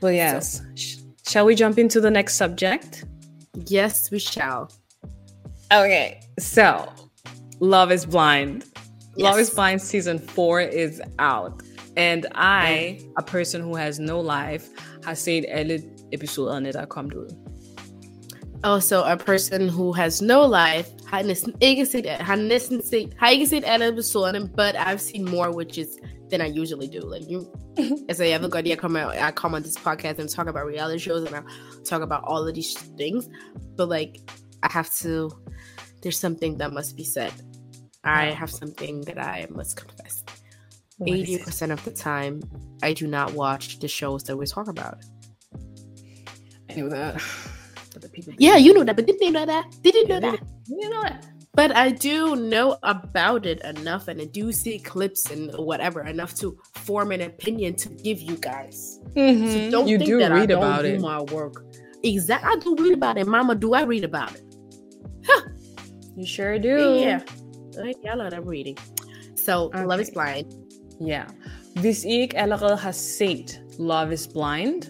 Well, 0.03 0.15
yes. 0.15 0.61
Sh- 0.75 0.97
shall 1.29 1.45
we 1.45 1.55
jump 1.55 1.77
into 1.77 1.99
the 1.99 2.09
next 2.09 2.35
subject? 2.37 3.05
Yes, 3.55 4.11
we 4.11 4.19
shall. 4.19 4.71
Okay, 5.71 6.21
so 6.39 6.91
Love 7.59 7.91
is 7.91 8.05
Blind. 8.05 8.65
Love 9.17 9.39
is 9.39 9.49
Blind 9.49 9.81
season 9.81 10.19
four 10.19 10.61
is 10.61 11.01
out. 11.19 11.61
And 11.97 12.25
I, 12.35 13.01
a 13.17 13.21
person 13.21 13.61
who 13.61 13.75
has 13.75 13.99
no 13.99 14.19
life, 14.19 14.69
har 15.03 15.15
set 15.15 15.45
alle 15.49 15.83
episoderne, 16.11 16.71
der 16.71 16.81
er 16.81 16.85
kommet 16.85 17.13
ud. 17.13 17.35
Also, 18.63 19.03
a 19.03 19.17
person 19.17 19.69
who 19.69 19.91
has 19.93 20.21
no 20.21 20.45
life 20.45 20.89
har 21.11 21.21
næsten 21.23 21.53
ikke 21.61 21.85
set, 21.85 22.05
har 22.09 22.35
næsten 22.35 22.81
set, 22.85 23.13
har 23.19 23.29
ikke 23.29 23.47
set 23.47 23.63
alle 23.67 23.87
episoderne, 23.87 24.39
but 24.39 24.75
I've 24.75 24.97
seen 24.97 25.25
more, 25.25 25.55
which 25.55 25.79
is 25.79 25.87
than 26.31 26.41
I 26.41 26.59
usually 26.61 26.87
do. 26.87 27.13
Like 27.13 27.25
you, 27.33 27.45
altså 28.09 28.23
jeg 28.23 28.41
ved 28.41 28.49
godt, 28.49 28.67
jeg 28.67 28.77
kommer, 28.77 29.29
I 29.29 29.31
come 29.31 29.57
on 29.57 29.63
this 29.63 29.77
podcast 29.77 30.19
and 30.19 30.29
talk 30.29 30.47
about 30.47 30.63
reality 30.67 31.03
shows 31.03 31.23
and 31.27 31.35
I 31.35 31.41
talk 31.89 32.01
about 32.01 32.21
all 32.27 32.47
of 32.47 32.53
these 32.53 32.73
things, 32.97 33.29
but 33.77 33.89
like 33.89 34.13
I 34.63 34.69
have 34.71 34.89
to, 35.03 35.29
there's 36.01 36.19
something 36.25 36.59
that 36.59 36.73
must 36.73 36.95
be 36.95 37.03
said. 37.03 37.33
I 38.03 38.25
have 38.41 38.49
something 38.49 39.05
that 39.05 39.19
I 39.19 39.47
must 39.49 39.77
confess. 39.77 40.23
Eighty 41.07 41.37
percent 41.37 41.71
of 41.71 41.83
the 41.83 41.91
time, 41.91 42.41
I 42.83 42.93
do 42.93 43.07
not 43.07 43.33
watch 43.33 43.79
the 43.79 43.87
shows 43.87 44.23
that 44.23 44.37
we 44.37 44.45
talk 44.45 44.67
about. 44.67 44.97
I 46.69 46.73
knew 46.75 46.89
that. 46.89 47.21
But 47.93 48.03
the 48.03 48.09
people 48.09 48.33
Yeah, 48.39 48.55
you 48.55 48.73
know 48.73 48.85
that, 48.85 48.95
but 48.95 49.05
didn't 49.05 49.21
you 49.21 49.31
know 49.31 49.45
that? 49.45 49.65
Did 49.83 49.95
you 49.95 50.07
know 50.07 50.19
Yeah, 50.19 50.31
that? 50.31 50.39
You 50.79 50.89
know 50.89 51.01
that. 51.03 51.25
But 51.53 51.75
I 51.75 51.87
do 51.91 52.35
know 52.53 52.77
about 52.83 53.45
it 53.45 53.59
enough, 53.75 54.07
and 54.07 54.21
I 54.21 54.25
do 54.39 54.51
see 54.53 54.79
clips 54.79 55.21
and 55.33 55.51
whatever 55.69 55.99
enough 56.07 56.33
to 56.41 56.47
form 56.87 57.11
an 57.11 57.21
opinion 57.21 57.75
to 57.83 57.89
give 57.89 58.19
you 58.21 58.35
guys. 58.37 58.99
So 59.13 59.19
Mhm. 59.21 59.71
don't 59.71 59.87
you 59.91 59.97
think 59.97 60.09
do 60.09 60.17
that 60.19 60.31
I 60.31 60.35
read 60.39 60.49
don't 60.49 60.63
about 60.63 60.81
do 60.83 60.93
it. 60.95 61.01
my 61.01 61.19
work. 61.37 61.55
Exactly, 62.03 62.49
I 62.51 62.55
do 62.63 62.75
read 62.83 62.93
about 63.01 63.17
it. 63.17 63.27
Mama, 63.27 63.53
do 63.55 63.73
I 63.73 63.83
read 63.93 64.03
about 64.05 64.31
it? 64.37 64.43
Huh. 65.27 65.41
You 66.17 66.25
sure 66.25 66.57
do. 66.59 66.77
Yeah, 67.07 67.19
Like, 67.85 67.97
I 68.13 68.15
love 68.15 68.31
that 68.31 68.45
reading. 68.47 68.77
So 69.45 69.53
Love 69.89 70.01
is 70.01 70.09
Blind. 70.13 70.45
Yeah. 71.07 71.25
Hvis 71.81 72.05
I 72.05 72.09
ikke 72.21 72.37
allerede 72.37 72.75
har 72.77 72.91
set 72.91 73.61
Love 73.79 74.13
is 74.13 74.27
Blind, 74.27 74.83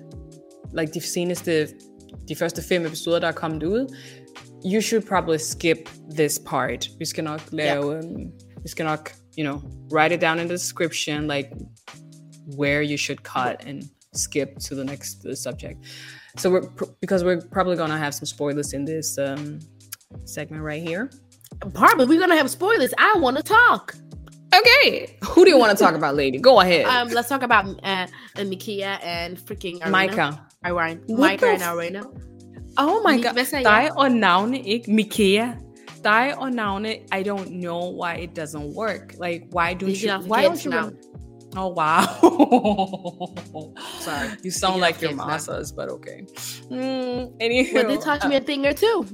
like 0.79 0.91
de 0.93 1.01
seneste, 1.01 1.67
de 2.29 2.35
første 2.35 2.61
fem 2.61 2.85
episoder, 2.85 3.19
der 3.19 3.27
er 3.27 3.31
kommet 3.31 3.63
ud, 3.63 3.95
you 4.63 4.81
should 4.81 5.05
probably 5.05 5.37
skip 5.37 5.89
this 6.07 6.37
part. 6.37 6.89
Vi 6.99 7.05
skal 7.05 7.23
nok 7.23 7.41
lave, 7.51 7.99
um, 7.99 8.31
vi 8.61 8.67
skal 8.67 8.85
nok, 8.85 9.11
you 9.35 9.43
know, 9.43 9.61
write 9.91 10.11
it 10.11 10.21
down 10.21 10.39
in 10.39 10.47
the 10.47 10.53
description, 10.53 11.27
like 11.27 11.51
where 12.55 12.81
you 12.81 12.97
should 12.97 13.23
cut 13.23 13.63
and 13.65 13.89
skip 14.13 14.59
to 14.59 14.75
the 14.75 14.83
next 14.83 15.25
uh, 15.25 15.35
subject. 15.35 15.85
So 16.37 16.49
we're, 16.49 16.61
pr- 16.61 16.91
because 16.99 17.23
we're 17.23 17.41
probably 17.41 17.75
gonna 17.75 17.97
have 17.97 18.13
some 18.13 18.25
spoilers 18.25 18.73
in 18.73 18.85
this 18.85 19.17
um, 19.17 19.59
segment 20.25 20.63
right 20.63 20.81
here. 20.81 21.09
Probably 21.73 22.05
we're 22.05 22.19
gonna 22.19 22.37
have 22.37 22.49
spoilers. 22.49 22.93
I 22.97 23.15
want 23.19 23.37
to 23.37 23.43
talk. 23.43 23.95
Okay, 24.53 25.17
who 25.23 25.45
do 25.45 25.49
you 25.49 25.57
want 25.57 25.77
to 25.77 25.81
talk 25.81 25.95
about, 25.95 26.15
lady? 26.15 26.37
Go 26.37 26.59
ahead. 26.59 26.85
Um, 26.85 27.07
let's 27.09 27.29
talk 27.29 27.41
about 27.41 27.65
uh, 27.83 28.07
Mikia 28.35 28.99
and 29.01 29.37
freaking 29.37 29.75
Arena. 29.81 29.91
Micah. 29.91 30.47
Irene. 30.65 31.03
Micah 31.07 31.47
and 31.47 31.63
Arena. 31.63 32.03
Oh 32.81 33.01
my 33.03 33.21
god. 33.21 33.33
Dig 33.63 33.97
og 33.97 34.11
navne, 34.11 34.59
ikke? 34.61 34.91
Mikea. 34.91 35.51
Dig 36.03 36.33
og 36.37 36.51
navne, 36.51 36.89
I 36.89 37.23
don't 37.23 37.49
know 37.49 38.03
why 38.03 38.15
it 38.23 38.39
doesn't 38.39 38.75
work. 38.75 39.13
Like, 39.23 39.41
why 39.51 39.73
don't 39.73 40.03
you... 40.03 40.11
Why 40.27 40.43
don't 40.45 40.65
you... 40.65 40.71
navn. 40.71 40.95
Oh, 41.55 41.67
wow. 41.67 42.01
Sorry. 43.99 44.29
You 44.43 44.51
sound 44.51 44.79
like 44.81 45.01
your 45.01 45.15
masses, 45.15 45.73
but 45.73 45.89
okay. 45.89 46.25
Mm, 46.69 47.37
anywho, 47.41 47.73
Well, 47.73 47.87
they 47.87 47.97
taught 47.97 48.27
me 48.27 48.37
a 48.37 48.41
thing 48.41 48.65
or 48.65 48.73
two. 48.73 49.05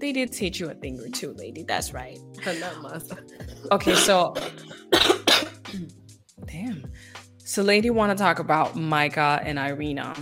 they 0.00 0.12
did 0.12 0.32
teach 0.32 0.60
you 0.60 0.70
a 0.70 0.74
thing 0.74 1.00
or 1.00 1.08
two, 1.08 1.34
lady. 1.38 1.62
That's 1.62 1.92
right. 1.94 2.18
Okay, 3.72 3.94
so... 3.94 4.34
Damn. 6.46 6.84
So, 7.38 7.62
lady 7.62 7.90
want 7.90 8.16
to 8.16 8.22
talk 8.22 8.38
about 8.38 8.76
Micah 8.76 9.40
and 9.42 9.58
Irina. 9.58 10.14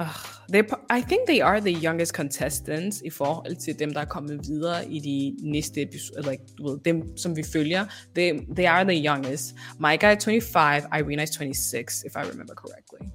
Ugh, 0.00 0.37
they, 0.52 0.62
I 0.90 1.00
think 1.00 1.26
they 1.26 1.40
are 1.40 1.60
the 1.60 1.72
youngest 1.72 2.14
contestants 2.14 3.02
i 3.04 3.10
forhold 3.10 3.56
til 3.56 3.78
dem, 3.78 3.92
der 3.92 4.00
er 4.00 4.04
kommet 4.04 4.40
videre 4.48 4.88
i 4.88 4.98
de 5.00 5.50
næste 5.50 5.82
episoder, 5.82 6.30
like, 6.30 6.42
ved, 6.62 6.78
dem, 6.84 7.16
som 7.16 7.36
vi 7.36 7.42
følger. 7.42 7.84
They, 8.14 8.40
they 8.56 8.66
are 8.66 8.84
the 8.84 9.06
youngest. 9.08 9.54
Micah 9.78 10.16
is 10.16 10.24
25, 10.24 10.82
Irina 10.92 11.22
is 11.22 11.30
26, 11.30 12.04
if 12.06 12.16
I 12.16 12.20
remember 12.30 12.54
correctly. 12.54 13.08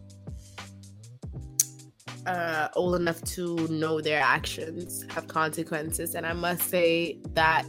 uh, 2.25 2.69
old 2.75 2.95
enough 2.95 3.21
to 3.21 3.67
know 3.67 4.01
their 4.01 4.21
actions 4.21 5.05
have 5.09 5.27
consequences. 5.27 6.15
And 6.15 6.25
I 6.25 6.33
must 6.33 6.69
say 6.69 7.19
that 7.33 7.65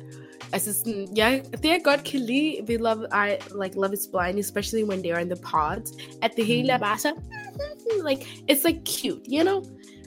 as 0.54 0.68
a, 0.68 1.06
yeah, 1.16 1.40
det 1.62 1.64
jeg 1.64 1.80
godt 1.84 2.04
kan 2.04 2.20
lide 2.20 2.56
ved 2.66 2.78
Love, 2.78 3.06
I 3.12 3.36
like 3.62 3.76
Love 3.76 3.92
is 3.92 4.08
Blind, 4.12 4.38
especially 4.38 4.84
when 4.84 5.02
they're 5.02 5.20
in 5.20 5.28
the 5.28 5.40
pods. 5.52 5.92
At 6.22 6.30
the 6.36 6.44
hele 6.44 6.72
er 6.72 6.78
bare 6.78 6.98
så, 6.98 7.12
like 8.04 8.22
it's 8.50 8.64
like 8.64 8.84
cute, 8.84 9.22
you 9.28 9.44
know. 9.44 9.62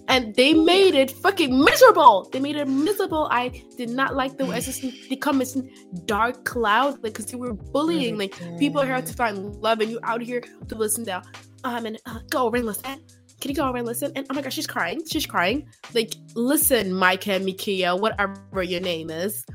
and 0.07 0.35
they 0.35 0.53
made 0.53 0.95
it 0.95 1.11
fucking 1.11 1.57
miserable. 1.63 2.29
They 2.31 2.39
made 2.39 2.55
it 2.55 2.67
miserable. 2.67 3.27
I 3.29 3.63
did 3.77 3.89
not 3.89 4.15
like 4.15 4.37
the 4.37 4.45
as 4.45 4.67
it's 4.67 4.79
become 5.09 5.39
this 5.39 5.57
dark 6.05 6.45
cloud, 6.45 6.93
like 7.03 7.13
because 7.13 7.25
they 7.25 7.37
were 7.37 7.53
bullying. 7.53 8.17
Like 8.17 8.35
people 8.57 8.81
are 8.81 8.85
here 8.85 9.01
to 9.01 9.13
find 9.13 9.55
love, 9.57 9.81
and 9.81 9.91
you 9.91 9.99
out 10.03 10.21
here 10.21 10.41
to 10.67 10.75
listen 10.75 11.05
to 11.05 11.21
um 11.63 11.85
and 11.85 11.99
uh, 12.05 12.19
go 12.29 12.45
over 12.45 12.57
and 12.57 12.65
listen. 12.65 13.01
Can 13.39 13.51
you 13.51 13.55
go 13.55 13.67
over 13.67 13.77
and 13.77 13.85
listen? 13.85 14.11
And 14.15 14.25
oh 14.29 14.33
my 14.33 14.41
gosh, 14.41 14.53
she's 14.53 14.65
crying. 14.65 15.01
She's 15.05 15.27
crying. 15.27 15.69
Like, 15.93 16.15
listen, 16.33 16.91
Micah 16.91 17.39
Mikia, 17.39 17.99
whatever 17.99 18.63
your 18.63 18.81
name 18.81 19.11
is. 19.11 19.45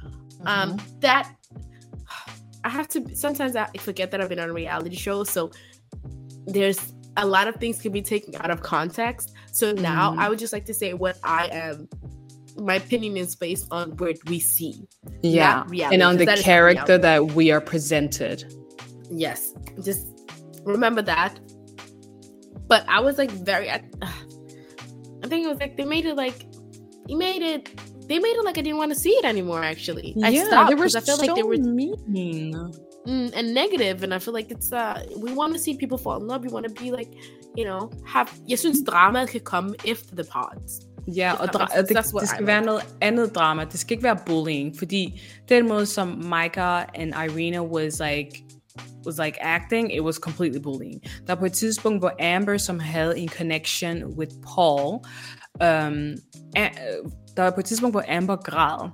Um, 0.46 0.76
Mhm. 0.76 1.00
that 1.00 1.34
I 2.64 2.68
have 2.68 2.88
to 2.88 3.14
sometimes 3.14 3.56
I 3.56 3.66
forget 3.78 4.10
that 4.12 4.20
I've 4.20 4.28
been 4.28 4.38
on 4.38 4.50
a 4.50 4.52
reality 4.52 4.96
show, 4.96 5.24
so 5.24 5.50
there's 6.46 6.92
a 7.16 7.26
lot 7.26 7.46
of 7.48 7.56
things 7.56 7.80
can 7.80 7.92
be 7.92 8.02
taken 8.02 8.34
out 8.36 8.50
of 8.50 8.62
context. 8.62 9.32
So 9.52 9.72
now 9.72 10.12
Mhm. 10.12 10.18
I 10.18 10.28
would 10.28 10.38
just 10.38 10.52
like 10.52 10.64
to 10.66 10.74
say 10.74 10.94
what 10.94 11.16
I 11.24 11.46
am. 11.52 11.88
My 12.56 12.74
opinion 12.76 13.16
is 13.16 13.34
based 13.34 13.66
on 13.70 13.92
what 13.96 14.16
we 14.26 14.38
see. 14.38 14.86
yeah, 15.22 15.64
reality, 15.68 15.94
and 15.94 16.02
on 16.02 16.16
the 16.16 16.24
that 16.26 16.38
character 16.38 16.98
that 16.98 17.32
we 17.32 17.50
are 17.50 17.60
presented. 17.60 18.44
Yes, 19.10 19.52
just 19.82 20.06
remember 20.64 21.02
that. 21.02 21.38
But 22.68 22.84
I 22.88 23.00
was 23.00 23.18
like 23.18 23.30
very. 23.30 23.70
I, 23.70 23.82
I 25.22 25.26
think 25.28 25.44
it 25.44 25.48
was 25.48 25.58
like 25.58 25.76
they 25.76 25.84
made 25.84 26.06
it 26.06 26.16
like 26.16 26.46
he 27.06 27.14
made 27.14 27.42
it. 27.42 27.70
They 28.12 28.18
made 28.18 28.36
it 28.40 28.44
like 28.48 28.58
I 28.58 28.62
didn't 28.66 28.80
want 28.84 28.92
to 28.94 29.00
see 29.04 29.14
it 29.20 29.24
anymore. 29.24 29.62
Actually, 29.64 30.08
I 30.22 30.28
yeah, 30.28 30.44
stopped 30.44 30.68
they 30.68 30.74
were 30.74 30.84
because 30.84 30.96
I 31.02 31.04
felt 31.08 31.20
like 31.24 31.34
they 31.34 31.48
were 31.52 31.56
mean. 31.56 32.52
mm, 33.10 33.28
and 33.38 33.46
negative, 33.62 33.96
and 34.04 34.12
I 34.16 34.18
feel 34.24 34.34
like 34.34 34.50
it's 34.56 34.70
uh 34.70 34.96
we 35.24 35.30
want 35.40 35.50
to 35.56 35.60
see 35.64 35.72
people 35.82 35.98
fall 36.04 36.16
in 36.20 36.26
love. 36.30 36.40
We 36.46 36.52
want 36.56 36.66
to 36.70 36.74
be 36.82 36.88
like, 36.98 37.10
you 37.58 37.64
know, 37.68 37.80
have. 38.14 38.28
Jeg 38.48 38.58
synes 38.58 38.78
drama 38.86 39.24
kan 39.26 39.40
komme 39.40 39.74
efter 39.84 40.12
the 40.20 40.26
pods. 40.36 40.72
Ja, 41.16 41.32
og 41.40 41.48
dra- 41.56 41.80
det, 41.80 41.96
that's 41.96 42.12
what 42.14 42.22
det 42.22 42.32
I 42.32 42.34
skal 42.34 42.46
være 42.46 42.64
noget 42.64 42.82
andet 43.00 43.34
drama. 43.34 43.64
Det 43.64 43.78
skal 43.80 43.92
ikke 43.92 44.04
være 44.04 44.18
bullying, 44.26 44.78
fordi 44.78 45.20
den 45.48 45.68
måde, 45.68 45.86
som 45.86 46.08
Micah 46.08 46.84
and 46.94 47.14
Irina 47.14 47.62
was 47.62 48.00
like, 48.00 48.44
was 49.06 49.18
like 49.18 49.38
acting, 49.40 49.90
it 49.90 50.02
was 50.02 50.16
completely 50.16 50.60
bullying. 50.60 51.02
På 51.38 51.44
et 51.44 51.52
tidspunkt, 51.52 52.00
hvor 52.00 52.12
Amber, 52.20 52.56
som 52.56 52.78
havde 52.78 53.18
en 53.18 53.28
connection 53.28 54.04
with 54.04 54.32
Paul, 54.54 55.00
um, 55.60 56.16
der 57.36 57.42
var 57.42 57.50
på 57.50 57.60
et 57.60 57.66
tidspunkt, 57.66 57.94
hvor 57.94 58.04
Amber 58.08 58.36
græd. 58.36 58.90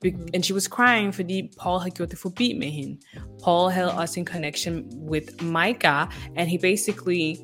Be- 0.00 0.10
mm-hmm. 0.10 0.28
And 0.34 0.42
she 0.44 0.54
was 0.54 0.64
crying, 0.64 1.14
fordi 1.14 1.50
Paul 1.60 1.90
gjort 1.90 2.10
det 2.10 2.18
forbi 2.18 2.56
med 2.58 2.70
hende. 2.70 3.00
Paul 3.44 3.72
havde 3.72 3.92
også 3.92 4.20
en 4.20 4.26
connection 4.26 4.84
with 5.10 5.26
Micah, 5.42 6.08
and 6.36 6.48
he 6.48 6.58
basically 6.58 7.36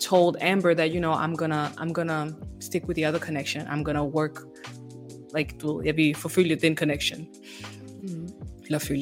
told 0.00 0.36
Amber 0.40 0.74
that 0.74 0.90
you 0.90 0.98
know 0.98 1.14
I'm 1.14 1.36
gonna 1.36 1.64
I'm 1.76 1.92
gonna 1.92 2.26
stick 2.60 2.86
with 2.88 2.96
the 2.96 3.08
other 3.08 3.20
connection. 3.20 3.66
I'm 3.66 3.82
gonna 3.84 4.04
work 4.04 4.40
like 5.36 5.54
jeg 5.84 5.96
vil 5.96 6.14
forfølge 6.14 6.56
den 6.56 6.76
connection. 6.76 7.26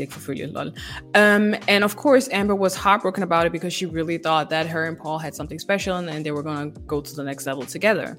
Ikke 0.00 0.12
forfølge, 0.12 0.46
lol. 0.46 0.66
Um, 1.14 1.54
and 1.68 1.84
of 1.84 1.96
course, 1.96 2.28
Amber 2.32 2.54
was 2.54 2.74
heartbroken 2.76 3.22
about 3.22 3.46
it 3.46 3.52
because 3.52 3.72
she 3.72 3.86
really 3.86 4.18
thought 4.18 4.50
that 4.50 4.66
her 4.66 4.84
and 4.84 4.96
Paul 4.96 5.18
had 5.18 5.32
something 5.34 5.60
special 5.60 5.96
and, 5.96 6.08
and 6.08 6.24
they 6.24 6.32
were 6.32 6.42
gonna 6.42 6.70
go 6.86 7.00
to 7.00 7.14
the 7.14 7.24
next 7.24 7.46
level 7.46 7.64
together. 7.66 8.18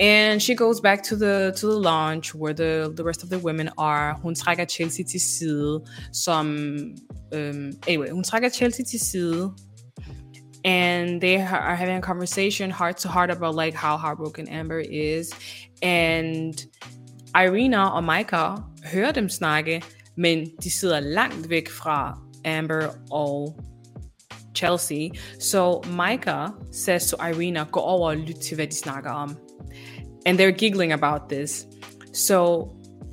And 0.00 0.42
she 0.42 0.54
goes 0.54 0.80
back 0.80 1.02
to 1.04 1.16
the 1.16 1.52
to 1.56 1.66
the 1.66 1.78
lounge 1.90 2.34
where 2.34 2.54
the 2.54 2.92
the 2.96 3.04
rest 3.04 3.22
of 3.22 3.28
the 3.30 3.38
women 3.38 3.68
are. 3.78 4.14
Hun 4.22 4.34
trækker 4.34 4.64
Chelsea 4.64 5.04
til 5.04 5.20
side, 5.20 5.80
um, 6.28 7.72
anyway, 7.88 8.10
hun 8.10 8.24
trækker 8.24 8.48
Chelsea 8.48 8.84
til 8.84 9.00
side 9.00 9.50
and 10.66 11.20
they 11.20 11.36
are 11.36 11.76
having 11.76 11.96
a 11.96 12.00
conversation 12.00 12.70
heart 12.70 12.98
to 12.98 13.08
heart 13.08 13.30
about 13.30 13.54
like 13.54 13.72
how 13.72 13.96
heartbroken 13.96 14.48
Amber 14.48 14.80
is 14.80 15.32
and 15.82 16.66
Irina 17.36 17.88
og 17.88 18.04
Micah 18.04 18.58
hører 18.92 19.12
dem 19.12 19.28
snakke 19.28 19.82
men 20.16 20.50
de 20.62 20.70
sidder 20.70 21.00
langt 21.00 21.50
væk 21.50 21.70
fra 21.70 22.18
Amber 22.44 22.88
og 23.10 23.56
Chelsea. 24.56 25.08
Så 25.40 25.82
Micah 25.90 26.48
says 26.72 27.06
to 27.10 27.16
Irina 27.26 27.64
gå 27.72 27.80
over 27.80 28.08
og 28.08 28.16
lyt 28.16 28.36
til 28.36 28.54
hvad 28.54 28.66
de 28.66 28.76
snakker 28.76 29.10
om. 29.10 29.36
And 30.26 30.40
they're 30.40 30.58
giggling 30.58 30.92
about 30.92 31.20
this. 31.30 31.66
So 32.12 32.68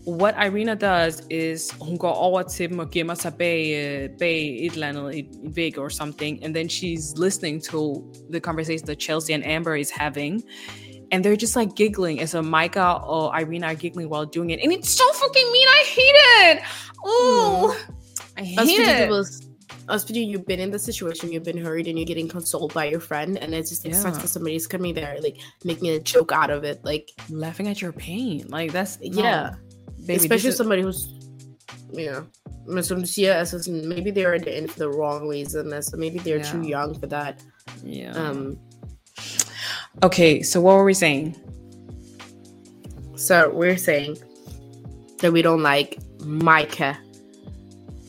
what 0.07 0.35
Irina 0.37 0.75
does 0.75 1.21
is 1.29 1.71
hun 1.81 1.97
går 1.97 2.11
over 2.11 2.41
til 2.41 2.69
dem 2.69 2.79
og 2.79 2.89
gemmer 2.91 3.13
sig 3.13 3.33
bag, 3.33 3.73
øh, 3.75 4.09
bag 4.19 4.65
et 4.65 4.73
eller 4.73 4.87
andet, 4.87 5.19
et, 5.19 5.25
væg 5.55 5.77
or 5.77 5.89
something, 5.89 6.43
and 6.43 6.53
then 6.55 6.69
she's 6.69 7.23
listening 7.23 7.63
to 7.63 8.03
the 8.31 8.39
conversation 8.39 8.87
that 8.87 9.01
Chelsea 9.01 9.35
and 9.35 9.43
Amber 9.45 9.75
is 9.75 9.89
having, 9.95 10.43
and 11.11 11.25
they're 11.25 11.41
just 11.41 11.55
like 11.55 11.75
giggling. 11.75 12.21
As 12.21 12.33
a 12.33 12.41
Micah 12.41 12.93
or 13.07 13.39
Irina 13.39 13.67
are 13.67 13.75
giggling 13.75 14.09
while 14.09 14.25
doing 14.25 14.49
it, 14.49 14.59
and 14.63 14.73
it's 14.73 14.89
so 14.89 15.05
fucking 15.13 15.51
mean. 15.51 15.67
I 15.67 15.83
hate 15.97 16.17
it. 16.41 16.63
Ooh, 17.05 17.73
I 18.37 18.43
hate 18.43 18.79
it. 18.79 19.09
was 19.09 19.41
fordi 19.87 20.21
you've 20.31 20.45
been 20.45 20.59
in 20.59 20.71
the 20.71 20.79
situation, 20.79 21.31
you've 21.31 21.43
been 21.43 21.57
hurt, 21.57 21.87
and 21.87 21.97
you're 21.99 22.05
getting 22.05 22.27
consoled 22.29 22.73
by 22.73 22.85
your 22.85 22.99
friend, 23.01 23.37
and 23.37 23.53
it's 23.53 23.69
just 23.69 23.85
it 23.85 23.95
sucks 23.95 24.15
Yeah. 24.17 24.21
that 24.21 24.29
somebody's 24.29 24.67
coming 24.67 24.93
there 24.93 25.17
like 25.21 25.37
making 25.65 25.89
a 25.89 25.99
joke 25.99 26.31
out 26.31 26.49
of 26.49 26.63
it, 26.63 26.79
like 26.85 27.11
Laughing 27.29 27.67
at 27.67 27.81
your 27.81 27.91
pain, 27.91 28.45
like 28.49 28.71
that's 28.71 28.97
yeah, 29.01 29.55
no, 29.99 30.05
baby, 30.07 30.15
especially 30.15 30.49
is- 30.49 30.57
somebody 30.57 30.81
who's 30.81 31.01
yeah. 31.91 32.21
Men 32.67 32.83
som 32.83 32.99
du 33.01 33.05
siger, 33.07 33.33
altså 33.33 33.59
sådan, 33.63 33.87
maybe 33.89 34.09
they're 34.11 34.33
in 34.33 34.63
it 34.63 34.71
for 34.71 34.79
the 34.79 34.87
wrong 34.89 35.27
reason, 35.29 35.73
altså 35.73 35.97
maybe 35.97 36.17
they're 36.19 36.43
too 36.43 36.61
young 36.61 36.99
for 36.99 37.07
that. 37.07 37.35
yeah. 37.85 38.29
Um, 38.29 38.57
okay, 40.03 40.41
so 40.43 40.61
what 40.61 40.75
were 40.77 40.85
we 40.85 40.93
saying? 40.93 41.35
so 43.15 43.49
we're 43.53 43.77
saying 43.77 44.17
that 45.21 45.31
we 45.31 45.41
don't 45.41 45.61
like 45.61 45.97
Micah 46.25 46.97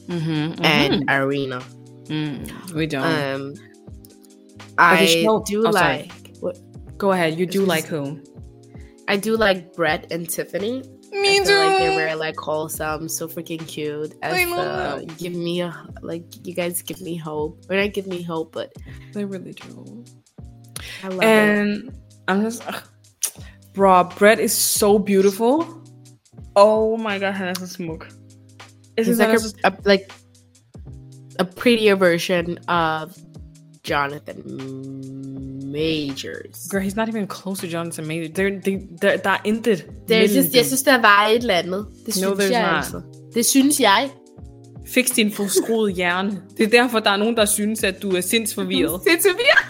Mm-hmm, 0.09 0.63
and 0.63 1.05
Arena. 1.09 1.61
Mm, 2.05 2.73
we 2.73 2.87
don't. 2.87 3.03
Um, 3.05 3.55
I 4.77 5.07
show- 5.07 5.43
do 5.47 5.67
oh, 5.67 5.71
like 5.71 6.13
what 6.41 6.59
Go 6.99 7.13
ahead. 7.13 7.39
You 7.39 7.47
do 7.47 7.65
like 7.65 7.85
is- 7.85 7.91
who? 7.91 8.21
I 9.09 9.17
do 9.17 9.37
like 9.37 9.75
Brett 9.75 10.13
and 10.13 10.29
Tiffany. 10.29 10.83
Me 11.13 11.39
I 11.41 11.45
feel 11.45 11.59
like 11.59 11.79
they're 11.79 11.97
very 11.97 12.15
like 12.15 12.37
wholesome, 12.37 13.09
so 13.09 13.29
freaking 13.29 13.67
cute. 13.67 14.15
As, 14.21 14.35
I 14.35 14.45
love 14.45 14.59
uh, 14.59 14.97
them. 14.97 15.07
give 15.17 15.33
me 15.33 15.61
a 15.63 15.87
like 16.03 16.25
you 16.47 16.55
guys 16.55 16.83
give 16.83 17.01
me 17.01 17.17
hope. 17.17 17.65
Or 17.71 17.77
not 17.77 17.93
give 17.93 18.07
me 18.07 18.21
hope, 18.23 18.53
but 18.53 18.73
They 19.13 19.25
really 19.25 19.53
do. 19.53 20.05
I 21.03 21.09
love 21.09 21.23
it. 21.23 21.25
And 21.25 21.95
I'm 22.29 22.43
just, 22.43 22.67
ugh. 22.67 22.83
bro, 23.75 24.05
Brett 24.05 24.41
is 24.41 24.53
so 24.53 24.99
beautiful. 24.99 25.84
Oh 26.57 26.99
my 27.01 27.19
god, 27.21 27.33
han 27.33 27.49
er 27.49 27.55
så 27.55 27.67
smuk. 27.67 28.07
He's 29.01 29.09
like 29.09 29.39
a, 29.65 29.69
a 29.69 29.71
like 29.87 30.05
a 31.39 31.45
prettier 31.45 31.95
version 31.97 32.59
of 32.69 33.11
Jonathan 33.89 34.43
Majors. 35.73 36.69
Girl, 36.71 36.81
he's 36.83 36.97
not 36.97 37.09
even 37.09 37.27
close 37.27 37.61
to 37.61 37.67
Jonathan 37.67 38.07
Major. 38.07 38.29
They're, 38.29 38.61
they, 38.65 38.77
they're, 39.05 39.17
der 39.25 39.31
er 39.31 39.41
intet. 39.45 39.87
Er 40.11 40.21
just, 40.21 40.55
jeg 40.55 40.65
synes, 40.67 40.83
der 40.83 41.01
var 41.01 41.27
et 41.27 41.37
eller 41.37 41.55
andet. 41.55 41.87
Det 42.07 42.07
No, 42.07 42.13
synes 42.13 42.41
there's 42.41 42.53
jeg 42.53 42.71
not. 42.71 42.77
altså. 42.77 43.01
Det 43.35 43.47
synes 43.47 43.81
jeg. 43.81 44.11
Fix 44.87 45.11
din 45.11 45.33
forskruede 45.33 45.93
hjerne. 45.93 46.43
Det 46.57 46.67
er 46.67 46.71
derfor, 46.71 46.99
der 47.01 47.11
er 47.11 47.17
nogen, 47.17 47.37
der 47.37 47.45
synes, 47.45 47.85
at 47.85 48.03
du 48.03 48.11
er 48.11 48.21
sindsforvirret. 48.21 49.01
Det 49.05 49.13
er 49.13 49.17
forvirret. 49.23 49.64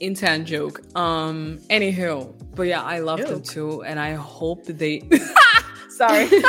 Intern 0.00 0.44
joke. 0.44 0.80
Um, 0.96 1.58
anywho, 1.68 2.34
but 2.54 2.62
yeah, 2.62 2.82
I 2.82 2.98
love 3.00 3.20
them 3.20 3.42
too, 3.42 3.82
and 3.84 4.00
I 4.00 4.12
hope 4.12 4.64
that 4.64 4.78
they. 4.78 5.02
Sorry. 5.90 6.28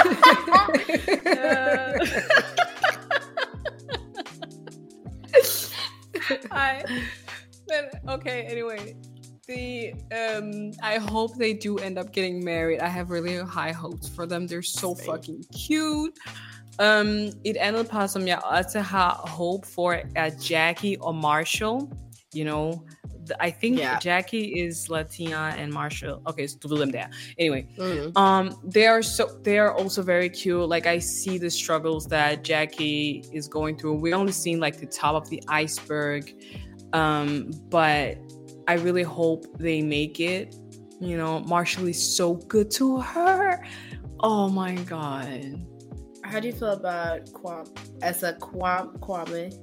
I, 6.52 6.84
but 7.68 8.00
okay. 8.10 8.44
Anyway, 8.44 8.96
the 9.48 9.94
um, 10.16 10.72
I 10.82 10.98
hope 10.98 11.36
they 11.38 11.54
do 11.54 11.78
end 11.78 11.98
up 11.98 12.14
getting 12.14 12.44
married. 12.44 12.80
I 12.80 12.88
have 12.88 13.10
really 13.10 13.38
high 13.38 13.72
hopes 13.72 14.08
for 14.08 14.26
them. 14.26 14.48
They're 14.48 14.62
so 14.62 14.94
Same. 14.94 15.06
fucking 15.06 15.44
cute. 15.54 16.18
Um, 16.80 17.32
et 17.46 17.58
andet 17.58 17.90
par, 17.90 18.08
som 18.08 18.28
jeg 18.28 18.40
også 18.44 18.80
har 18.80 19.28
håb 19.28 19.66
for, 19.66 19.96
er 20.16 20.30
Jackie 20.50 20.98
og 21.02 21.16
Marshall. 21.16 21.88
You 22.36 22.44
know, 22.46 22.86
I 23.40 23.52
think 23.52 23.78
Yeah. 23.80 24.00
Jackie 24.00 24.60
is 24.62 24.90
Latina 24.90 25.54
and 25.58 25.72
Marshall. 25.72 26.22
Okay, 26.28 26.48
ved 26.48 26.80
dem 26.80 26.92
der. 26.92 27.10
Anyway, 27.38 27.68
Mm. 27.78 28.18
um, 28.18 28.56
they 28.64 28.88
are 28.88 29.02
so 29.04 29.28
they 29.44 29.58
are 29.60 29.74
also 29.74 30.02
very 30.02 30.30
cute. 30.30 30.68
Like 30.68 30.88
I 30.88 31.00
see 31.00 31.38
the 31.38 31.50
struggles 31.50 32.06
that 32.08 32.44
Jackie 32.44 33.24
is 33.32 33.48
going 33.48 33.78
through. 33.78 33.96
We 34.02 34.14
only 34.14 34.32
seen 34.32 34.60
like 34.60 34.78
the 34.80 34.88
top 34.88 35.16
of 35.16 35.30
the 35.30 35.42
iceberg, 35.48 36.34
um, 36.94 37.52
but 37.70 38.18
I 38.68 38.74
really 38.76 39.04
hope 39.04 39.46
they 39.58 39.82
make 39.82 40.20
it. 40.20 40.56
You 41.00 41.18
know, 41.18 41.40
Marshall 41.42 41.88
is 41.88 42.16
so 42.16 42.36
good 42.36 42.70
to 42.72 43.00
her. 43.02 43.66
Oh 44.20 44.50
my 44.50 44.76
god. 44.76 45.60
How 46.24 46.40
do 46.40 46.48
you 46.48 46.54
feel 46.54 46.70
about 46.74 47.26
Kwame? 47.34 47.68
As 48.04 48.24
a 48.24 48.34
Kwame, 48.34 48.98
Kwame, 49.00 49.54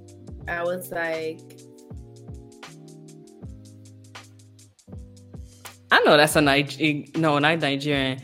I 0.49 0.63
was 0.65 0.91
like, 0.91 1.58
I 5.91 6.01
know 6.01 6.17
that's 6.17 6.37
a 6.37 6.41
Niger 6.41 7.19
no, 7.19 7.39
not 7.39 7.59
Nigerian, 7.61 8.21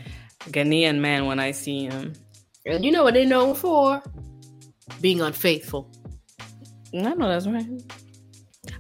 Ghanaian 0.51 0.99
man 0.99 1.27
when 1.27 1.41
I 1.41 1.53
see 1.53 1.85
him. 1.85 2.13
And 2.67 2.85
you 2.85 2.93
know 2.93 3.05
what 3.05 3.15
they're 3.15 3.27
known 3.27 3.55
for? 3.55 4.03
Being 5.01 5.21
unfaithful. 5.21 5.91
I 6.95 7.15
know 7.15 7.29
that's 7.29 7.47
right. 7.47 7.67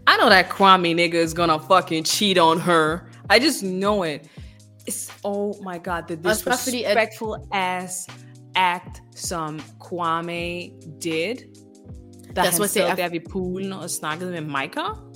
I 0.06 0.16
know 0.18 0.28
that 0.28 0.50
Kwame 0.50 0.94
nigga 0.94 1.14
is 1.14 1.34
gonna 1.34 1.58
fucking 1.58 2.04
cheat 2.04 2.38
on 2.38 2.60
her. 2.60 3.10
I 3.30 3.38
just 3.38 3.62
know 3.62 4.02
it. 4.02 4.28
It's 4.86 5.10
oh 5.24 5.54
my 5.62 5.78
god, 5.78 6.08
the 6.08 6.14
at- 6.14 6.22
disrespectful 6.22 7.48
ass 7.52 8.06
act 8.54 9.00
some 9.14 9.60
Kwame 9.80 10.72
did. 11.00 11.56
That's 12.34 12.58
what 12.58 12.70
they 12.74 12.80
der 12.96 13.08
ved 13.08 13.20
poolen 13.30 13.72
og 13.72 13.90
snakkede 13.90 14.30
med 14.30 14.40
Micah. 14.40 15.13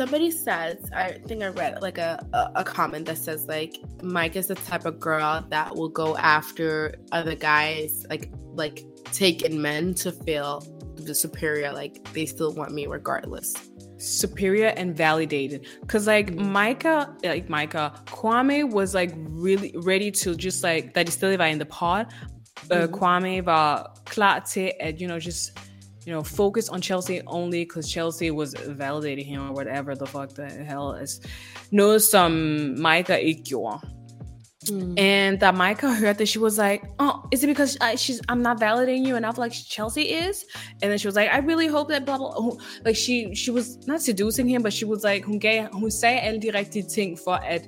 Somebody 0.00 0.30
says, 0.30 0.78
I 0.94 1.06
think 1.26 1.42
I 1.42 1.48
read 1.48 1.82
like 1.82 1.98
a, 1.98 2.12
a, 2.32 2.60
a 2.62 2.64
comment 2.64 3.04
that 3.04 3.18
says 3.18 3.44
like 3.46 3.76
Mike 4.02 4.34
is 4.34 4.46
the 4.46 4.54
type 4.54 4.86
of 4.86 4.98
girl 4.98 5.44
that 5.50 5.76
will 5.76 5.90
go 5.90 6.16
after 6.16 6.94
other 7.12 7.34
guys, 7.34 8.06
like 8.08 8.30
like 8.62 8.78
taking 9.12 9.60
men 9.60 9.92
to 10.02 10.10
feel 10.24 10.62
the 10.96 11.14
superior, 11.14 11.70
like 11.82 12.02
they 12.14 12.24
still 12.24 12.54
want 12.54 12.72
me 12.72 12.86
regardless. 12.86 13.52
superior 13.98 14.72
and 14.80 14.96
validated 14.96 15.66
because 15.82 16.06
like 16.06 16.28
micah 16.34 17.14
like 17.22 17.50
micah 17.50 17.92
kwame 18.06 18.60
was 18.78 18.94
like 18.94 19.12
really 19.46 19.70
ready 19.90 20.10
to 20.10 20.34
just 20.34 20.64
like 20.64 20.94
de 20.94 21.10
stadig 21.10 21.36
var 21.38 21.48
in 21.48 21.58
the 21.58 21.66
pod 21.66 22.06
uh, 22.70 22.74
Mhm. 22.74 22.88
kwame 22.96 23.44
va 23.44 23.92
klar 24.06 24.36
and 24.80 24.98
you 25.00 25.06
know 25.06 25.18
just 25.18 25.52
you 26.06 26.12
know 26.12 26.22
focus 26.22 26.68
on 26.68 26.80
chelsea 26.80 27.20
only 27.26 27.64
because 27.64 27.88
chelsea 27.88 28.30
was 28.30 28.54
validating 28.54 29.26
him 29.26 29.40
or 29.48 29.52
whatever 29.52 29.94
the 29.94 30.06
fuck 30.06 30.30
the 30.34 30.48
hell 30.48 30.94
is 31.02 31.20
noget 31.70 32.02
some 32.02 32.74
micah 32.80 33.18
ikke 33.18 33.42
gjorde 33.44 33.80
and 34.98 35.40
that 35.40 35.54
Micah 35.54 35.92
heard 35.94 36.18
that 36.18 36.28
she 36.28 36.38
was 36.38 36.58
like, 36.58 36.84
"Oh, 36.98 37.24
is 37.30 37.42
it 37.42 37.46
because 37.46 37.78
I, 37.80 37.94
she's 37.94 38.20
I'm 38.28 38.42
not 38.42 38.60
validating 38.60 39.06
you 39.06 39.16
enough 39.16 39.38
like 39.38 39.52
Chelsea 39.52 40.12
is?" 40.12 40.44
And 40.82 40.90
then 40.90 40.98
she 40.98 41.08
was 41.08 41.16
like, 41.16 41.30
"I 41.30 41.38
really 41.38 41.66
hope 41.66 41.88
that 41.88 42.04
blah 42.04 42.18
blah." 42.18 42.56
Like 42.84 42.94
she 42.94 43.34
she 43.34 43.50
was 43.50 43.78
not 43.86 44.02
seducing 44.02 44.46
him, 44.46 44.62
but 44.62 44.74
she 44.74 44.84
was 44.84 45.02
like, 45.02 45.24
hun 45.24 45.38
gav 45.38 45.72
hun 45.72 45.90
sagde 45.90 46.20
alle 46.20 46.38
de 46.38 46.50
rigtige 46.50 46.94
ting 46.94 47.16
for 47.16 47.36
at 47.42 47.66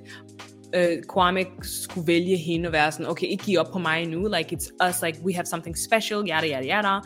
uh, 0.73 1.01
Kwame 1.07 1.45
skulle 1.61 2.07
vælge 2.07 2.37
hende 2.37 2.67
og 2.69 2.73
være 2.73 2.91
sådan, 2.91 3.05
okay, 3.05 3.27
ikke 3.27 3.43
give 3.43 3.59
op 3.59 3.71
på 3.71 3.79
mig 3.79 4.07
nu, 4.07 4.27
like 4.37 4.55
it's 4.55 4.89
us, 4.89 5.01
like 5.01 5.19
we 5.25 5.33
have 5.33 5.45
something 5.45 5.77
special, 5.77 6.27
yada 6.27 6.47
yada 6.47 6.65
yada. 6.65 6.99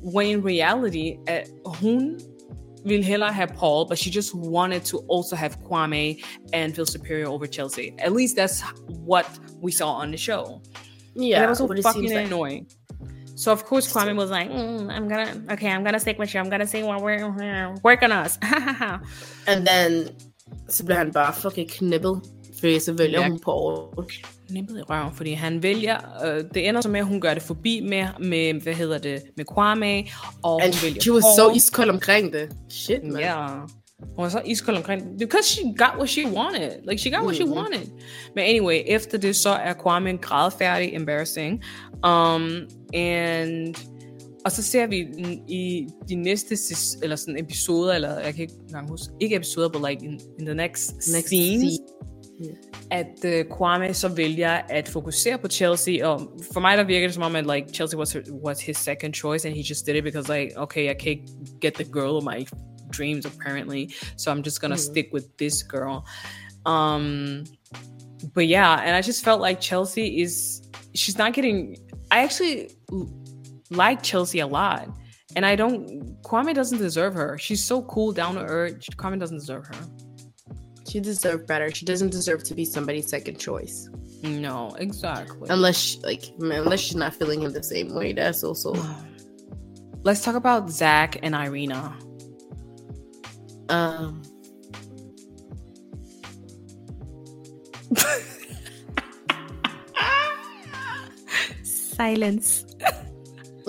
When 0.00 0.26
in 0.26 0.42
reality, 0.42 1.18
uh, 1.28 1.40
hun 1.66 2.18
ville 2.84 3.02
hellere 3.02 3.32
have 3.32 3.54
Paul, 3.54 3.86
but 3.86 3.98
she 3.98 4.10
just 4.10 4.34
wanted 4.34 4.84
to 4.86 4.98
also 5.08 5.36
have 5.36 5.60
Kwame 5.60 6.22
and 6.52 6.74
feel 6.74 6.86
superior 6.86 7.28
over 7.28 7.46
Chelsea. 7.46 7.94
At 7.98 8.12
least 8.12 8.36
that's 8.36 8.62
what 8.88 9.26
we 9.60 9.72
saw 9.72 9.90
on 9.92 10.10
the 10.10 10.16
show. 10.16 10.62
Yeah, 11.14 11.40
that 11.40 11.48
was 11.48 11.58
so 11.58 11.68
fucking 11.68 12.14
like. 12.14 12.26
annoying. 12.26 12.66
So 13.34 13.52
of 13.52 13.64
course 13.64 13.92
Kwame 13.92 14.16
was 14.16 14.30
like, 14.30 14.50
"Mm, 14.50 14.90
"I'm 14.90 15.08
gonna, 15.08 15.42
okay, 15.52 15.70
I'm 15.70 15.84
gonna 15.84 16.00
stick 16.00 16.18
with 16.18 16.34
you. 16.34 16.40
I'm 16.40 16.50
gonna 16.50 16.66
see 16.66 16.82
what 16.82 17.02
we're, 17.02 17.28
we're 17.30 17.74
work 17.84 18.02
on 18.02 18.12
us." 18.12 18.38
And 19.46 19.66
then 19.66 20.10
så 20.68 20.92
han 20.92 21.12
bare 21.12 21.32
fucking 21.32 21.68
knibbel, 21.68 22.20
fordi 22.60 22.80
så 22.80 22.92
vælger 22.92 23.28
hun 23.28 23.38
Paul. 23.38 23.88
Nippet 24.50 24.78
i 24.78 24.82
røven, 24.82 25.14
fordi 25.14 25.32
han 25.32 25.62
vælger, 25.62 25.96
øh, 26.26 26.44
det 26.54 26.68
ender 26.68 26.80
så 26.80 26.88
med, 26.88 27.00
at 27.00 27.06
hun 27.06 27.20
gør 27.20 27.34
det 27.34 27.42
forbi 27.42 27.80
med, 27.80 28.06
med 28.20 28.54
hvad 28.62 28.74
hedder 28.74 28.98
det, 28.98 29.22
med 29.36 29.44
Kwame, 29.44 30.04
og 30.42 30.62
And 30.62 30.74
hun 30.74 30.82
vælger 30.82 31.00
she 31.00 31.12
was 31.12 31.22
Paul. 31.38 31.50
so 31.50 31.56
iskold 31.56 31.90
omkring 31.90 32.32
det. 32.32 32.48
Shit, 32.70 33.02
man. 33.04 33.22
Yeah. 33.22 33.60
Hun 34.16 34.22
var 34.24 34.28
så 34.28 34.42
iskold 34.46 34.76
omkring 34.76 35.02
Because 35.18 35.48
she 35.48 35.62
got 35.64 35.92
what 35.96 36.08
she 36.10 36.26
wanted. 36.26 36.70
Like, 36.88 36.98
she 37.02 37.10
got 37.10 37.24
what 37.24 37.36
she 37.36 37.44
Mhm. 37.44 37.54
wanted. 37.54 37.80
Men 38.34 38.44
anyway, 38.44 38.82
efter 38.86 39.18
det, 39.18 39.36
så 39.36 39.50
er 39.50 39.72
Kwame 39.72 40.16
grædfærdig, 40.16 40.94
embarrassing. 40.94 41.52
Um, 42.06 42.50
and... 42.94 43.74
Og 44.44 44.52
så 44.52 44.62
ser 44.62 44.86
vi 44.86 44.96
i 45.48 45.86
de 46.08 46.14
næste 46.14 46.56
eller 47.02 47.16
sådan 47.16 47.38
episoder, 47.44 47.94
eller 47.94 48.18
jeg 48.18 48.34
kan 48.34 48.42
ikke 48.42 48.54
engang 48.66 48.88
huske, 48.90 49.06
ikke 49.20 49.36
episoder, 49.36 49.68
but 49.68 49.82
like 49.90 50.04
in, 50.04 50.20
in 50.38 50.46
the 50.46 50.54
next, 50.54 50.92
Next 50.94 51.12
next 51.12 51.26
scenes, 51.26 51.60
scene. 51.74 51.86
At 52.90 53.24
uh, 53.24 53.56
Kwame 53.56 53.94
så 53.94 54.08
vælger 54.08 54.50
at 54.68 54.88
fokusere 54.88 55.38
på 55.38 55.48
Chelsea, 55.48 56.06
og 56.06 56.20
for 56.52 56.60
mig 56.60 56.78
der 56.78 56.84
virker 56.84 57.06
det 57.06 57.14
som 57.14 57.22
om, 57.22 57.36
at 57.36 57.46
like, 57.46 57.74
Chelsea 57.74 57.98
was, 57.98 58.12
her, 58.12 58.20
was 58.44 58.60
his 58.60 58.76
second 58.76 59.14
choice, 59.14 59.48
and 59.48 59.56
he 59.56 59.62
just 59.62 59.86
did 59.86 59.96
it 59.96 60.04
because 60.04 60.28
like, 60.28 60.52
okay, 60.56 60.90
I 60.90 60.94
can't 60.94 61.30
get 61.60 61.74
the 61.74 61.84
girl 61.84 62.16
of 62.16 62.24
my 62.24 62.46
dreams 62.96 63.26
apparently, 63.26 63.88
so 64.16 64.30
I'm 64.32 64.42
just 64.42 64.60
gonna 64.60 64.74
Mhm. 64.74 64.90
stick 64.92 65.08
with 65.12 65.26
this 65.38 65.62
girl. 65.62 66.04
Um, 66.66 67.44
but 68.34 68.46
yeah, 68.46 68.80
and 68.86 68.96
I 68.96 69.02
just 69.02 69.24
felt 69.24 69.40
like 69.40 69.60
Chelsea 69.60 70.20
is, 70.22 70.62
she's 70.94 71.18
not 71.18 71.32
getting, 71.34 71.76
I 72.10 72.18
actually 72.24 72.70
like 73.70 74.02
Chelsea 74.02 74.40
a 74.40 74.46
lot. 74.46 74.88
And 75.36 75.44
I 75.46 75.56
don't, 75.56 75.82
Kwame 76.22 76.54
doesn't 76.54 76.78
deserve 76.78 77.14
her. 77.14 77.38
She's 77.38 77.62
so 77.64 77.82
cool, 77.82 78.12
down 78.12 78.34
to 78.34 78.40
earth. 78.40 78.76
Kwame 78.96 79.18
doesn't 79.20 79.38
deserve 79.38 79.66
her. 79.66 79.80
She 80.88 81.00
deserved 81.00 81.46
better. 81.46 81.70
She 81.70 81.84
doesn't 81.84 82.10
deserve 82.10 82.42
to 82.44 82.54
be 82.54 82.64
somebody's 82.64 83.08
second 83.08 83.38
choice. 83.38 83.90
No, 84.22 84.74
exactly. 84.78 85.48
Unless, 85.50 85.76
she, 85.76 86.00
like, 86.00 86.24
unless 86.38 86.80
she's 86.80 86.96
not 86.96 87.14
feeling 87.14 87.42
him 87.42 87.52
the 87.52 87.62
same 87.62 87.94
way. 87.94 88.14
That's 88.14 88.42
also. 88.42 88.74
Let's 90.02 90.22
talk 90.22 90.34
about 90.34 90.70
Zach 90.70 91.18
and 91.22 91.34
Irina. 91.34 91.98
Um, 93.68 94.22
Silence. 101.62 102.64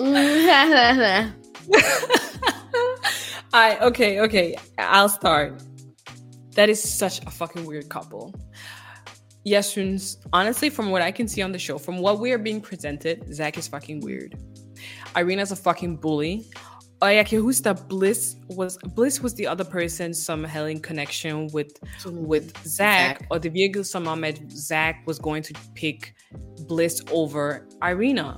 I 3.52 3.76
okay, 3.82 4.20
okay. 4.20 4.56
I'll 4.78 5.08
start. 5.08 5.60
That 6.56 6.68
is 6.68 6.78
such 6.78 7.26
a 7.26 7.30
fucking 7.30 7.66
weird 7.66 7.88
couple. 7.88 8.32
Jeg 9.46 9.64
synes, 9.64 10.18
honestly, 10.32 10.70
from 10.70 10.90
what 10.92 11.08
I 11.08 11.12
can 11.16 11.28
see 11.28 11.44
on 11.44 11.50
the 11.50 11.58
show, 11.58 11.78
from 11.78 11.94
what 12.00 12.18
we 12.20 12.30
are 12.32 12.42
being 12.42 12.62
presented, 12.62 13.16
Zach 13.34 13.58
is 13.58 13.68
fucking 13.68 14.04
weird. 14.04 14.34
Irina's 15.16 15.52
a 15.52 15.56
fucking 15.56 16.00
bully. 16.00 16.40
Og 17.00 17.14
jeg 17.14 17.26
kan 17.26 17.40
huske, 17.40 17.62
that 17.62 17.82
Bliss 17.88 18.36
was 18.56 18.78
Bliss 18.96 19.22
was 19.22 19.32
the 19.32 19.52
other 19.52 19.64
person 19.64 20.14
som 20.14 20.44
havde 20.44 20.70
en 20.70 20.82
connection 20.82 21.50
with 21.54 21.68
with 22.06 22.46
Zach, 22.66 22.68
Zach. 22.68 23.26
og 23.30 23.42
det 23.42 23.52
virkede 23.52 23.84
som 23.84 24.06
om, 24.06 24.24
at 24.24 24.42
Zach 24.68 24.98
was 25.08 25.18
going 25.18 25.44
to 25.44 25.54
pick 25.76 26.14
Bliss 26.68 26.94
over 27.12 27.54
Irina. 27.82 28.32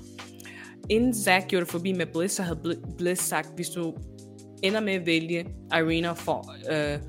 In 0.91 1.15
Zach 1.15 1.47
gjorde 1.49 1.95
med 1.95 2.07
Bliss, 2.07 2.35
så 2.35 2.43
havde 2.43 2.81
Bliss 2.99 3.23
sagt, 3.23 3.49
hvis 3.55 3.69
du 3.69 3.95
ender 4.63 4.81
med 4.81 4.93
at 4.93 5.07
vælge 5.07 5.47
Irina 5.73 6.13
for, 6.13 6.55
uh, 6.71 7.01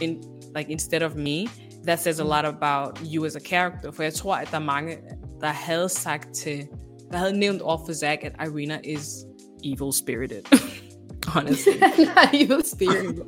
in, 0.00 0.22
like 0.54 0.68
instead 0.68 1.02
of 1.02 1.16
me, 1.16 1.48
that 1.84 2.00
says 2.00 2.18
a 2.20 2.24
lot 2.24 2.44
about 2.44 3.00
you 3.04 3.24
as 3.24 3.36
a 3.36 3.40
character. 3.40 3.92
For 3.92 4.02
jeg 4.02 4.14
tror, 4.14 4.36
at 4.36 4.50
der 4.50 4.56
er 4.56 4.62
mange, 4.62 4.96
der 5.40 5.46
havde 5.46 5.88
sagt 5.88 6.34
til, 6.34 6.66
der 7.12 7.18
havde 7.18 7.38
nævnt 7.38 7.62
over 7.62 7.86
for 7.86 7.92
Zach, 7.92 8.18
at 8.22 8.32
Irina 8.48 8.80
is 8.84 9.24
evil 9.64 9.92
spirited. 9.92 10.42
Honestly. 11.34 11.78
not 12.16 12.34
even 12.34 12.64
spirit. 12.64 13.18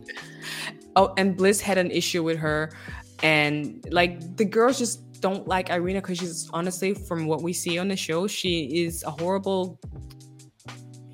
oh, 0.96 1.14
and 1.16 1.36
Bliss 1.36 1.60
had 1.60 1.78
an 1.78 1.90
issue 1.90 2.22
with 2.22 2.38
her, 2.38 2.70
and 3.22 3.84
like 3.92 4.10
the 4.36 4.44
girls 4.44 4.78
just 4.78 5.00
don't 5.20 5.46
like 5.46 5.70
Irina 5.70 6.00
because 6.00 6.18
she's 6.18 6.50
honestly, 6.52 6.94
from 6.94 7.26
what 7.26 7.42
we 7.42 7.52
see 7.52 7.78
on 7.78 7.88
the 7.88 7.96
show, 7.96 8.26
she 8.26 8.84
is 8.84 9.04
a 9.04 9.10
horrible 9.10 9.78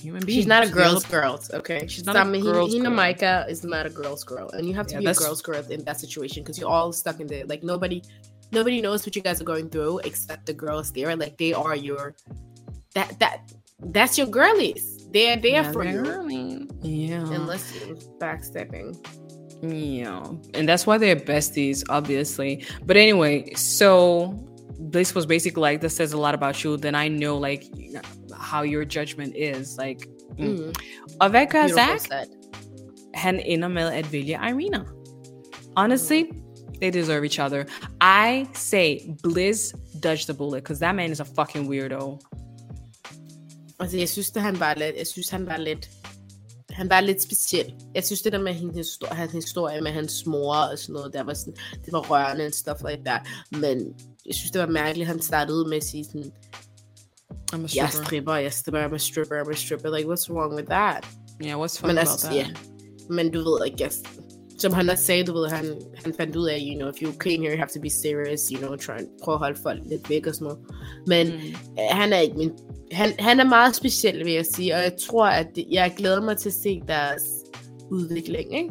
human 0.01 0.24
being. 0.24 0.38
She's 0.38 0.46
not 0.46 0.64
a 0.64 0.68
girl's 0.70 1.05
girl, 1.05 1.40
okay? 1.55 1.86
She's 1.86 2.05
not 2.07 2.16
a 2.16 2.20
I 2.20 2.24
mean, 2.24 2.42
girl's 2.42 2.72
Hina 2.72 2.88
girl. 2.88 2.96
Micah 2.96 3.46
is 3.49 3.64
not 3.64 3.86
a 3.86 3.90
girl's 3.90 4.24
girl, 4.24 4.49
and 4.51 4.66
you 4.66 4.74
have 4.74 4.86
to 4.88 4.94
Yeah, 4.94 5.01
be 5.01 5.07
a 5.07 5.14
girl's 5.14 5.42
girl 5.42 5.62
in 5.70 5.84
that 5.84 6.01
situation 6.01 6.42
because 6.42 6.59
you're 6.59 6.70
all 6.70 6.92
stuck 6.92 7.20
in 7.20 7.26
there. 7.26 7.44
Like 7.46 7.62
nobody, 7.62 8.03
nobody 8.53 8.80
knows 8.80 9.05
what 9.05 9.14
you 9.16 9.22
guys 9.22 9.40
are 9.40 9.44
going 9.44 9.68
through 9.70 10.01
except 10.05 10.46
the 10.46 10.53
girls 10.55 10.92
there. 10.92 11.14
Like 11.16 11.36
they 11.38 11.53
are 11.53 11.76
your 11.76 12.14
that 12.94 13.18
that 13.18 13.53
that's 13.90 14.16
your 14.18 14.26
girlies. 14.26 15.07
They're 15.12 15.36
there 15.36 15.62
Yeah, 15.62 15.72
for 15.72 15.84
they're 15.84 16.28
you, 16.30 16.68
Yeah. 16.82 17.32
unless 17.32 17.72
you're 17.74 17.96
backstepping. 18.20 18.96
Yeah, 19.62 20.22
and 20.55 20.68
that's 20.68 20.86
why 20.86 20.99
they're 20.99 21.16
besties, 21.16 21.82
obviously. 21.88 22.64
But 22.86 22.96
anyway, 22.96 23.53
so 23.55 24.46
this 24.78 25.14
was 25.14 25.26
basically 25.26 25.62
like 25.62 25.80
this 25.80 25.96
says 25.96 26.12
a 26.12 26.18
lot 26.18 26.34
about 26.34 26.62
you. 26.62 26.76
Then 26.76 26.94
I 26.94 27.09
know 27.09 27.36
like 27.38 27.64
how 28.39 28.62
your 28.62 28.84
judgment 28.84 29.36
is. 29.36 29.76
Like, 29.78 30.09
mm. 30.39 30.45
Mm, 30.45 30.74
og 31.20 31.30
hvad 31.30 31.47
gør 31.51 31.61
beautiful 31.61 31.99
Zach? 31.99 32.09
said. 32.09 32.26
Han 33.14 33.41
ender 33.41 33.68
med 33.68 33.93
at 33.93 34.12
vælge 34.12 34.32
Irina. 34.32 34.84
Honestly, 35.76 36.22
they 36.80 36.91
deserve 36.91 37.24
each 37.24 37.41
other. 37.41 37.64
I 38.01 38.47
say 38.55 38.99
Bliss 39.22 39.74
dodged 40.03 40.26
the 40.26 40.34
bullet 40.34 40.62
because 40.62 40.80
that 40.80 40.95
man 40.95 41.12
is 41.12 41.20
a 41.20 41.24
fucking 41.24 41.68
weirdo. 41.68 42.18
Altså, 43.80 43.99
jeg 43.99 44.09
synes, 44.09 44.36
at 44.36 44.43
han 44.43 44.61
var 44.61 44.74
lidt, 44.74 44.97
jeg 44.97 45.07
synes, 45.07 45.28
han 45.28 45.47
var 45.47 45.57
lidt, 45.57 45.91
han 46.70 46.91
var 46.91 47.01
lidt 47.01 47.22
speciel. 47.22 47.74
Jeg 47.95 48.05
synes, 48.05 48.22
det 48.22 48.32
der 48.32 48.39
med 48.39 48.55
hendes 48.55 48.76
historie, 48.76 49.14
hans 49.14 49.32
historie 49.32 49.80
med 49.80 49.91
hans 49.91 50.26
mor 50.26 50.55
og 50.55 50.78
sådan 50.78 50.93
noget, 50.93 51.12
der 51.12 51.22
var 51.22 51.34
sådan, 51.34 51.55
det 51.84 51.93
var 51.93 52.11
rørende 52.11 52.45
and 52.45 52.53
stuff 52.53 52.80
like 52.89 53.03
that. 53.05 53.20
Men 53.53 53.95
jeg 54.26 54.34
synes, 54.34 54.51
det 54.51 54.61
var 54.61 54.66
mærkeligt, 54.66 55.09
han 55.09 55.22
startede 55.22 55.68
med 55.68 55.76
at 55.76 55.84
sige 55.84 56.05
sådan, 56.05 56.32
I'm 57.52 57.60
a 57.60 57.62
er 57.64 57.66
stripper. 57.68 58.04
stripper, 58.04 58.34
jeg 58.34 58.44
er 58.44 58.50
stripper, 58.50 58.88
I'm 58.88 58.94
a 58.94 58.98
stripper, 58.98 59.42
I'm 59.42 59.50
a 59.50 59.54
stripper. 59.54 59.90
Like, 59.96 60.06
what's 60.08 60.30
wrong 60.30 60.54
with 60.54 60.68
that? 60.68 61.06
Yeah, 61.44 61.56
what's 61.60 61.78
funny 61.80 61.94
Men 61.94 61.98
about 61.98 62.18
that? 62.18 62.34
ja. 62.34 62.46
Men 63.10 63.30
du 63.32 63.38
ved, 63.38 63.66
I 63.66 63.70
guess, 63.82 64.02
som 64.58 64.72
han 64.72 64.90
også 64.90 65.04
sagde, 65.04 65.24
du 65.24 65.32
ved, 65.32 65.48
han, 65.48 65.80
han 66.04 66.14
fandt 66.16 66.36
ud 66.36 66.48
af, 66.48 66.58
you 66.68 66.74
know, 66.78 66.88
if 66.88 67.02
you 67.02 67.12
came 67.12 67.38
here, 67.42 67.52
you 67.52 67.58
have 67.58 67.68
to 67.74 67.80
be 67.80 67.90
serious, 67.90 68.40
you 68.52 68.58
know, 68.58 68.76
try 68.76 68.92
and 68.98 69.08
prøve 69.24 69.34
at 69.34 69.38
holde 69.38 69.58
folk 69.62 69.80
lidt 69.86 70.10
væk 70.10 70.26
og 70.26 70.34
sådan 70.34 70.44
noget. 70.44 70.58
Men 71.06 71.26
Mm. 71.26 71.54
han 71.90 72.12
er 72.12 72.18
ikke 72.18 72.36
min, 72.36 72.52
han, 72.92 73.12
han 73.18 73.40
er 73.40 73.44
meget 73.44 73.76
speciel, 73.76 74.24
vil 74.24 74.32
jeg 74.32 74.46
sige, 74.46 74.74
og 74.74 74.80
jeg 74.80 74.92
tror, 75.08 75.26
at 75.26 75.46
det, 75.54 75.64
jeg 75.70 75.94
glæder 75.96 76.20
mig 76.20 76.36
til 76.36 76.48
at 76.48 76.54
se 76.62 76.82
deres 76.88 77.22
udvikling, 77.90 78.56
ikke? 78.58 78.70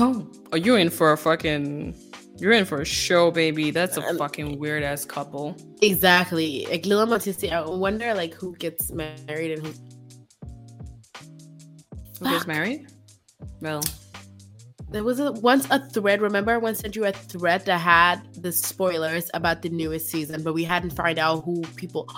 Oh, 0.00 0.16
oh, 0.52 0.58
you're 0.58 0.76
in 0.76 0.90
for 0.90 1.12
a 1.12 1.14
fucking. 1.16 1.94
You're 2.40 2.52
in 2.52 2.64
for 2.64 2.80
a 2.80 2.84
show, 2.84 3.30
baby. 3.30 3.70
That's 3.72 3.96
a 3.96 4.02
Um, 4.02 4.16
fucking 4.18 4.58
weird 4.58 4.82
ass 4.82 5.04
couple. 5.04 5.56
Exactly. 5.82 6.66
Like 6.70 6.82
glæder 6.82 7.06
mig 7.08 7.20
til 7.20 7.30
at 7.30 7.40
se, 7.40 7.48
I 7.48 7.60
wonder, 7.66 8.14
like, 8.14 8.34
who 8.40 8.54
gets 8.60 8.92
married 8.92 9.50
and 9.52 9.66
who... 9.66 9.72
Who 12.20 12.30
gets 12.32 12.46
married? 12.46 12.86
Well, 13.60 13.82
There 14.90 15.04
was 15.04 15.20
a, 15.20 15.32
once 15.32 15.66
a 15.70 15.78
thread. 15.90 16.22
Remember, 16.22 16.52
I 16.52 16.56
once 16.56 16.78
sent 16.78 16.96
you 16.96 17.04
a 17.04 17.12
thread 17.12 17.66
that 17.66 17.78
had 17.78 18.16
the 18.42 18.50
spoilers 18.50 19.30
about 19.34 19.60
the 19.60 19.68
newest 19.68 20.08
season, 20.08 20.42
but 20.42 20.54
we 20.54 20.64
hadn't 20.64 20.94
found 20.96 21.18
out 21.18 21.44
who 21.44 21.60
people. 21.76 22.08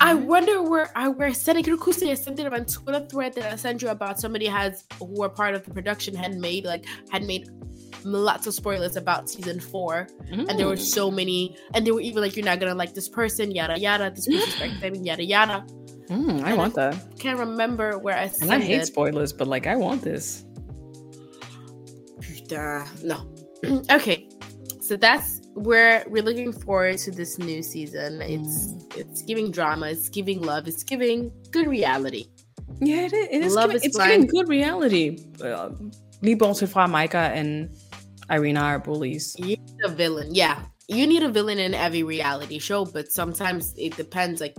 I 0.00 0.14
wonder 0.14 0.62
where 0.62 0.90
I 0.96 1.08
were 1.08 1.32
sending. 1.34 1.62
Can 1.64 1.74
you 1.74 1.78
huske, 1.78 2.10
I 2.10 2.14
sent 2.14 2.40
it 2.40 2.46
on 2.46 2.52
a 2.54 2.64
Twitter 2.64 3.06
thread 3.10 3.34
that 3.34 3.52
I 3.52 3.56
sent 3.56 3.82
you 3.82 3.88
about 3.90 4.18
somebody 4.18 4.46
has 4.46 4.84
who 4.98 5.06
were 5.20 5.28
part 5.28 5.54
of 5.54 5.64
the 5.64 5.70
production 5.70 6.14
had 6.14 6.34
made 6.36 6.64
like 6.64 6.84
had 7.10 7.22
made 7.24 7.48
lots 8.04 8.46
of 8.46 8.54
spoilers 8.54 8.96
about 8.96 9.28
season 9.30 9.58
four, 9.60 10.08
and 10.30 10.58
there 10.58 10.66
were 10.66 10.76
so 10.76 11.10
many, 11.10 11.56
and 11.74 11.86
they 11.86 11.90
were 11.90 12.00
even 12.00 12.22
like, 12.22 12.36
"You're 12.36 12.44
not 12.44 12.60
gonna 12.60 12.74
like 12.74 12.94
this 12.94 13.08
person, 13.08 13.50
yada 13.50 13.78
yada, 13.78 14.10
this 14.14 14.26
person's 14.26 14.54
backstabbing, 14.60 15.04
yada 15.06 15.24
yada." 15.24 15.64
Mm, 16.08 16.42
I 16.44 16.50
And 16.50 16.58
want 16.58 16.74
that. 16.76 16.94
Can't 17.18 17.38
remember 17.38 17.98
where 17.98 18.16
I 18.16 18.30
And 18.40 18.52
I 18.52 18.60
hate 18.60 18.80
it. 18.82 18.86
spoilers, 18.86 19.32
but 19.32 19.48
like, 19.48 19.66
I 19.66 19.74
want 19.76 20.02
this. 20.02 20.44
Putain, 22.20 22.84
no. 23.04 23.26
okay, 23.90 24.28
so 24.80 24.96
that's 24.96 25.40
where 25.54 26.04
we're 26.08 26.22
looking 26.22 26.52
forward 26.52 26.98
to 26.98 27.10
this 27.10 27.38
new 27.38 27.62
season. 27.62 28.20
It's 28.22 28.74
it's 28.96 29.22
giving 29.22 29.50
drama, 29.50 29.88
it's 29.88 30.08
giving 30.08 30.40
love, 30.42 30.68
it's 30.68 30.82
giving 30.84 31.32
good 31.50 31.66
reality. 31.66 32.26
Yeah, 32.80 33.02
it 33.06 33.12
is. 33.14 33.28
It 33.30 33.42
is 33.42 33.54
Love 33.54 33.70
giving, 33.70 33.76
is 33.76 33.84
it's 33.84 33.96
blind. 33.96 34.12
giving 34.12 34.26
good 34.28 34.48
reality. 34.48 35.18
Uh, 35.42 35.70
lige 36.22 36.36
bortset 36.38 36.68
fra 36.68 36.86
Micah 36.86 37.38
and 37.38 37.68
Irina 38.30 38.60
are 38.60 38.80
bullies. 38.80 39.36
You 39.38 39.46
need 39.46 39.84
a 39.84 39.90
villain, 39.90 40.36
yeah. 40.36 40.56
You 40.88 41.06
need 41.06 41.22
a 41.22 41.28
villain 41.28 41.58
in 41.58 41.74
every 41.74 42.02
reality 42.02 42.58
show, 42.60 42.84
but 42.84 43.04
sometimes 43.12 43.74
it 43.78 43.96
depends. 43.96 44.40
Like 44.40 44.54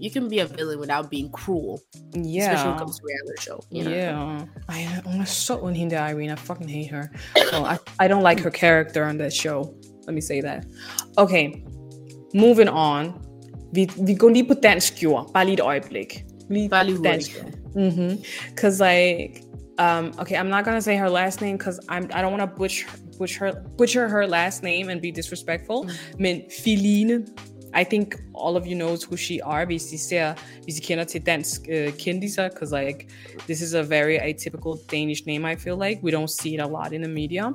you 0.00 0.10
can 0.10 0.28
be 0.28 0.40
a 0.40 0.46
villain 0.46 0.78
without 0.80 1.10
being 1.10 1.30
cruel, 1.30 1.80
especially 2.14 2.68
when 2.68 2.74
it 2.74 2.78
comes 2.78 2.98
to 2.98 3.04
reality 3.04 3.40
show. 3.40 3.60
You 3.70 3.84
know? 3.84 3.90
Yeah. 3.90 4.46
I, 4.68 4.86
ond, 5.62 5.76
hende 5.76 5.94
der 5.96 6.08
Irina. 6.08 6.32
I 6.32 6.36
fucking 6.36 6.68
hate 6.68 6.90
her. 6.90 7.10
So 7.50 7.64
I, 7.64 7.78
I 7.98 8.08
don't 8.08 8.22
like 8.22 8.40
her 8.40 8.50
character 8.50 9.04
on 9.04 9.18
that 9.18 9.32
show. 9.32 9.74
Let 10.06 10.14
me 10.14 10.20
say 10.20 10.40
that. 10.40 10.66
Okay. 11.18 11.64
Moving 12.34 12.68
on. 12.68 13.12
Vi, 13.72 13.88
vi 14.06 14.14
går 14.14 14.28
lige 14.28 14.48
på 14.48 14.54
dansk 14.54 15.02
jord. 15.02 15.30
Bare 15.34 15.44
lige 15.44 15.54
et 15.54 15.60
øjeblik. 15.60 16.24
Lige 16.50 16.68
Bare 16.68 16.86
lige 16.86 16.96
på 16.96 17.02
dansk 17.02 17.36
jord. 17.36 17.52
Mm-hmm. 17.74 18.18
Cause 18.56 18.84
like, 18.84 19.42
um, 19.78 20.12
okay, 20.18 20.36
I'm 20.36 20.48
not 20.50 20.64
gonna 20.64 20.82
say 20.82 20.96
her 20.96 21.10
last 21.10 21.40
name 21.40 21.56
because 21.56 21.80
I'm 21.88 22.08
I 22.12 22.22
don't 22.22 22.32
want 22.36 22.42
to 22.42 22.56
butcher 22.58 22.86
butcher 23.18 23.46
her 23.46 23.52
butcher 23.76 24.08
her 24.08 24.26
last 24.26 24.62
name 24.62 24.88
and 24.88 25.00
be 25.00 25.10
disrespectful. 25.10 25.88
I 25.88 26.16
mean, 26.18 26.48
Philine, 26.50 27.28
I 27.74 27.84
think 27.84 28.20
all 28.34 28.56
of 28.56 28.66
you 28.66 28.74
knows 28.74 29.02
who 29.02 29.16
she 29.16 29.40
are. 29.40 29.64
Hvis 29.66 29.92
I 29.92 29.96
ser, 29.96 30.34
hvis 30.64 30.78
I 30.78 30.80
kender 30.80 31.04
til 31.04 31.22
dansk 31.22 31.68
uh, 31.68 31.92
kendiser, 31.98 32.50
because 32.50 32.72
like 32.72 33.08
this 33.46 33.62
is 33.62 33.74
a 33.74 33.82
very 33.82 34.18
atypical 34.18 34.76
Danish 34.88 35.26
name. 35.26 35.44
I 35.44 35.56
feel 35.56 35.76
like 35.76 36.00
we 36.02 36.10
don't 36.10 36.30
see 36.30 36.54
it 36.54 36.60
a 36.60 36.66
lot 36.66 36.92
in 36.92 37.02
the 37.02 37.08
media. 37.08 37.52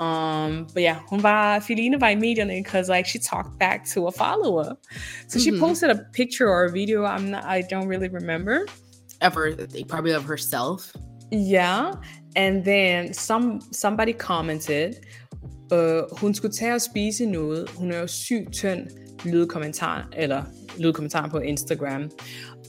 Um, 0.00 0.66
but 0.74 0.82
yeah, 0.82 1.00
hun 1.10 1.22
var, 1.22 1.60
Philine 1.60 2.00
var 2.00 2.08
i 2.08 2.14
medierne 2.16 2.62
because 2.64 2.88
like 2.88 3.06
she 3.06 3.18
talked 3.18 3.58
back 3.58 3.84
to 3.86 4.06
a 4.06 4.12
follower. 4.12 4.76
So 5.28 5.38
she 5.38 5.50
Mhm. 5.50 5.60
posted 5.60 5.90
a 5.90 5.96
picture 6.12 6.48
or 6.48 6.64
a 6.64 6.70
video. 6.70 7.04
I'm 7.04 7.30
not, 7.30 7.44
I 7.44 7.62
don't 7.62 7.86
really 7.86 8.08
remember. 8.08 8.66
Ever, 9.20 9.54
probably 9.86 10.12
of 10.12 10.24
herself. 10.24 10.92
Yeah, 11.34 11.92
and 12.36 12.64
then 12.64 13.14
some 13.14 13.60
somebody 13.72 14.12
commented, 14.12 14.92
uh, 15.72 16.18
hun 16.18 16.34
skulle 16.34 16.54
tage 16.54 16.74
og 16.74 16.80
spise 16.80 17.26
noget. 17.26 17.70
Hun 17.70 17.92
er 17.92 17.98
jo 17.98 18.06
sygt 18.06 18.52
tynd, 18.52 18.86
lydkommentar, 19.24 20.08
eller 20.16 20.42
lydkommentar 20.78 21.28
på 21.28 21.38
Instagram. 21.38 22.10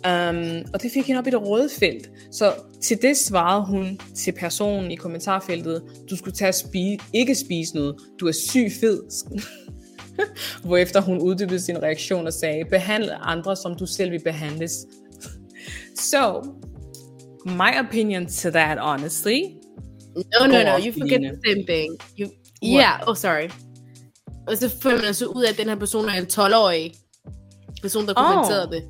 Um, 0.05 0.65
og 0.73 0.81
det 0.81 0.91
fik 0.93 1.07
hende 1.07 1.19
op 1.19 1.27
i 1.27 1.29
det 1.29 1.47
røde 1.47 1.69
felt. 1.79 2.11
Så 2.31 2.53
til 2.81 3.01
det 3.01 3.17
svarede 3.17 3.65
hun 3.65 3.99
til 4.15 4.31
personen 4.31 4.91
i 4.91 4.95
kommentarfeltet, 4.95 5.83
du 6.09 6.15
skulle 6.15 6.35
tage 6.35 6.49
at 6.49 6.55
spise, 6.55 6.99
ikke 7.13 7.35
spise 7.35 7.75
noget, 7.75 7.95
du 8.19 8.27
er 8.27 8.31
syg 8.31 8.71
fed. 8.79 9.03
Hvorefter 10.65 11.01
hun 11.01 11.19
uddybede 11.19 11.59
sin 11.59 11.83
reaktion 11.83 12.27
og 12.27 12.33
sagde, 12.33 12.65
behandle 12.65 13.15
andre, 13.15 13.55
som 13.55 13.75
du 13.75 13.85
selv 13.85 14.11
vil 14.11 14.21
behandles. 14.23 14.73
So, 15.95 16.41
my 17.45 17.71
opinion 17.87 18.25
to 18.27 18.49
that, 18.51 18.77
honestly, 18.79 19.55
No, 20.39 20.45
no, 20.47 20.63
no. 20.63 20.77
You 20.77 20.91
forget 20.93 21.21
the 21.21 21.39
same 21.47 21.65
thing. 21.65 21.97
You, 22.19 22.27
yeah. 22.63 22.99
Oh, 23.07 23.15
sorry. 23.15 23.49
Så 24.55 24.69
finder 24.81 25.01
man 25.01 25.13
så 25.13 25.25
ud 25.25 25.43
af, 25.43 25.49
at 25.51 25.57
den 25.57 25.67
her 25.69 25.75
person 25.75 26.09
er 26.09 26.13
en 26.13 26.23
12-årig 26.25 26.93
person, 27.81 28.07
der 28.07 28.13
kommenterede 28.13 28.67
Oh. 28.67 28.71
det. 28.73 28.83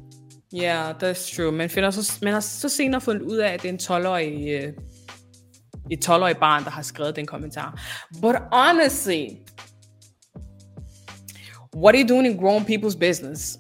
Yeah, 0.56 0.96
that's 1.04 1.36
true. 1.36 1.52
Man, 1.52 1.70
finder 1.70 1.92
så, 1.92 2.18
man 2.22 2.34
har 2.34 2.40
så 2.40 2.70
senere 2.70 3.02
fundet 3.02 3.22
ud 3.22 3.38
af, 3.38 3.54
at 3.54 3.62
det 3.62 3.70
er 3.70 3.74
en 3.74 3.80
12-årig, 4.06 4.50
øh, 4.50 4.74
et 5.92 6.10
12-årig 6.10 6.38
barn, 6.38 6.64
der 6.64 6.70
har 6.70 6.82
skrevet 6.82 7.16
den 7.16 7.26
kommentar. 7.26 7.82
But 8.22 8.36
honestly, 8.52 9.28
what 11.76 11.96
are 11.96 12.02
you 12.04 12.08
doing 12.08 12.28
in 12.28 12.38
grown 12.38 12.62
people's 12.66 12.98
business? 13.00 13.58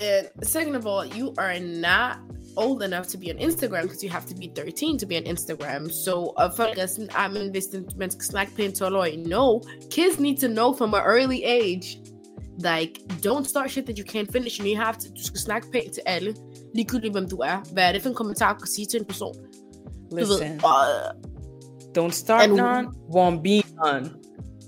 And 0.00 0.26
second 0.46 0.76
of 0.76 0.86
all, 0.86 1.20
you 1.20 1.34
are 1.38 1.60
not 1.60 2.16
old 2.56 2.82
enough 2.82 3.06
to 3.06 3.18
be 3.18 3.26
on 3.32 3.38
Instagram 3.38 3.82
because 3.82 4.02
you 4.04 4.10
have 4.10 4.26
to 4.26 4.34
be 4.34 4.50
13 4.56 4.98
to 4.98 5.06
be 5.06 5.16
on 5.16 5.24
Instagram. 5.24 5.90
So, 6.04 6.12
uh, 6.36 6.50
folk 6.56 6.76
sådan, 6.88 7.32
men 7.32 7.50
hvis 7.50 7.64
den, 7.64 7.84
man 7.96 8.10
skal 8.10 8.24
snakke 8.24 8.54
pænt 8.56 8.82
12-årig. 8.82 9.18
No, 9.26 9.60
kids 9.90 10.20
need 10.20 10.36
to 10.38 10.48
know 10.48 10.74
from 10.74 10.94
an 10.94 11.02
early 11.06 11.40
age. 11.44 11.98
Like, 12.58 12.92
don't 13.26 13.44
start 13.44 13.70
shit 13.70 13.84
that 13.86 13.98
you 13.98 14.04
can't 14.04 14.32
finish. 14.32 14.60
And 14.60 14.68
you 14.68 14.76
have 14.76 14.94
to, 14.94 15.08
du 15.16 15.24
skal 15.24 15.40
snakke 15.40 15.70
pænt 15.70 15.92
til 15.92 16.02
alle. 16.06 16.34
Ligegyldigt, 16.74 17.12
hvem 17.12 17.28
du 17.28 17.36
er. 17.36 17.56
Hvad 17.72 17.84
er 17.88 17.92
det 17.92 18.02
for 18.02 18.08
en 18.08 18.14
kommentar, 18.14 18.52
du 18.52 18.58
kan 18.58 18.68
sige 18.68 18.86
til 18.86 19.00
en 19.00 19.06
person? 19.06 19.34
Listen, 20.12 20.60
uh, 20.64 21.10
don't 21.98 22.12
start 22.12 22.42
and- 22.42 22.56
none, 22.56 22.88
won't 22.88 23.42
be 23.42 23.62
none. 23.84 24.10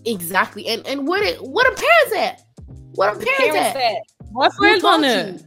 Exactly. 0.06 0.62
And 0.72 0.80
and 0.90 1.00
what 1.08 1.20
it 1.28 1.36
what 1.54 1.64
are 1.70 1.76
parents 1.86 2.12
at? 2.26 2.36
What 2.98 3.08
are 3.10 3.18
parents, 3.18 3.76
at? 3.90 3.98
Hvor 4.32 4.48
Who 4.58 4.80
taught 4.80 5.02
forældrene? 5.02 5.38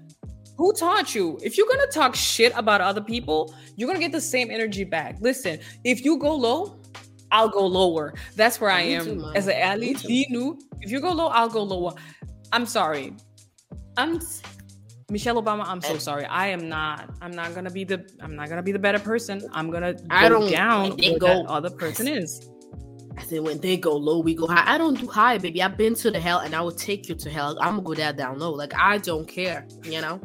Who 0.60 0.74
taught 0.74 1.16
you? 1.16 1.40
If 1.42 1.58
you're 1.58 1.68
gonna 1.70 1.88
talk 1.88 2.16
shit 2.16 2.52
about 2.54 2.82
other 2.82 3.00
people, 3.00 3.56
you're 3.78 3.88
gonna 3.88 4.02
get 4.02 4.12
the 4.12 4.20
same 4.20 4.52
energy 4.52 4.84
back. 4.84 5.16
Listen, 5.22 5.58
if 5.86 6.04
you 6.04 6.18
go 6.20 6.36
low, 6.36 6.82
I'll 7.32 7.48
go 7.48 7.66
lower. 7.66 8.14
That's 8.36 8.60
where 8.60 8.70
I 8.70 8.84
Me 8.84 8.96
am 8.96 9.24
as 9.36 9.48
an 9.48 9.54
ally. 9.56 9.94
Lige 10.04 10.58
if 10.82 10.92
you 10.92 11.00
go 11.00 11.14
low, 11.14 11.28
I'll 11.28 11.48
go 11.48 11.64
lower. 11.64 11.94
I'm 12.52 12.66
sorry. 12.66 13.14
I'm 13.96 14.20
Michelle 15.10 15.42
Obama. 15.42 15.64
I'm 15.66 15.80
so 15.80 15.94
eh. 15.96 15.98
sorry. 15.98 16.26
I 16.26 16.48
am 16.48 16.68
not. 16.68 17.10
I'm 17.22 17.32
not 17.32 17.56
gonna 17.56 17.72
be 17.72 17.86
the. 17.86 18.06
I'm 18.20 18.36
not 18.36 18.50
gonna 18.50 18.62
be 18.62 18.74
the 18.74 18.80
better 18.80 19.00
person. 19.00 19.42
I'm 19.54 19.72
gonna 19.72 19.94
go 19.94 20.06
I 20.10 20.28
don't- 20.28 20.52
down 20.52 20.98
where 20.98 21.20
go- 21.20 21.28
that 21.28 21.46
other 21.46 21.70
person 21.70 22.06
is. 22.10 22.50
I 23.20 23.24
said 23.28 23.42
when 23.50 23.60
they 23.66 23.76
go 23.78 23.94
low, 24.08 24.20
we 24.28 24.34
go 24.42 24.48
high. 24.48 24.66
I 24.74 24.78
don't 24.78 25.00
do 25.04 25.08
high, 25.08 25.38
baby. 25.46 25.60
I've 25.66 25.78
been 25.78 25.96
to 26.04 26.10
the 26.16 26.22
hell 26.28 26.40
and 26.46 26.52
I 26.60 26.62
will 26.66 26.80
take 26.90 27.02
you 27.10 27.16
to 27.24 27.30
hell. 27.38 27.52
I'm 27.62 27.76
gonna 27.76 27.88
go 27.90 27.94
that 27.96 28.18
down 28.18 28.40
low. 28.44 28.54
Like 28.64 28.74
I 28.92 28.98
don't 29.10 29.28
care, 29.28 29.60
you 29.94 30.02
know? 30.06 30.18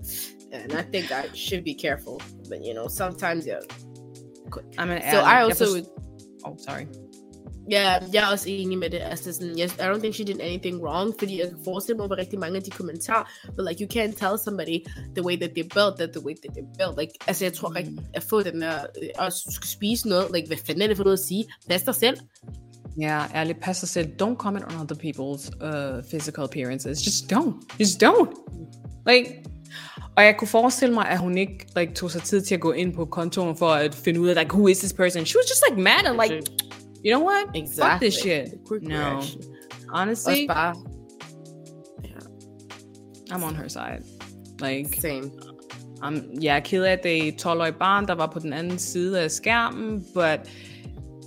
And 0.52 0.72
I 0.80 0.82
think 0.92 1.06
I 1.10 1.22
should 1.44 1.64
be 1.70 1.74
careful. 1.74 2.16
But 2.48 2.58
you 2.66 2.74
know, 2.76 2.86
sometimes 3.02 3.42
yeah. 3.46 3.60
I'm 4.78 4.90
an 4.90 5.02
So. 5.12 5.18
I 5.34 5.42
also 5.42 5.66
Oh, 6.46 6.56
sorry. 6.68 6.86
Yeah, 7.72 8.02
jeg 8.12 8.22
er 8.22 8.26
også 8.32 8.50
enig 8.50 8.78
med 8.78 8.90
det. 8.90 9.00
Altså 9.02 9.32
sådan, 9.32 9.58
yes, 9.60 9.74
I 9.74 9.80
don't 9.80 9.98
think 9.98 10.14
she 10.14 10.24
did 10.24 10.40
anything 10.40 10.82
wrong, 10.82 11.14
fordi 11.18 11.40
jeg 11.40 11.48
kan 11.48 11.58
forestille 11.64 11.96
mig, 11.96 12.06
hvor 12.06 12.16
rigtig 12.16 12.38
mange 12.38 12.56
af 12.56 12.62
de 12.62 12.70
kommentarer, 12.70 13.24
but 13.56 13.66
like, 13.68 13.84
you 13.84 13.88
can't 13.98 14.14
tell 14.18 14.38
somebody 14.44 14.78
the 15.16 15.24
way 15.26 15.36
that 15.36 15.50
they're 15.50 15.74
built, 15.78 15.94
that 15.98 16.10
the 16.12 16.24
way 16.26 16.34
that 16.34 16.50
they're 16.56 16.72
built. 16.78 16.98
Like, 17.00 17.12
altså, 17.26 17.44
jeg 17.44 17.52
tror 17.52 17.68
Mm. 17.68 17.74
rigtig, 17.74 17.98
at 18.14 18.22
få 18.22 18.42
den 18.42 18.60
der, 18.60 18.78
spise 19.62 20.08
noget, 20.08 20.26
like, 20.34 20.46
hvad 20.46 20.56
fanden 20.66 20.82
er 20.82 20.86
det 20.86 20.96
for 20.96 21.04
noget 21.04 21.18
at 21.18 21.24
sige? 21.24 21.44
Pas 21.68 21.82
dig 21.82 21.94
selv. 21.94 22.16
Yeah, 23.00 23.34
ærligt, 23.34 23.60
pas 23.60 23.76
said. 23.76 24.06
Don't 24.22 24.36
comment 24.36 24.64
on 24.64 24.80
other 24.80 24.94
people's 24.94 25.50
uh, 25.60 26.02
physical 26.10 26.44
appearances. 26.44 27.02
Just 27.02 27.32
don't. 27.32 27.54
Just 27.80 28.02
don't. 28.02 28.30
Like, 29.06 29.44
Og 30.16 30.24
jeg 30.24 30.36
kunne 30.38 30.48
forestille 30.48 30.94
mig, 30.94 31.08
at 31.08 31.18
hun 31.18 31.38
ikke 31.38 31.66
like, 31.76 31.94
tog 31.94 32.10
sig 32.10 32.22
tid 32.22 32.40
til 32.40 32.54
at 32.54 32.60
gå 32.60 32.72
ind 32.72 32.94
på 32.94 33.04
kontoen 33.04 33.56
for 33.56 33.68
at 33.70 33.94
finde 33.94 34.20
ud 34.20 34.28
af, 34.28 34.36
like, 34.36 34.54
who 34.54 34.68
is 34.68 34.78
this 34.78 34.92
person? 34.92 35.26
She 35.26 35.38
was 35.38 35.50
just 35.50 35.62
like 35.70 35.82
mad 35.82 36.06
and 36.06 36.20
like, 36.22 36.46
you 37.04 37.16
know 37.16 37.28
what? 37.28 37.44
Fuck 37.46 37.64
Exactly. 37.64 38.08
this 38.08 38.14
shit. 38.14 38.48
No. 38.82 38.94
reaction. 38.94 39.42
Honestly, 39.94 40.30
Også 40.32 40.46
bare, 40.48 40.74
I'm 43.30 43.42
on 43.44 43.56
her 43.56 43.68
side. 43.68 44.02
Like, 44.60 45.00
same. 45.00 45.30
I'm, 46.02 46.42
jeg 46.42 46.56
er 46.56 46.60
ked 46.60 46.82
af, 46.82 46.92
at 46.92 47.02
det 47.02 47.28
er 47.28 47.32
12-årige 47.32 47.78
barn, 47.78 48.06
der 48.06 48.14
var 48.14 48.26
på 48.26 48.38
den 48.38 48.52
anden 48.52 48.78
side 48.78 49.20
af 49.20 49.30
skærmen, 49.30 50.04
but 50.14 50.40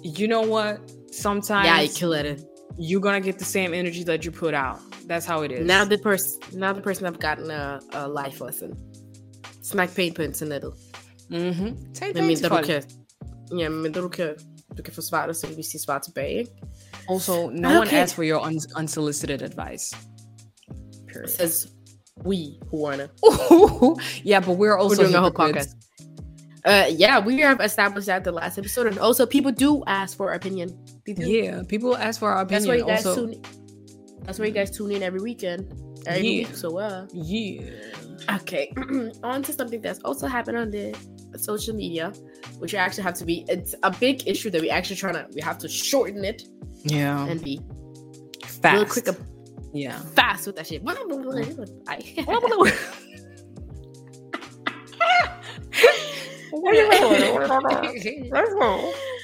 you 0.05 0.27
know 0.27 0.55
what? 0.57 0.75
Sometimes 1.21 1.81
ikke 1.83 1.95
ked 1.95 2.11
af 2.13 2.23
det. 2.23 2.45
you're 2.79 2.99
gonna 3.01 3.19
get 3.19 3.35
the 3.35 3.45
same 3.45 3.73
energy 3.73 4.03
that 4.03 4.23
you 4.25 4.31
put 4.31 4.53
out. 4.53 4.77
That's 5.09 5.25
how 5.25 5.43
it 5.43 5.51
is. 5.51 5.67
Now 5.67 5.83
the 5.85 5.97
person, 6.03 6.31
now 6.53 6.73
the 6.73 6.81
person 6.81 7.05
I've 7.07 7.19
gotten 7.19 7.51
a, 7.51 7.79
a 7.93 8.07
life 8.07 8.41
lesson. 8.45 8.69
Snak 9.63 9.89
pænt 9.95 10.15
på 10.15 10.21
internettet. 10.21 10.71
mm-hmm. 11.29 11.77
Tag 11.93 12.07
Men 12.07 12.15
det 12.15 12.23
mindre 12.23 12.35
til 12.35 12.43
du 12.43 12.49
folk. 12.49 12.65
kan, 12.65 12.83
ja, 13.59 13.69
men 13.69 13.81
mindre 13.81 14.01
du 14.01 14.07
kan, 14.09 14.29
du 14.77 14.83
kan 14.83 14.93
forsvare 14.93 15.27
dig 15.27 15.35
selv, 15.35 15.53
hvis 15.55 15.67
de 15.67 15.83
svarer 15.85 15.99
tilbage. 15.99 16.47
Also, 17.09 17.49
no 17.49 17.67
one 17.69 17.81
Okay. 17.81 17.97
asks 17.97 18.13
for 18.15 18.23
your 18.23 18.39
un- 18.47 18.79
unsolicited 18.81 19.41
advice. 19.41 19.95
Period. 21.13 21.29
Says 21.29 21.67
we 22.25 22.37
who 22.71 22.77
wanna. 22.81 23.07
yeah, 24.25 24.39
but 24.45 24.57
we're 24.57 24.77
also 24.77 24.95
We're 25.01 25.03
doing 25.03 25.15
a 25.15 25.19
whole 25.21 25.31
podcast. 25.31 25.69
Uh, 26.65 26.85
yeah, 26.99 27.25
we 27.25 27.39
have 27.41 27.59
established 27.65 28.07
that 28.07 28.23
the 28.23 28.31
last 28.31 28.57
episode, 28.57 28.87
and 28.87 28.99
also 28.99 29.25
people 29.25 29.51
do 29.51 29.83
ask 29.87 30.17
for 30.17 30.33
opinion. 30.33 30.69
They 31.07 31.13
do. 31.13 31.25
Yeah, 31.29 31.63
people 31.67 31.95
ask 31.95 32.19
for 32.19 32.29
our 32.29 32.41
opinion. 32.41 32.63
That's 32.63 32.67
why 32.67 32.75
you 32.75 32.85
guys 32.85 33.05
also, 33.05 33.27
tune. 33.27 33.41
That's 34.23 34.39
why 34.39 34.45
you 34.45 34.51
guys 34.51 34.69
tune 34.75 34.91
in 34.91 35.01
every 35.03 35.21
weekend. 35.21 35.71
Every 36.05 36.27
Yeah. 36.27 36.47
week, 36.47 36.55
so 36.55 36.77
uh. 36.77 37.07
yeah. 37.13 37.61
Okay, 38.35 38.73
on 39.23 39.41
to 39.43 39.53
something 39.53 39.79
that's 39.81 39.99
also 39.99 40.27
happened 40.27 40.57
on 40.57 40.69
the 40.69 40.93
social 41.37 41.73
media, 41.73 42.11
which 42.59 42.73
you 42.73 42.79
actually 42.79 43.03
have 43.03 43.13
to 43.15 43.25
be. 43.25 43.45
It's 43.47 43.73
a 43.83 43.91
big 43.91 44.27
issue 44.27 44.49
that 44.49 44.61
we 44.61 44.69
actually 44.69 44.97
trying 44.97 45.13
to. 45.13 45.27
We 45.33 45.41
have 45.41 45.57
to 45.59 45.69
shorten 45.69 46.25
it 46.25 46.43
Yeah. 46.83 47.25
and 47.25 47.41
be 47.41 47.61
Fast. 48.43 48.73
real 48.75 48.85
quick, 48.85 49.07
ab- 49.07 49.25
Yeah. 49.73 49.97
fast 50.15 50.45
with 50.47 50.57
that 50.57 50.67
shit. 50.67 50.81
I- 51.87 52.73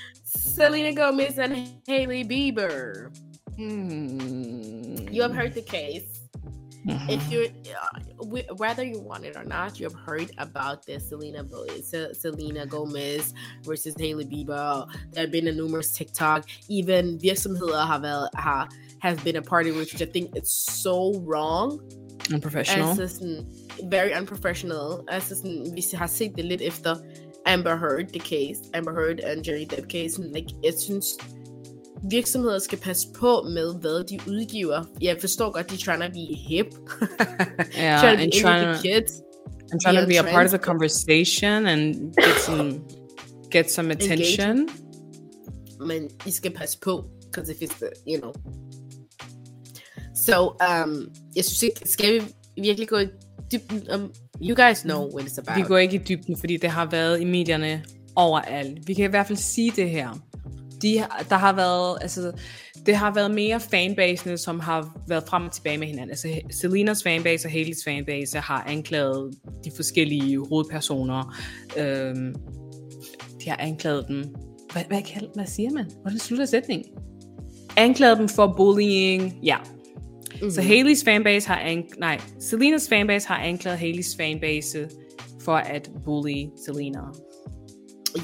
Selena 0.53 0.93
Gomez 0.93 1.39
and 1.39 1.53
Hailey 1.87 2.23
Bieber. 2.23 3.09
Hmm. 3.57 5.07
You 5.11 5.21
have 5.21 5.33
heard 5.33 5.53
the 5.53 5.61
case. 5.61 6.23
Mhm. 6.85 7.09
If 7.09 7.31
you're, 7.31 7.47
uh, 7.79 8.55
whether 8.57 8.83
you 8.83 8.99
want 8.99 9.23
it 9.25 9.35
or 9.37 9.45
not, 9.45 9.79
you 9.79 9.87
have 9.89 9.99
heard 10.09 10.29
about 10.37 10.85
this 10.85 11.09
Selena 11.09 11.43
Selena 12.13 12.65
Gomez 12.65 13.33
versus 13.65 13.95
Hailey 13.97 14.25
Bieber. 14.25 14.85
There 15.13 15.23
have 15.25 15.31
been 15.31 15.47
a 15.47 15.51
numerous 15.51 15.91
TikTok. 15.91 16.43
Even 16.69 17.19
virksomheder 17.21 17.85
har 17.85 17.99
været, 17.99 18.29
har 18.35 18.69
have 19.01 19.17
been 19.23 19.37
a 19.37 19.41
party 19.41 19.71
which 19.71 20.01
I 20.01 20.05
think 20.05 20.35
it's 20.35 20.53
so 20.83 20.97
wrong. 21.29 21.79
Unprofessional. 22.33 22.97
Very 23.89 24.11
unprofessional. 24.19 25.03
Altså 25.07 25.35
sådan, 25.35 25.71
vi 25.75 25.83
har 25.93 26.07
set 26.07 26.31
det 26.35 26.45
lidt 26.45 26.61
efter 26.61 26.95
Amber 27.45 27.75
Heard, 27.75 28.07
the 28.13 28.19
case. 28.19 28.59
Amber 28.73 28.93
Heard 28.93 29.19
and 29.19 29.43
Johnny 29.43 29.65
Depp 29.65 29.87
case. 29.89 30.19
Like, 30.19 30.49
jeg 30.63 30.73
synes, 30.79 31.05
virksomheder 32.11 32.59
skal 32.59 32.77
passe 32.77 33.07
på 33.19 33.41
med, 33.41 33.79
hvad 33.81 34.03
de 34.03 34.19
udgiver. 34.27 34.83
Jeg 35.01 35.17
forstår 35.19 35.51
godt, 35.51 35.69
de 35.69 35.75
er 35.75 35.79
trying 35.79 36.03
to 36.03 36.09
be 36.09 36.35
hip. 36.49 36.67
yeah, 37.77 38.01
trying 38.01 38.17
to 38.19 38.37
be 38.37 38.41
trying 38.41 38.75
to 38.75 38.81
kids. 38.81 39.23
and 39.73 39.81
trying 39.81 39.95
to 39.95 40.07
be 40.07 40.17
a 40.17 40.23
part 40.23 40.45
of 40.45 40.51
the 40.51 40.59
conversation 40.59 41.65
and 41.65 42.15
get 42.15 42.39
some 42.41 42.85
get 43.49 43.69
some 43.69 43.91
attention. 43.91 44.69
Men 45.79 46.09
I 46.25 46.31
skal 46.31 46.51
passe 46.51 46.79
på, 46.79 47.09
because 47.25 47.49
if 47.49 47.61
it's 47.61 47.79
the, 47.79 47.91
you 48.07 48.19
know. 48.21 48.33
So, 50.15 50.55
um, 50.69 51.11
jeg 51.35 51.45
synes 51.45 51.63
ikke, 51.63 51.81
skal 51.85 52.13
vi 52.13 52.21
virkelig 52.61 52.87
gå 52.87 52.97
dybden 53.53 53.89
om, 53.89 54.11
you 54.41 54.55
guys 54.55 54.81
know 54.81 55.09
what 55.15 55.27
it's 55.27 55.39
about. 55.39 55.57
Vi 55.57 55.61
går 55.67 55.77
ikke 55.77 55.95
i 55.95 55.99
dybden, 56.09 56.37
fordi 56.37 56.57
det 56.57 56.69
har 56.69 56.85
været 56.85 57.21
i 57.21 57.25
medierne 57.25 57.83
overalt. 58.15 58.87
Vi 58.87 58.93
kan 58.93 59.05
i 59.05 59.09
hvert 59.09 59.27
fald 59.27 59.37
sige 59.37 59.71
det 59.75 59.89
her. 59.89 60.09
De, 60.81 61.03
der 61.29 61.35
har 61.35 61.53
været, 61.53 61.97
altså, 62.01 62.31
det 62.85 62.95
har 62.95 63.13
været 63.13 63.31
mere 63.31 63.59
fanbasene, 63.59 64.37
som 64.37 64.59
har 64.59 64.97
været 65.07 65.23
frem 65.27 65.45
og 65.45 65.51
tilbage 65.51 65.77
med 65.77 65.87
hinanden. 65.87 66.09
Altså, 66.09 66.39
Selenas 66.51 67.03
fanbase 67.03 67.47
og 67.47 67.51
Haleys 67.51 67.83
fanbase 67.85 68.37
har 68.37 68.63
anklaget 68.67 69.33
de 69.65 69.71
forskellige 69.75 70.47
hovedpersoner. 70.49 71.35
Øhm, 71.77 72.35
de 73.43 73.49
har 73.49 73.57
anklaget 73.59 74.05
dem. 74.07 74.35
Hvad, 74.73 74.83
hvad, 74.87 75.01
hvad 75.35 75.45
siger 75.45 75.71
man? 75.71 75.85
Hvordan 76.01 76.19
slutter 76.19 76.45
sætningen? 76.45 76.87
Anklaget 77.77 78.17
dem 78.17 78.29
for 78.29 78.53
bullying. 78.57 79.39
Ja, 79.43 79.57
Mhm. 80.43 80.51
så 80.51 80.61
Haleys 80.61 81.03
fanbase 81.03 81.47
har 81.47 81.59
an- 81.59 81.89
nej, 81.97 82.21
Selenas 82.39 82.89
fanbase 82.89 83.27
har 83.27 83.37
anklaget 83.37 83.79
Haleys 83.79 84.15
fanbase 84.17 84.89
for 85.41 85.55
at 85.55 85.89
bully 86.05 86.45
Selena. 86.65 86.99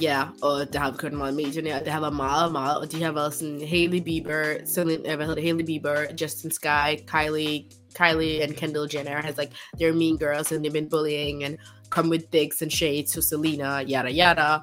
Ja, 0.01 0.23
og 0.41 0.73
der 0.73 0.79
har 0.79 0.95
kørt 0.97 1.13
meget 1.13 1.31
i 1.31 1.35
medierne, 1.35 1.73
og 1.75 1.79
det 1.79 1.87
har 1.93 1.99
været 1.99 2.15
meget, 2.15 2.51
meget, 2.51 2.77
og 2.77 2.91
de 2.91 3.03
har 3.03 3.11
været 3.11 3.33
sådan, 3.33 3.61
Hailey 3.67 3.99
Bieber, 3.99 4.43
Selena, 4.65 5.15
hvad 5.15 5.25
hedder 5.25 5.35
det, 5.35 5.43
Hailey 5.43 5.65
Bieber, 5.65 5.95
Justin 6.21 6.51
Sky, 6.51 6.89
Kylie, 7.07 7.63
Kylie 7.99 8.43
and 8.43 8.53
Kendall 8.53 8.89
Jenner 8.93 9.21
has 9.21 9.35
like, 9.37 9.51
they're 9.81 9.93
mean 9.93 10.17
girls 10.17 10.51
and 10.51 10.65
they've 10.65 10.73
been 10.73 10.89
bullying 10.89 11.43
and 11.43 11.57
come 11.89 12.09
with 12.09 12.23
dicks 12.33 12.61
and 12.61 12.71
shade 12.71 13.03
to 13.13 13.21
Selena, 13.21 13.83
yada 13.83 14.09
yada. 14.11 14.57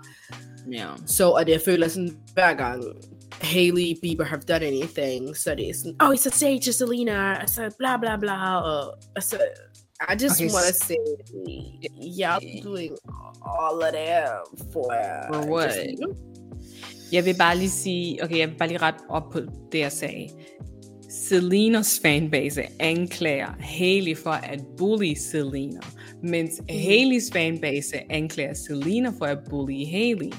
Ja. 0.72 0.86
Så, 1.06 1.30
og 1.30 1.46
det 1.46 1.52
jeg 1.52 1.60
føler 1.64 1.88
sådan, 1.88 2.16
hver 2.34 2.54
gang 2.54 2.82
Hailey 3.42 3.94
Bieber 4.02 4.24
have 4.24 4.42
done 4.48 4.62
anything, 4.62 5.28
er 5.28 5.94
oh, 6.00 6.12
it's 6.14 6.26
a 6.26 6.30
stage 6.30 6.64
to 6.66 6.72
Selena, 6.72 7.34
altså, 7.40 7.70
bla 7.78 7.96
blah, 7.96 8.16
blah. 8.18 8.62
og 8.62 8.98
altså, 9.16 9.36
I 10.10 10.14
just 10.22 10.40
Okay, 10.40 10.50
want 10.54 10.66
to 10.66 10.74
say, 10.74 10.96
y'all 12.18 12.62
doing 12.62 12.92
all 13.42 13.82
of 13.82 13.92
that 13.92 14.28
for, 14.72 14.92
For 15.32 15.50
what? 15.52 15.70
just- 15.74 17.12
Jeg 17.12 17.24
vil 17.24 17.34
bare 17.38 17.56
lige 17.56 17.70
sige, 17.70 18.24
okay, 18.24 18.38
jeg 18.38 18.48
vil 18.50 18.56
bare 18.58 18.68
lige 18.68 18.78
rette 18.82 18.98
op 19.08 19.22
på 19.32 19.40
det, 19.72 19.78
jeg 19.78 19.92
sagde. 19.92 20.28
Selenas 21.10 22.00
fanbase 22.02 22.62
anklager 22.80 23.48
Hailey 23.60 24.16
for 24.16 24.30
at 24.30 24.60
bully 24.76 25.14
Selena, 25.14 25.80
mens 26.22 26.52
Mm. 26.60 26.66
Haileys 26.68 27.30
fanbase 27.32 27.96
anklager 28.10 28.54
Selena 28.54 29.10
for 29.18 29.26
at 29.26 29.38
bully 29.50 29.84
Hailey. 29.90 30.32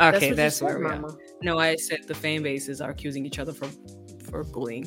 Okay, 0.00 0.28
what 0.28 0.36
that's, 0.36 0.54
said, 0.54 0.68
where 0.68 0.78
we 0.78 0.86
are. 0.86 1.18
No, 1.44 1.58
I 1.58 1.76
said 1.88 1.98
the 2.06 2.14
fan 2.14 2.42
bases 2.42 2.80
are 2.80 2.90
accusing 2.90 3.26
each 3.26 3.38
other 3.38 3.52
for 3.54 3.66
for 4.30 4.44
bullying. 4.52 4.86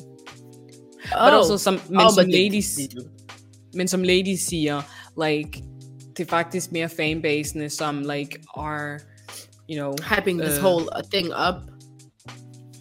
Oh, 1.14 1.26
But 1.26 1.32
also 1.34 1.56
some, 1.56 1.80
men 1.88 2.00
oh, 2.06 2.10
som 2.10 2.24
but 2.24 2.32
they- 2.32 2.42
ladies, 2.42 2.74
they 2.76 2.86
do. 2.86 3.02
men 3.74 3.88
som 3.88 4.02
ladies 4.02 4.40
siger, 4.40 4.82
like, 5.26 5.62
det 6.16 6.20
er 6.26 6.30
faktisk 6.30 6.72
mere 6.72 6.88
fanbasene, 6.88 7.70
som 7.70 8.00
like 8.02 8.38
are, 8.56 8.98
you 9.70 9.76
know, 9.76 9.94
hyping 10.16 10.40
this 10.42 10.58
øh, 10.58 10.64
whole 10.64 10.84
uh, 10.96 11.02
thing 11.12 11.26
up. 11.48 11.54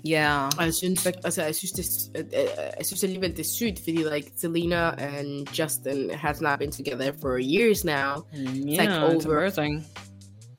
yeah, 0.08 0.52
jeg 0.60 0.74
synes, 0.74 1.06
altså, 1.06 1.44
jeg 1.44 1.56
synes, 1.56 1.72
det, 1.72 1.86
uh, 2.20 2.26
uh, 2.26 2.34
jeg 2.78 2.86
synes 2.86 3.04
alligevel, 3.04 3.32
det 3.32 3.40
er 3.40 3.44
sygt, 3.50 3.80
fordi 3.80 3.98
like 4.16 4.32
Selena 4.38 4.90
and 4.98 5.48
Justin 5.60 6.10
has 6.14 6.42
not 6.42 6.60
been 6.60 6.72
together 6.72 7.12
for 7.22 7.38
years 7.38 7.86
now. 7.86 8.26
yeah, 8.36 8.48
it's 8.54 8.82
like 8.82 8.98
over. 8.98 9.12
embarrassing. 9.12 9.88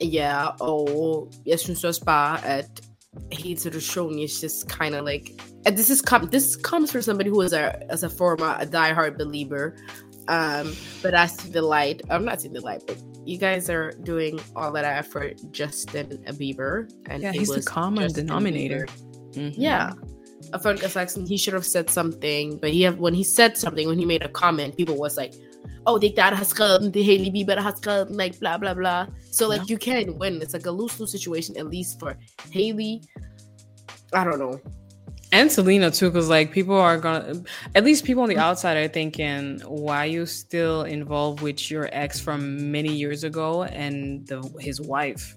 Ja, 0.01 0.47
og 0.61 1.29
jeg 1.47 1.59
synes 1.59 1.85
også 1.85 2.05
bare, 2.05 2.47
at 2.47 2.67
hele 3.31 3.57
situationen 3.57 4.23
It's 4.23 4.41
just 4.41 4.69
kind 4.69 4.95
of 4.95 5.05
like, 5.05 5.41
and 5.67 5.77
this 5.77 5.91
is 5.91 6.01
com- 6.01 6.29
this 6.31 6.57
comes 6.57 6.91
from 6.91 7.03
somebody 7.03 7.31
who 7.31 7.41
is 7.43 7.53
a 7.53 7.91
as 7.91 8.03
a 8.03 8.09
former 8.11 8.57
a 8.59 8.67
diehard 8.67 9.19
believer. 9.19 9.77
Um, 10.29 10.75
but 11.03 11.15
I 11.15 11.27
see 11.27 11.51
the 11.51 11.63
light. 11.63 12.01
I'm 12.09 12.25
not 12.25 12.41
seeing 12.41 12.55
the 12.55 12.61
light, 12.61 12.83
but 12.87 12.97
you 13.27 13.39
guys 13.39 13.69
are 13.69 13.91
doing 14.05 14.41
all 14.55 14.71
that 14.73 14.85
effort, 14.85 15.41
Justin 15.51 16.07
Bieber, 16.39 16.91
and 17.07 17.23
Yeah, 17.23 17.31
it 17.31 17.37
he's 17.37 17.49
the 17.49 17.63
common 17.63 18.05
Justin 18.05 18.27
denominator. 18.27 18.87
Bieber. 18.87 19.35
Mhm. 19.35 19.55
Yeah. 19.57 19.93
A 20.53 20.59
friend 20.59 20.81
was 20.81 20.95
like, 20.97 21.11
he 21.27 21.37
should 21.37 21.55
have 21.55 21.65
said 21.67 21.89
something, 21.91 22.59
but 22.59 22.71
he 22.71 22.83
have 22.83 22.99
when 22.99 23.15
he 23.15 23.25
said 23.25 23.57
something, 23.57 23.89
when 23.89 23.99
he 23.99 24.05
made 24.05 24.23
a 24.23 24.29
comment, 24.29 24.77
people 24.77 24.97
was 24.97 25.17
like, 25.17 25.35
oh, 25.87 26.01
det 26.01 26.07
er 26.07 26.11
ikke 26.11 26.23
dig, 26.23 26.31
der 26.31 26.37
har 26.37 26.45
skrevet 26.45 26.81
den, 26.81 26.95
det 26.95 27.01
er 27.01 27.05
Hailey 27.05 27.33
Bieber, 27.33 27.55
der 27.55 27.63
har 27.63 27.75
skrevet 27.77 28.09
den, 28.09 28.17
like, 28.17 28.39
blah, 28.39 28.61
blah, 28.61 28.75
blah. 28.75 29.07
So, 29.33 29.49
like, 29.49 29.71
you 29.71 29.79
can 29.79 30.19
win. 30.21 30.43
It's 30.43 30.53
like 30.53 30.67
a 30.67 30.71
lose-lose 30.71 31.11
situation, 31.11 31.57
at 31.57 31.67
least 31.67 31.99
for 32.01 32.15
Hailey. 32.53 33.01
I 34.15 34.25
don't 34.25 34.39
know. 34.39 34.61
And 35.33 35.51
Selena 35.51 35.91
too, 35.91 36.11
because 36.11 36.29
like 36.29 36.53
people 36.53 36.77
are 36.77 36.99
gonna, 36.99 37.43
at 37.75 37.85
least 37.85 38.05
people 38.05 38.23
on 38.23 38.29
the 38.29 38.37
outside 38.37 38.77
are 38.77 38.87
thinking, 38.87 39.61
why 39.65 40.05
are 40.05 40.07
you 40.07 40.27
still 40.27 40.83
involved 40.83 41.41
with 41.41 41.71
your 41.71 41.89
ex 41.91 42.21
from 42.21 42.71
many 42.71 42.95
years 42.95 43.25
ago 43.25 43.63
and 43.63 44.27
the, 44.27 44.43
his 44.61 44.79
wife? 44.79 45.35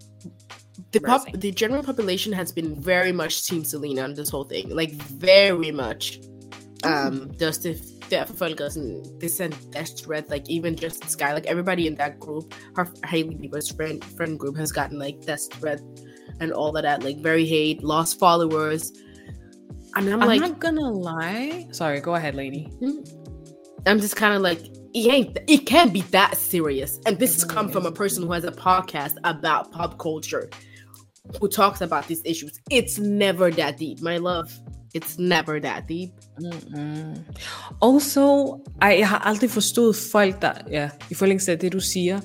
The 0.92 1.00
pop, 1.00 1.32
the 1.32 1.52
general 1.52 1.82
population 1.82 2.34
has 2.34 2.52
been 2.52 2.76
very 2.76 3.14
much 3.14 3.48
Team 3.48 3.64
Selena 3.64 4.02
on 4.02 4.16
this 4.16 4.30
whole 4.30 4.44
thing, 4.44 4.68
like 4.76 4.92
very 4.92 5.72
much. 5.72 6.20
Um, 6.84 7.32
just 7.40 7.66
if 8.06 8.12
derfor 8.12 8.36
folk 8.36 8.62
er 8.62 8.70
sådan, 8.70 9.04
det 9.22 9.24
er 9.24 9.34
sådan 9.34 9.54
dash 9.74 9.92
thread, 10.04 10.24
like 10.30 10.44
even 10.50 10.76
just 10.76 11.02
this 11.02 11.16
guy, 11.16 11.34
like 11.34 11.46
everybody 11.48 11.88
in 11.88 11.96
that 11.96 12.20
group, 12.20 12.54
her 12.76 12.86
Hailey 13.04 13.36
Bieber's 13.36 13.72
friend 13.72 14.04
friend 14.18 14.40
group 14.40 14.58
has 14.58 14.72
gotten 14.72 15.00
like 15.00 15.16
dash 15.28 15.48
thread 15.52 15.80
and 16.40 16.52
all 16.52 16.78
of 16.78 16.84
that, 16.84 17.04
like 17.04 17.18
very 17.24 17.46
hate, 17.46 17.84
lost 17.84 18.20
followers. 18.20 18.92
And 19.96 20.10
I'm, 20.10 20.22
I'm 20.22 20.28
like, 20.28 20.42
not 20.42 20.60
gonna 20.60 20.92
lie. 20.92 21.68
Sorry, 21.72 22.00
go 22.02 22.16
ahead, 22.16 22.36
lady. 22.36 22.70
I'm 23.88 24.00
just 24.00 24.16
kind 24.16 24.34
of 24.34 24.42
like, 24.42 24.62
it 24.94 25.14
ain't, 25.14 25.38
it 25.48 25.66
can't 25.66 25.94
be 25.94 26.02
that 26.12 26.38
serious. 26.38 27.00
And 27.06 27.20
this 27.20 27.34
has 27.36 27.46
come 27.46 27.70
from 27.70 27.86
a 27.86 27.92
person 27.92 28.24
who 28.24 28.32
has 28.34 28.44
a 28.44 28.52
podcast 28.52 29.16
about 29.24 29.72
pop 29.72 29.98
culture, 30.00 30.50
who 31.40 31.48
talks 31.48 31.82
about 31.82 32.08
these 32.08 32.22
issues. 32.26 32.60
It's 32.72 32.98
never 32.98 33.52
that 33.52 33.78
deep, 33.78 34.02
my 34.02 34.18
love. 34.18 34.52
It's 34.96 35.20
never 35.20 35.60
that 35.60 35.90
deep. 35.90 36.10
Mm-mm. 36.40 37.20
Also, 37.82 38.58
ej, 38.82 38.96
jeg 39.00 39.10
har 39.10 39.18
aldrig 39.18 39.50
folk, 40.12 40.42
der, 40.42 40.52
ja, 40.72 40.90
i 41.12 41.14
forlængelse 41.14 41.52
af 41.52 41.60
det, 41.60 41.74
du 41.74 41.80
siger, 41.80 42.20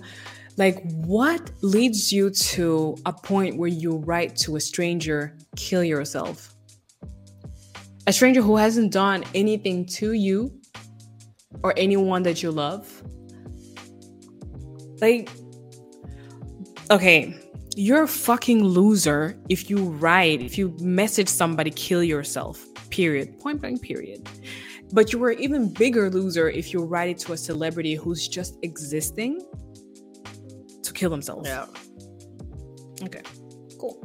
like, 0.58 0.78
what 1.08 1.40
leads 1.62 2.10
you 2.10 2.30
to 2.56 2.96
a 3.04 3.12
point 3.24 3.56
where 3.58 3.72
you 3.84 3.98
write 3.98 4.36
to 4.36 4.56
a 4.56 4.60
stranger, 4.60 5.28
kill 5.56 5.90
yourself? 5.90 6.48
A 8.06 8.12
stranger 8.12 8.42
who 8.42 8.56
hasn't 8.56 8.90
done 8.90 9.24
anything 9.34 9.88
to 9.98 10.12
you 10.12 10.50
or 11.62 11.72
anyone 11.76 12.24
that 12.24 12.42
you 12.42 12.52
love? 12.52 12.84
Like, 15.02 15.30
okay, 16.90 17.34
you're 17.76 18.02
a 18.02 18.08
fucking 18.08 18.64
loser 18.64 19.36
if 19.48 19.70
you 19.70 19.78
write, 19.78 20.42
if 20.42 20.58
you 20.58 20.76
message 20.80 21.28
somebody, 21.28 21.70
kill 21.70 22.02
yourself. 22.02 22.64
Period. 22.90 23.38
Point 23.38 23.60
blank, 23.60 23.82
period. 23.82 24.28
But 24.92 25.12
you 25.12 25.18
were 25.18 25.30
an 25.30 25.40
even 25.40 25.72
bigger 25.72 26.10
loser 26.10 26.48
if 26.50 26.72
you 26.72 26.84
write 26.84 27.10
it 27.10 27.18
to 27.20 27.32
a 27.32 27.36
celebrity 27.36 27.94
who's 27.94 28.26
just 28.26 28.58
existing 28.62 29.40
to 30.82 30.92
kill 30.92 31.10
themselves. 31.10 31.48
Yeah. 31.48 31.66
Okay, 33.04 33.22
cool. 33.78 33.96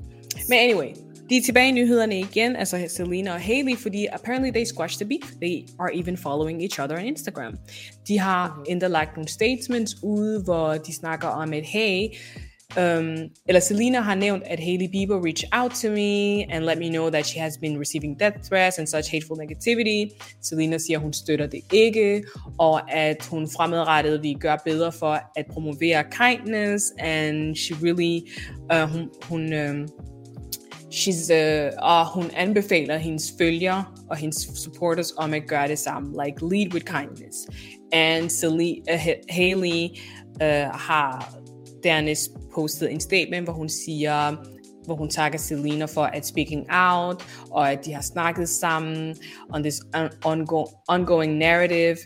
Men 0.47 0.59
anyway, 0.59 0.93
de 1.30 1.38
er 1.38 1.41
tilbage 1.41 1.70
i 1.70 1.72
nyhederne 1.72 2.20
igen, 2.20 2.55
altså 2.55 2.86
Selena 2.88 3.32
Haley, 3.32 3.41
Hailey, 3.41 3.76
fordi 3.76 4.07
apparently 4.13 4.51
they 4.51 4.66
squashed 4.66 4.99
the 4.99 5.05
beef. 5.05 5.32
They 5.41 5.66
are 5.80 5.91
even 5.93 6.18
following 6.18 6.61
each 6.61 6.80
other 6.80 6.97
on 6.97 7.05
Instagram. 7.05 7.57
De 8.07 8.20
har 8.20 8.63
endda 8.68 8.88
lagt 8.88 9.16
nogle 9.16 9.28
statements 9.28 9.95
ude, 10.03 10.41
hvor 10.43 10.74
de 10.74 10.93
snakker 10.93 11.28
om, 11.28 11.53
at 11.53 11.63
hey, 11.63 12.09
um, 12.78 13.18
eller 13.47 13.59
Selena 13.59 13.99
har 14.01 14.16
nævnt, 14.16 14.43
at 14.45 14.59
Hailey 14.59 14.88
Bieber 14.91 15.26
reached 15.26 15.49
out 15.51 15.72
to 15.72 15.89
me 15.89 16.43
and 16.53 16.66
let 16.66 16.78
me 16.78 16.89
know 16.89 17.09
that 17.09 17.26
she 17.26 17.39
has 17.39 17.57
been 17.57 17.80
receiving 17.80 18.20
death 18.20 18.38
threats 18.49 18.80
and 18.80 18.88
such 18.88 19.11
hateful 19.11 19.38
negativity. 19.38 20.13
Selena 20.41 20.78
siger, 20.78 20.97
at 20.97 21.03
hun 21.03 21.13
støtter 21.13 21.47
det 21.47 21.61
ikke, 21.74 22.24
og 22.59 22.91
at 22.95 23.26
hun 23.32 23.47
fremadrettet 23.55 24.24
vil 24.24 24.36
gøre 24.39 24.57
bedre 24.66 24.91
for 24.91 25.20
at 25.36 25.45
promovere 25.49 26.03
kindness, 26.03 26.93
and 26.99 27.55
she 27.55 27.76
really, 27.84 28.22
uh, 28.74 28.89
hun, 28.91 29.09
hun 29.24 29.53
um, 29.53 29.88
she's, 30.91 31.34
uh, 31.34 31.72
og 31.78 32.13
hun 32.13 32.32
anbefaler 32.36 32.97
hendes 32.97 33.34
følgere 33.38 33.86
og 34.09 34.18
hendes 34.18 34.38
supporters 34.55 35.13
om 35.18 35.34
at 35.34 35.47
gøre 35.47 35.68
det 35.68 35.80
samme, 35.80 36.26
like 36.26 36.38
lead 36.41 36.74
with 36.74 36.86
kindness. 36.86 37.38
And 37.91 38.30
Selena, 38.30 38.93
uh, 38.93 38.99
Hailey 39.30 39.89
uh, 40.41 40.70
har 40.74 41.36
dernæst 41.84 42.32
postet 42.56 42.91
en 42.91 42.99
statement, 42.99 43.45
hvor 43.45 43.53
hun 43.53 43.70
siger, 43.70 44.36
hvor 44.86 44.95
hun 44.95 45.10
takker 45.10 45.39
Selena 45.39 45.86
for 45.86 46.03
at 46.03 46.26
speaking 46.26 46.66
out, 46.70 47.24
og 47.51 47.72
at 47.72 47.86
de 47.86 47.93
har 47.93 48.01
snakket 48.01 48.49
sammen 48.49 49.16
on 49.49 49.64
this 49.64 49.82
ongo 50.26 50.66
ongoing 50.88 51.38
narrative, 51.38 51.97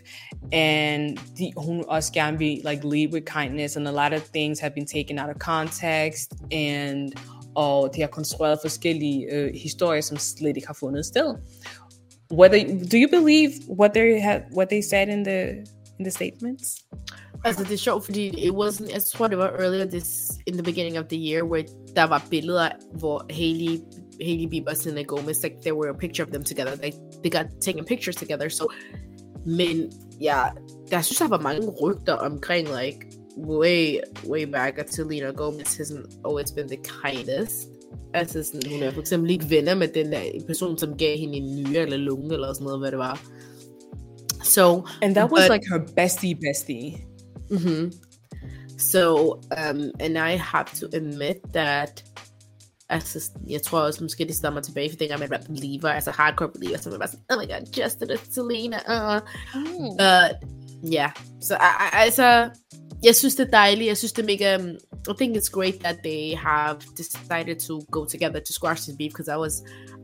and 0.52 1.18
de, 1.38 1.52
hun 1.56 1.84
også 1.88 2.12
gerne 2.12 2.38
vil 2.38 2.60
like 2.68 2.88
lead 2.88 3.12
with 3.12 3.26
kindness, 3.40 3.76
and 3.76 3.88
a 3.88 3.90
lot 3.90 4.12
of 4.20 4.22
things 4.34 4.60
have 4.60 4.74
been 4.74 4.86
taken 4.86 5.18
out 5.18 5.28
of 5.28 5.36
context, 5.36 6.34
and 6.52 7.12
og 7.54 7.94
de 7.94 8.00
har 8.00 8.08
konstrueret 8.08 8.58
forskellige 8.62 9.26
øh, 9.32 9.54
historier, 9.54 10.00
som 10.00 10.16
slet 10.16 10.56
ikke 10.56 10.66
har 10.66 10.76
fundet 10.80 11.06
sted. 11.06 11.34
Whether 12.32 12.58
do 12.92 12.96
you 12.96 13.08
believe 13.20 13.50
what 13.80 13.92
they 13.92 14.20
had, 14.20 14.40
what 14.56 14.68
they 14.68 14.82
said 14.82 15.08
in 15.08 15.24
the 15.24 15.50
in 15.98 16.04
the 16.04 16.10
statements? 16.10 16.84
Altså, 17.44 17.64
det 17.64 17.72
er 17.72 17.76
sjovt, 17.76 18.04
fordi 18.04 18.26
it 18.46 18.52
wasn't, 18.52 18.92
jeg 18.92 19.02
tror, 19.02 19.28
det 19.28 19.38
var 19.38 19.48
earlier 19.58 19.84
this, 19.84 20.30
in 20.46 20.54
the 20.54 20.62
beginning 20.62 20.98
of 20.98 21.04
the 21.04 21.18
year, 21.30 21.44
where 21.44 21.64
der 21.96 22.04
var 22.04 22.26
billeder, 22.30 22.68
hvor 22.98 23.26
Hailey, 23.30 23.78
Hailey 24.22 24.48
Bieber 24.48 24.70
og 24.70 24.76
Selena 24.76 25.02
Gomez, 25.02 25.42
like, 25.42 25.56
there 25.62 25.74
were 25.74 25.90
a 25.90 25.98
picture 25.98 26.26
of 26.26 26.32
them 26.32 26.44
together. 26.44 26.72
Like, 26.82 26.96
they 27.24 27.30
got 27.30 27.46
taken 27.60 27.84
pictures 27.84 28.16
together, 28.16 28.48
so, 28.48 28.64
men, 29.46 29.92
ja, 30.20 30.42
der 30.90 31.00
synes, 31.02 31.18
der 31.18 31.28
var 31.28 31.40
mange 31.40 31.68
rygter 31.82 32.12
omkring, 32.12 32.68
like, 32.82 32.98
way, 33.38 33.98
way 34.28 34.44
back, 34.52 34.78
at 34.78 34.94
Selena 34.94 35.30
Gomez 35.30 35.80
hasn't 35.80 36.20
always 36.28 36.52
been 36.52 36.68
the 36.68 36.78
kindest. 37.04 37.68
Altså, 38.14 38.42
sådan, 38.42 38.72
hun 38.72 38.82
er 38.82 38.90
for 38.90 39.00
eksempel 39.00 39.30
ikke 39.30 39.50
venner 39.50 39.74
med 39.74 39.88
den 39.88 40.12
der 40.12 40.22
person, 40.46 40.78
som 40.78 40.96
gav 40.96 41.18
hende 41.18 41.36
en 41.36 41.56
nyre 41.56 41.82
eller 41.82 41.96
lunge, 41.96 42.34
eller 42.34 42.52
sådan 42.52 42.64
noget, 42.64 42.80
hvad 42.80 42.90
det 42.90 42.98
var. 42.98 43.22
So, 44.44 44.82
And 45.02 45.14
that 45.14 45.30
was 45.32 45.44
but- 45.44 45.52
like 45.52 45.64
her 45.72 45.80
bestie 45.96 46.34
bestie. 46.34 47.09
Hmm 47.50 47.92
So, 48.78 49.40
um, 49.56 49.90
and 50.00 50.16
I 50.18 50.36
have 50.36 50.66
to 50.80 50.86
admit 50.92 51.36
that 51.52 52.04
altså, 52.90 53.30
jeg 53.48 53.62
tror 53.62 53.80
også, 53.80 54.04
måske 54.04 54.24
det 54.24 54.34
stammer 54.36 54.60
tilbage, 54.60 54.90
for 54.90 54.96
dengang 54.96 55.20
man 55.20 55.30
var 55.30 55.40
believer, 55.46 55.88
altså 55.88 56.10
hardcore 56.10 56.48
believer, 56.48 56.90
man 56.90 56.98
var 56.98 57.06
sådan, 57.06 57.20
oh 57.30 57.38
my 57.38 57.46
god, 57.52 57.82
Justin 57.82 58.10
og 58.10 58.18
Selena, 58.32 58.76
uh. 58.88 59.20
But, 59.98 60.48
yeah, 60.92 61.10
så 61.40 61.56
I, 61.56 62.08
I, 62.08 62.10
jeg 63.04 63.14
synes 63.14 63.34
det 63.34 63.46
er 63.46 63.50
dejligt, 63.50 63.88
jeg 63.88 63.96
synes 63.96 64.12
det 64.12 64.22
er 64.22 64.26
mega, 64.26 64.56
um, 64.56 64.68
I 65.08 65.14
think 65.18 65.36
it's 65.36 65.50
great 65.50 65.74
that 65.80 65.96
they 66.04 66.34
have 66.36 66.76
decided 66.96 67.56
to 67.68 67.80
go 67.90 68.04
together 68.04 68.40
to 68.40 68.52
squash 68.52 68.82
this 68.82 68.96
beef, 68.98 69.12
because 69.12 69.28
I 69.28 69.36
was, 69.36 69.54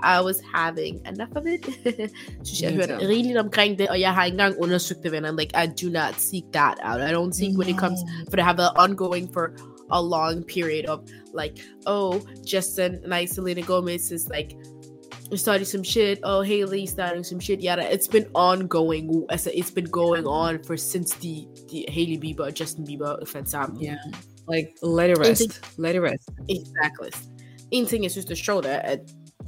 I 0.03 0.21
was 0.25 0.37
having 0.55 0.95
enough 1.13 1.33
of 1.37 1.45
it. 1.47 1.63
synes 2.47 2.63
jeg 2.63 2.71
har 2.71 2.77
Me 2.77 2.83
hørt 2.87 3.01
too. 3.01 3.09
rigeligt 3.09 3.39
omkring 3.39 3.79
det, 3.79 3.89
og 3.89 4.01
jeg 4.01 4.15
har 4.15 4.25
ikke 4.25 4.35
engang 4.35 4.55
undersøgt 4.63 5.03
det, 5.03 5.13
venner. 5.13 5.31
Like, 5.41 5.53
I 5.65 5.67
do 5.83 5.89
not 5.91 6.15
seek 6.19 6.45
that 6.53 6.77
out. 6.85 7.01
I 7.11 7.13
don't 7.15 7.33
seek 7.33 7.59
when 7.59 7.69
it 7.69 7.79
comes, 7.79 7.99
for 8.29 8.37
det 8.37 8.45
har 8.45 8.57
været 8.57 8.71
ongoing 8.77 9.31
for 9.33 9.47
a 9.91 10.01
long 10.03 10.45
period 10.55 10.85
of 10.89 10.99
like, 11.41 11.55
oh, 11.87 12.15
Justin 12.53 12.93
and 13.05 13.15
I, 13.15 13.27
Selena 13.27 13.61
Gomez 13.61 14.11
is 14.11 14.25
like 14.37 14.51
starting 15.35 15.64
some 15.64 15.83
shit. 15.83 16.20
Oh, 16.22 16.43
Hailey 16.43 16.87
starting 16.87 17.24
some 17.24 17.41
shit. 17.41 17.61
Yeah, 17.61 17.81
it's 17.81 18.09
been 18.09 18.29
ongoing. 18.35 19.27
It's 19.31 19.70
been 19.70 19.91
going 19.91 20.27
on 20.27 20.62
for 20.62 20.77
since 20.77 21.14
the 21.14 21.47
the 21.70 21.87
Hailey 21.89 22.18
Bieber 22.18 22.53
Justin 22.55 22.87
Bieber 22.87 23.27
fandt 23.27 23.49
sammen. 23.49 23.81
Yeah. 23.81 23.97
Like 24.47 24.77
let 24.83 25.11
it 25.11 25.18
rest. 25.18 25.61
Let 25.79 25.97
it 25.97 26.01
rest. 26.01 26.31
Exactly. 26.49 27.11
En 27.70 27.87
ting, 27.87 28.03
jeg 28.03 28.11
synes, 28.11 28.27
det 28.27 28.33
er 28.33 28.45
sjovt, 28.45 28.66
er, 28.66 28.79
at 28.79 29.01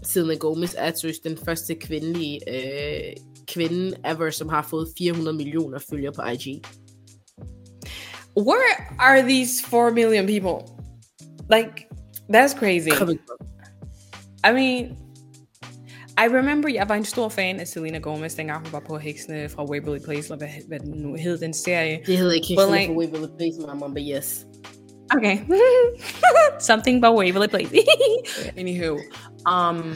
Selena 0.02 0.34
Gomez 0.34 0.74
er 0.78 0.92
synes, 0.96 1.18
den 1.18 1.36
første 1.36 1.74
kvindelige 1.74 2.40
øh, 2.48 3.16
kvinde 3.46 3.96
ever, 4.04 4.30
som 4.30 4.48
har 4.48 4.62
fået 4.70 4.88
400 4.98 5.36
millioner 5.36 5.78
følgere 5.90 6.12
på 6.12 6.22
IG. 6.22 6.62
Where 8.36 8.74
are 8.98 9.22
these 9.22 9.62
four 9.66 9.90
million 9.90 10.26
people? 10.26 10.74
Like 11.50 11.88
that's 12.28 12.58
crazy. 12.58 12.90
I 14.44 14.52
mean, 14.52 14.96
I 16.24 16.36
remember, 16.38 16.68
jeg 16.68 16.88
var 16.88 16.94
en 16.94 17.04
stor 17.04 17.28
fan 17.28 17.60
af 17.60 17.68
Selena 17.68 17.98
Gomez, 17.98 18.34
dengang 18.36 18.60
hun 18.64 18.72
var 18.72 18.82
på 18.86 18.98
Heksene 18.98 19.48
fra 19.48 19.64
Waverly 19.70 19.98
Place, 20.04 20.32
eller 20.32 20.36
hvad, 20.36 20.48
hvad 20.68 20.78
den 20.80 20.90
nu 21.02 21.14
hed, 21.14 21.38
den 21.38 21.54
serie. 21.54 22.00
Det 22.06 22.16
hedder 22.18 22.32
ikke 22.32 22.46
Hexen 22.48 22.74
like- 22.74 22.86
for 22.86 22.94
Waverly 22.94 23.28
Place, 23.38 23.60
mamma, 23.66 23.86
but 23.86 24.02
yes. 24.16 24.46
Okay. 25.16 25.38
Something 26.70 27.04
about 27.04 27.18
Waverly 27.18 27.46
Place. 27.48 27.70
Anywho. 28.60 28.98
Um, 29.52 29.94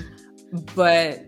but 0.75 1.18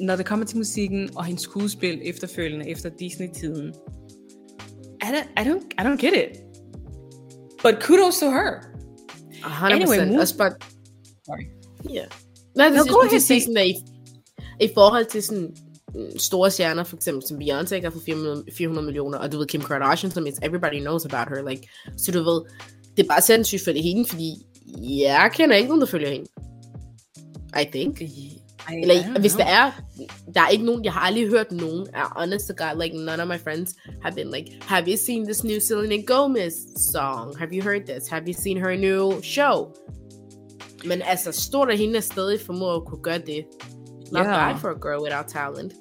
når 0.00 0.16
det 0.16 0.26
kommer 0.26 0.46
til 0.46 0.56
musikken 0.56 1.10
og 1.16 1.24
hendes 1.24 1.42
skuespil 1.42 2.00
efterfølgende, 2.04 2.68
efter 2.68 2.90
Disney-tiden, 2.98 3.74
I 5.02 5.06
don't, 5.06 5.40
I 5.42 5.44
don't, 5.48 5.66
I 5.78 5.82
don't 5.86 5.96
get 6.06 6.12
it. 6.12 6.40
But 7.62 7.74
kudos 7.82 8.18
to 8.18 8.30
her. 8.30 8.50
100%. 9.32 9.72
Anyway, 9.72 10.08
move- 10.12 10.20
Også 10.20 10.36
bare, 10.38 10.52
Sorry. 11.24 11.44
yeah. 11.94 12.06
Nej, 12.56 12.66
det 12.68 12.76
No, 12.76 12.82
er 12.82 12.92
go 12.92 13.00
ahead, 13.00 13.20
sådan, 13.20 13.56
at 13.56 13.66
i, 13.66 13.74
i 14.60 14.70
forhold 14.74 15.04
til 15.04 15.22
sådan 15.22 15.56
mm, 15.94 16.18
store 16.18 16.50
stjerner, 16.50 16.84
for 16.84 16.96
eksempel 16.96 17.28
som 17.28 17.38
Beyoncé, 17.38 17.82
der 17.82 17.90
får 17.90 18.00
400, 18.06 18.44
400 18.56 18.84
millioner, 18.84 19.18
og 19.18 19.32
du 19.32 19.38
ved 19.38 19.46
Kim 19.46 19.60
Kardashian, 19.60 20.10
som 20.10 20.26
is 20.26 20.34
everybody 20.42 20.80
knows 20.80 21.04
about 21.04 21.28
her, 21.28 21.48
like, 21.50 21.68
så 21.96 22.12
du 22.12 22.22
ved, 22.22 22.40
det 22.96 23.02
er 23.02 23.08
bare 23.08 23.22
sindssygt 23.22 23.64
for 23.64 23.70
hende, 23.70 24.08
fordi 24.08 24.46
jeg 24.78 25.30
kender 25.34 25.56
ikke 25.56 25.68
nogen, 25.68 25.80
der 25.80 25.86
følger 25.86 26.10
hende. 26.10 26.26
I 27.60 27.64
think. 27.72 28.00
I, 28.72 28.82
Eller 28.82 28.94
I 28.94 29.20
hvis 29.20 29.32
know. 29.32 29.46
der 29.46 29.52
er, 29.52 29.70
der 30.34 30.40
er 30.40 30.48
ikke 30.48 30.64
nogen, 30.64 30.84
jeg 30.84 30.92
har 30.92 31.00
aldrig 31.00 31.28
hørt 31.28 31.52
nogen, 31.52 31.86
er 31.94 32.20
honest 32.20 32.48
to 32.48 32.54
God, 32.56 32.82
like 32.82 32.96
none 32.96 33.22
of 33.22 33.28
my 33.28 33.38
friends 33.38 33.74
have 34.02 34.14
been 34.14 34.30
like, 34.30 34.58
have 34.60 34.84
you 34.88 34.96
seen 35.06 35.24
this 35.24 35.44
new 35.44 35.58
Selena 35.60 36.02
Gomez 36.06 36.54
song? 36.92 37.38
Have 37.38 37.50
you 37.52 37.62
heard 37.62 37.80
this? 37.86 38.08
Have 38.08 38.24
you 38.26 38.32
seen 38.32 38.56
her 38.56 38.76
new 38.76 39.22
show? 39.22 39.74
Men 40.84 41.02
altså, 41.02 41.32
stort 41.32 41.70
af 41.70 41.78
hende 41.78 41.96
er 41.96 42.00
stadig 42.00 42.40
formået 42.40 42.76
at 42.76 42.84
kunne 42.86 43.02
gøre 43.02 43.18
det. 43.18 43.44
Not 44.12 44.24
Ja. 44.26 44.32
bad 44.32 44.60
for 44.60 44.70
a 44.70 44.74
girl 44.78 45.02
without 45.02 45.28
talent. 45.28 45.74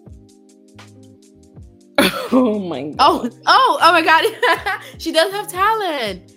oh 2.32 2.59
my 2.59 2.93
oh, 2.99 3.24
god. 3.24 3.34
Oh, 3.45 3.78
oh, 3.80 3.80
oh 3.82 3.91
my 3.91 4.01
god. 4.01 4.82
she 4.97 5.11
does 5.11 5.32
have 5.32 5.47
talent. 5.47 6.32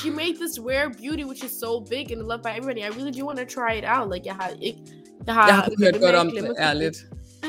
She 0.00 0.10
made 0.10 0.38
this 0.38 0.58
rare 0.58 0.90
beauty 0.90 1.24
which 1.24 1.44
is 1.44 1.58
so 1.58 1.80
big 1.80 2.10
and 2.12 2.22
loved 2.26 2.42
by 2.42 2.52
everybody. 2.52 2.82
I 2.84 2.88
really 2.88 3.10
do 3.10 3.24
want 3.24 3.38
to 3.38 3.44
try 3.44 3.74
it 3.74 3.84
out. 3.84 4.08
Like, 4.08 4.24
jeg 4.26 4.34
har 4.34 4.52
ikke, 4.60 4.80
jeg 5.26 5.34
har, 5.34 5.46
Jeg 5.46 5.54
har 5.56 5.70
hørt 5.78 6.00
godt 6.00 6.14
om 6.14 6.30
det, 6.30 6.44
glemt- 6.44 6.96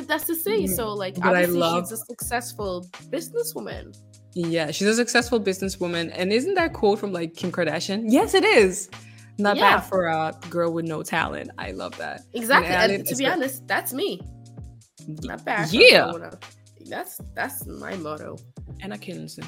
That's 0.08 0.26
the 0.26 0.36
thing. 0.46 0.66
Mm-hmm. 0.66 0.76
So, 0.76 0.94
like, 0.94 1.16
But 1.16 1.24
I 1.26 1.30
obviously, 1.30 1.60
love- 1.60 1.84
she's 1.88 1.94
a 1.94 2.06
successful 2.10 2.84
businesswoman. 3.12 3.94
Yeah, 4.36 4.72
she's 4.72 4.88
a 4.88 4.94
successful 4.96 5.40
businesswoman. 5.40 6.12
And 6.14 6.32
isn't 6.32 6.54
that 6.56 6.74
quote 6.74 7.00
from 7.00 7.12
like 7.12 7.34
Kim 7.36 7.52
Kardashian? 7.52 8.04
Yes, 8.08 8.34
it 8.36 8.44
is. 8.44 8.90
Not 9.40 9.58
Yeah. 9.58 9.78
bad 9.78 9.80
for 9.82 10.08
a 10.08 10.34
girl 10.50 10.72
with 10.74 10.86
no 10.86 11.04
talent. 11.04 11.52
I 11.58 11.72
love 11.72 11.98
that. 11.98 12.22
Exactly. 12.34 12.70
Yeah, 12.70 12.86
And 12.86 13.06
to 13.06 13.16
be 13.16 13.28
honest, 13.28 13.68
that's 13.68 13.94
me. 13.94 14.22
Not 15.24 15.46
bad. 15.46 15.72
Yeah. 15.72 16.12
That's 16.90 17.20
that's 17.36 17.66
my 17.66 17.96
motto. 17.98 18.38
Anna 18.82 18.98
Kinson. 18.98 19.44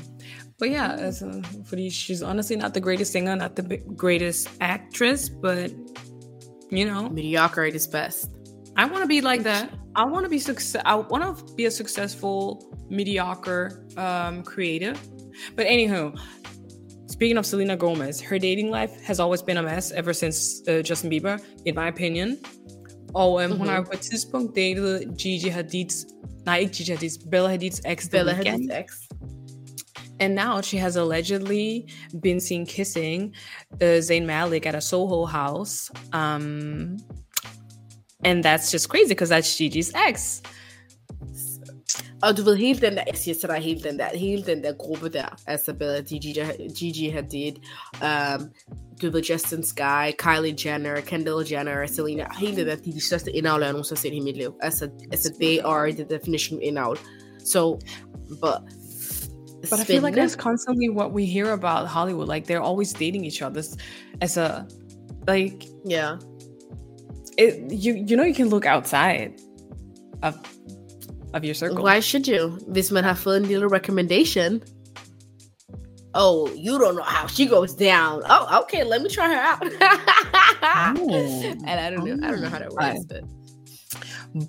But 0.57 0.69
yeah, 0.71 0.93
as 0.93 1.21
a, 1.21 1.41
fordi 1.65 1.89
she's 1.89 2.21
honestly 2.21 2.55
not 2.55 2.73
the 2.73 2.81
greatest 2.81 3.11
singer, 3.13 3.35
not 3.35 3.55
the 3.55 3.77
greatest 3.95 4.49
actress, 4.59 5.29
but 5.29 5.71
you 6.69 6.85
know, 6.85 7.09
Mediocrity 7.09 7.75
is 7.75 7.87
best. 7.87 8.29
I 8.75 8.85
want 8.85 9.03
to 9.03 9.07
be 9.07 9.21
like 9.21 9.43
that. 9.43 9.71
I 9.95 10.03
want 10.05 10.25
to 10.25 10.29
be 10.29 10.39
success. 10.39 10.81
I 10.85 10.95
want 10.95 11.23
to 11.37 11.53
be 11.55 11.65
a 11.65 11.71
successful, 11.71 12.69
mediocre 12.89 13.85
um, 13.97 14.43
creative. 14.43 14.99
But 15.55 15.65
anywho, 15.67 16.19
speaking 17.19 17.37
of 17.37 17.45
Selena 17.45 17.75
Gomez, 17.75 18.21
her 18.21 18.39
dating 18.39 18.71
life 18.71 19.03
has 19.03 19.19
always 19.19 19.41
been 19.41 19.57
a 19.57 19.61
mess 19.61 19.91
ever 19.91 20.13
since 20.13 20.65
uh, 20.69 20.81
Justin 20.81 21.11
Bieber, 21.11 21.37
in 21.65 21.75
my 21.75 21.89
opinion. 21.89 22.37
Og 23.13 23.43
um, 23.43 23.57
hun 23.57 23.67
har 23.67 23.75
jo 23.75 23.83
på 23.83 23.91
et 23.93 23.99
tidspunkt 23.99 24.55
datet 24.55 25.17
Gigi 25.17 25.49
Hadid's, 25.49 26.05
nej 26.45 26.57
ikke 26.59 26.73
Gigi 26.73 26.91
Hadid's, 26.91 27.17
Bella 27.31 27.49
Hadid's 27.49 27.81
ex, 27.85 28.07
Bella 28.09 28.31
Hadid's 28.31 28.69
ex. 28.71 28.93
And 30.19 30.33
now 30.33 30.61
she 30.61 30.77
has 30.77 30.95
allegedly 30.95 31.89
been 32.21 32.39
seen 32.39 32.65
kissing 32.65 33.35
uh, 33.81 33.99
Zayn 33.99 34.25
Malik 34.25 34.65
at 34.65 34.75
a 34.75 34.81
Soho 34.81 35.25
house. 35.25 35.91
Um, 36.13 36.97
and 38.23 38.43
that's 38.43 38.71
just 38.71 38.87
crazy 38.87 39.09
because 39.09 39.29
that's 39.29 39.57
Gigi's 39.57 39.91
ex. 39.93 40.41
Og 42.23 42.37
du 42.37 42.43
ved, 42.43 42.55
hele 42.55 42.79
den 42.79 42.93
der, 42.93 43.03
jeg 43.07 43.17
siger 43.17 43.35
til 43.35 43.49
dig, 43.49 43.57
hele 43.57 43.79
den 43.79 43.99
der, 43.99 44.05
hele 44.13 44.43
den 44.43 44.63
der 44.63 44.73
gruppe 44.73 45.09
der, 45.09 45.41
altså 45.47 45.73
Bella, 45.73 46.01
Gigi, 46.01 46.35
Gigi 46.79 47.09
Hadid, 47.09 47.53
um, 48.03 48.49
du 49.01 49.11
ved, 49.11 49.23
Justin 49.23 49.63
Skye, 49.63 50.13
Kylie 50.17 50.55
Jenner, 50.65 51.01
Kendall 51.01 51.45
Jenner, 51.51 51.87
Selena, 51.87 52.25
hele 52.39 52.55
det 52.55 52.67
der, 52.67 52.75
de 52.75 52.89
er 52.89 52.93
de 52.93 53.05
største 53.05 53.31
indavler, 53.31 53.65
jeg 53.65 53.73
nogensinde 53.73 53.97
har 53.97 54.01
set 54.01 54.13
i 54.13 54.19
mit 54.19 54.37
liv. 54.37 54.53
Altså, 54.61 54.89
altså, 55.11 55.33
they 55.41 55.59
are 55.63 55.91
the 55.91 56.05
definition 56.09 56.57
of 56.57 56.63
indavl. 56.63 56.97
So, 57.45 57.79
but, 58.41 58.57
But 59.69 59.79
I 59.79 59.83
feel 59.83 60.01
like 60.01 60.15
that's 60.15 60.35
constantly 60.35 60.89
what 60.89 61.11
we 61.11 61.25
hear 61.25 61.51
about 61.51 61.87
Hollywood. 61.87 62.27
Like 62.29 62.47
they're 62.47 62.61
always 62.61 62.93
dating 62.93 63.25
each 63.25 63.41
other 63.41 63.61
as 64.21 64.37
a 64.37 64.65
like 65.27 65.65
yeah. 65.85 66.17
it, 67.37 67.71
you 67.71 67.93
you 68.07 68.15
know 68.17 68.23
you 68.23 68.33
can 68.33 68.49
look 68.49 68.65
outside 68.65 69.41
of 70.23 70.35
of 71.33 71.43
your 71.43 71.53
circle. 71.53 71.83
Why 71.83 71.99
should 72.01 72.27
you? 72.27 72.57
This 72.73 72.91
man 72.91 73.03
har 73.03 73.13
fået 73.15 73.37
en 73.37 73.45
lille 73.45 73.71
recommendation. 73.71 74.61
Oh, 76.13 76.49
you 76.55 76.79
don't 76.79 76.95
know 76.95 77.03
how 77.03 77.27
she 77.27 77.45
goes 77.45 77.75
down. 77.75 78.23
Oh, 78.29 78.61
okay, 78.61 78.83
let 78.83 79.01
me 79.01 79.09
try 79.09 79.27
her 79.27 79.41
out. 79.51 79.63
Oh. 81.01 81.43
and 81.67 81.79
I 81.79 81.89
don't 81.91 82.03
know, 82.03 82.27
I 82.27 82.31
don't 82.31 82.41
know 82.41 82.49
how 82.49 82.59
that 82.59 82.73
works, 82.73 82.99
oh. 83.01 83.07
but 83.09 83.23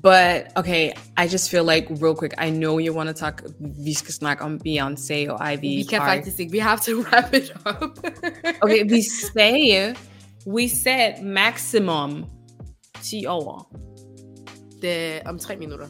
But 0.02 0.56
okay, 0.56 0.92
I 1.16 1.26
just 1.26 1.50
feel 1.50 1.64
like 1.64 1.86
real 1.90 2.14
quick. 2.14 2.34
I 2.36 2.50
know 2.50 2.78
you 2.78 2.92
want 2.92 3.08
to 3.08 3.14
talk. 3.14 3.42
Vi 3.60 3.94
skal 3.94 4.14
snakke 4.14 4.44
om 4.44 4.60
Beyoncé 4.66 5.30
og 5.30 5.52
Ivy. 5.52 5.60
vi 5.60 5.82
kan 5.82 6.00
Park. 6.00 6.16
faktisk 6.16 6.40
ikke. 6.40 6.52
We 6.52 6.60
have 6.60 6.78
to 6.80 7.00
wrap 7.04 7.34
it 7.34 7.50
up. 7.66 7.98
Okay, 8.62 8.84
we 8.84 9.02
say 9.34 9.94
we 10.46 10.68
said 10.68 11.22
maximum 11.22 12.24
10 13.02 13.26
år. 13.26 13.76
Det 14.82 15.20
om 15.26 15.38
tre 15.38 15.56
minutter. 15.56 15.86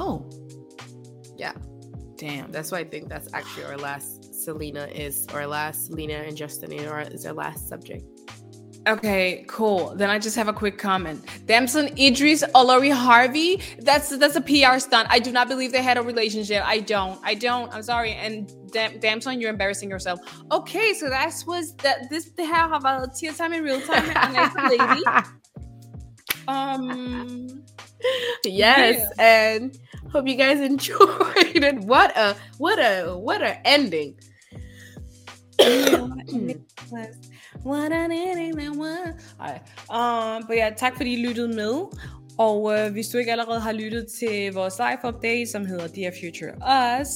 Oh, 0.00 0.28
Yeah, 1.36 1.52
damn. 2.16 2.50
that's 2.52 2.70
why 2.72 2.78
I 2.80 2.84
think 2.84 3.08
that's 3.08 3.32
actually 3.34 3.64
our 3.64 3.76
last 3.78 4.34
Selena 4.44 4.86
is 4.86 5.26
our 5.32 5.46
last 5.46 5.86
Selena 5.86 6.14
and 6.14 6.36
Justin 6.36 6.72
or 6.88 7.00
is 7.00 7.24
our 7.26 7.32
last 7.32 7.68
subject. 7.68 8.04
Okay, 8.88 9.44
cool. 9.46 9.94
Then 9.94 10.10
I 10.10 10.18
just 10.18 10.34
have 10.34 10.48
a 10.48 10.52
quick 10.52 10.76
comment. 10.76 11.24
Damson 11.46 11.96
Idris 11.96 12.42
Olori 12.56 12.92
Harvey. 12.92 13.60
That's 13.78 14.08
that's 14.18 14.34
a 14.34 14.40
PR 14.40 14.80
stunt. 14.80 15.06
I 15.08 15.20
do 15.20 15.30
not 15.30 15.46
believe 15.46 15.70
they 15.70 15.82
had 15.84 15.96
a 15.98 16.02
relationship. 16.02 16.64
I 16.66 16.80
don't. 16.80 17.20
I 17.22 17.34
don't. 17.34 17.72
I'm 17.72 17.84
sorry. 17.84 18.14
And 18.14 18.50
Dam- 18.72 18.98
Damson, 18.98 19.40
you're 19.40 19.50
embarrassing 19.50 19.88
yourself. 19.88 20.18
Okay, 20.50 20.94
so 20.94 21.08
that 21.08 21.32
was 21.46 21.74
that. 21.76 22.10
This 22.10 22.30
the 22.36 22.44
hell 22.44 22.70
have 22.70 22.84
a 22.84 23.06
Tea 23.16 23.28
Time 23.30 23.52
in 23.52 23.62
Real 23.62 23.80
Time 23.82 24.02
and 24.16 24.34
nice 24.34 24.78
lady. 24.78 25.02
Um. 26.48 27.62
Yes, 28.44 28.96
and 29.18 29.78
hope 30.12 30.26
you 30.28 30.36
guys 30.36 30.60
enjoyed 30.72 31.64
it. 31.68 31.76
What 31.84 32.12
a 32.16 32.34
what 32.58 32.78
a 32.78 33.16
what 33.16 33.42
a 33.42 33.56
ending. 33.64 34.14
What 37.62 37.92
an 37.92 38.12
ending 38.12 38.56
that 38.56 38.74
was. 38.76 39.14
Um, 39.90 40.46
but 40.46 40.56
ja, 40.56 40.70
tak 40.76 40.96
fordi 40.96 41.12
I 41.12 41.26
lyttede 41.26 41.48
med. 41.48 41.86
Og 42.38 42.78
øh, 42.78 42.92
hvis 42.92 43.08
du 43.08 43.18
ikke 43.18 43.32
allerede 43.32 43.60
har 43.60 43.72
lyttet 43.72 44.06
til 44.18 44.52
vores 44.52 44.74
live 44.78 45.14
update, 45.14 45.46
som 45.46 45.66
hedder 45.66 45.86
Dear 45.86 46.12
Future 46.20 46.54
Us, 47.00 47.08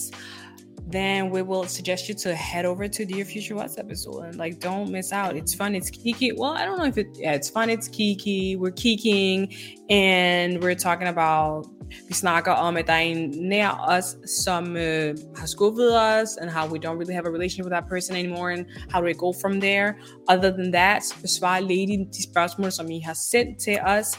then 0.87 1.31
we 1.31 1.43
will 1.43 1.67
suggest 1.67 2.09
you 2.09 2.15
to 2.15 2.35
head 2.35 2.65
over 2.65 2.87
to 2.89 3.05
Dear 3.05 3.25
Future 3.25 3.59
Us 3.59 3.77
episode 3.79 4.25
and 4.25 4.37
like 4.37 4.61
don't 4.61 4.91
miss 4.91 5.13
out. 5.13 5.37
It's 5.37 5.55
fun, 5.55 5.75
it's 5.75 5.91
kiki. 5.91 6.33
Well, 6.33 6.53
I 6.53 6.65
don't 6.65 6.79
know 6.79 6.85
if 6.85 6.97
it 6.97 7.09
yeah, 7.15 7.33
it's 7.33 7.51
fun, 7.51 7.71
it's 7.71 7.89
kiki. 7.89 8.57
We're 8.57 8.71
kiking 8.71 9.55
and 9.91 10.63
we're 10.63 10.77
talking 10.77 11.09
about 11.09 11.67
vi 12.09 12.15
snakker 12.15 12.53
om, 12.53 12.77
at 12.77 12.87
der 12.87 12.93
er 12.93 12.99
en 12.99 13.31
nær 13.49 13.85
os, 13.89 14.17
som 14.27 14.77
øh, 14.77 15.15
har 15.37 15.47
skuffet 15.47 15.97
os, 15.97 16.37
and 16.37 16.51
how 16.51 16.67
we 16.67 16.79
don't 16.79 16.99
really 16.99 17.15
have 17.15 17.27
a 17.27 17.31
relationship 17.31 17.65
with 17.65 17.75
that 17.75 17.89
person 17.89 18.17
anymore, 18.17 18.51
and 18.51 18.67
how 18.91 19.01
do 19.01 19.07
we 19.07 19.15
go 19.15 19.33
from 19.43 19.61
there? 19.61 19.95
Other 20.29 20.51
than 20.51 20.73
that, 20.73 21.05
så 21.05 21.15
besvarer 21.23 21.61
Lady 21.61 22.07
de 22.13 22.23
spørgsmål, 22.23 22.73
som 22.73 22.91
I 22.91 23.01
har 23.01 23.15
sendt 23.31 23.59
til 23.59 23.79
os, 23.87 24.19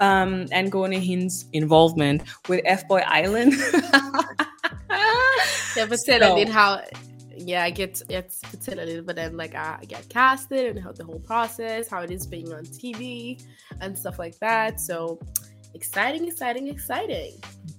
um, 0.00 0.46
angående 0.52 0.98
hendes 0.98 1.34
involvement 1.52 2.22
with 2.48 2.60
F-Boy 2.66 3.00
Island. 3.24 3.52
Jeg 5.76 5.88
fortæller 5.88 6.26
So- 6.28 6.36
lidt 6.38 6.48
how 6.48 6.76
yeah, 7.48 7.68
I 7.68 7.70
get 7.70 8.02
jeg 8.10 8.24
fortæller 8.44 9.02
but 9.06 9.16
then 9.16 9.36
like 9.36 9.54
I 9.54 9.84
get 9.86 10.04
casted 10.12 10.66
and 10.70 10.78
how 10.80 10.92
the 10.92 11.04
whole 11.04 11.22
process, 11.26 11.88
how 11.90 12.02
it 12.02 12.10
is 12.10 12.26
being 12.26 12.52
on 12.52 12.64
TV 12.64 13.02
and 13.80 13.96
stuff 13.96 14.18
like 14.18 14.36
that. 14.40 14.80
So 14.80 15.18
exciting, 15.74 16.26
exciting, 16.32 16.68
exciting. 16.68 17.32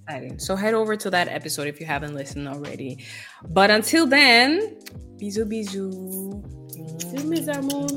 Exciting. 0.08 0.38
So 0.40 0.56
head 0.56 0.74
over 0.74 0.96
to 0.96 1.10
that 1.10 1.28
episode 1.28 1.66
if 1.68 1.78
you 1.80 1.86
haven't 1.86 2.14
listened 2.14 2.48
already. 2.48 3.04
But 3.48 3.70
until 3.70 4.06
then, 4.06 4.76
bisous 5.18 5.46
bisous. 5.52 5.94
Mes 7.30 7.48
amours. 7.48 7.92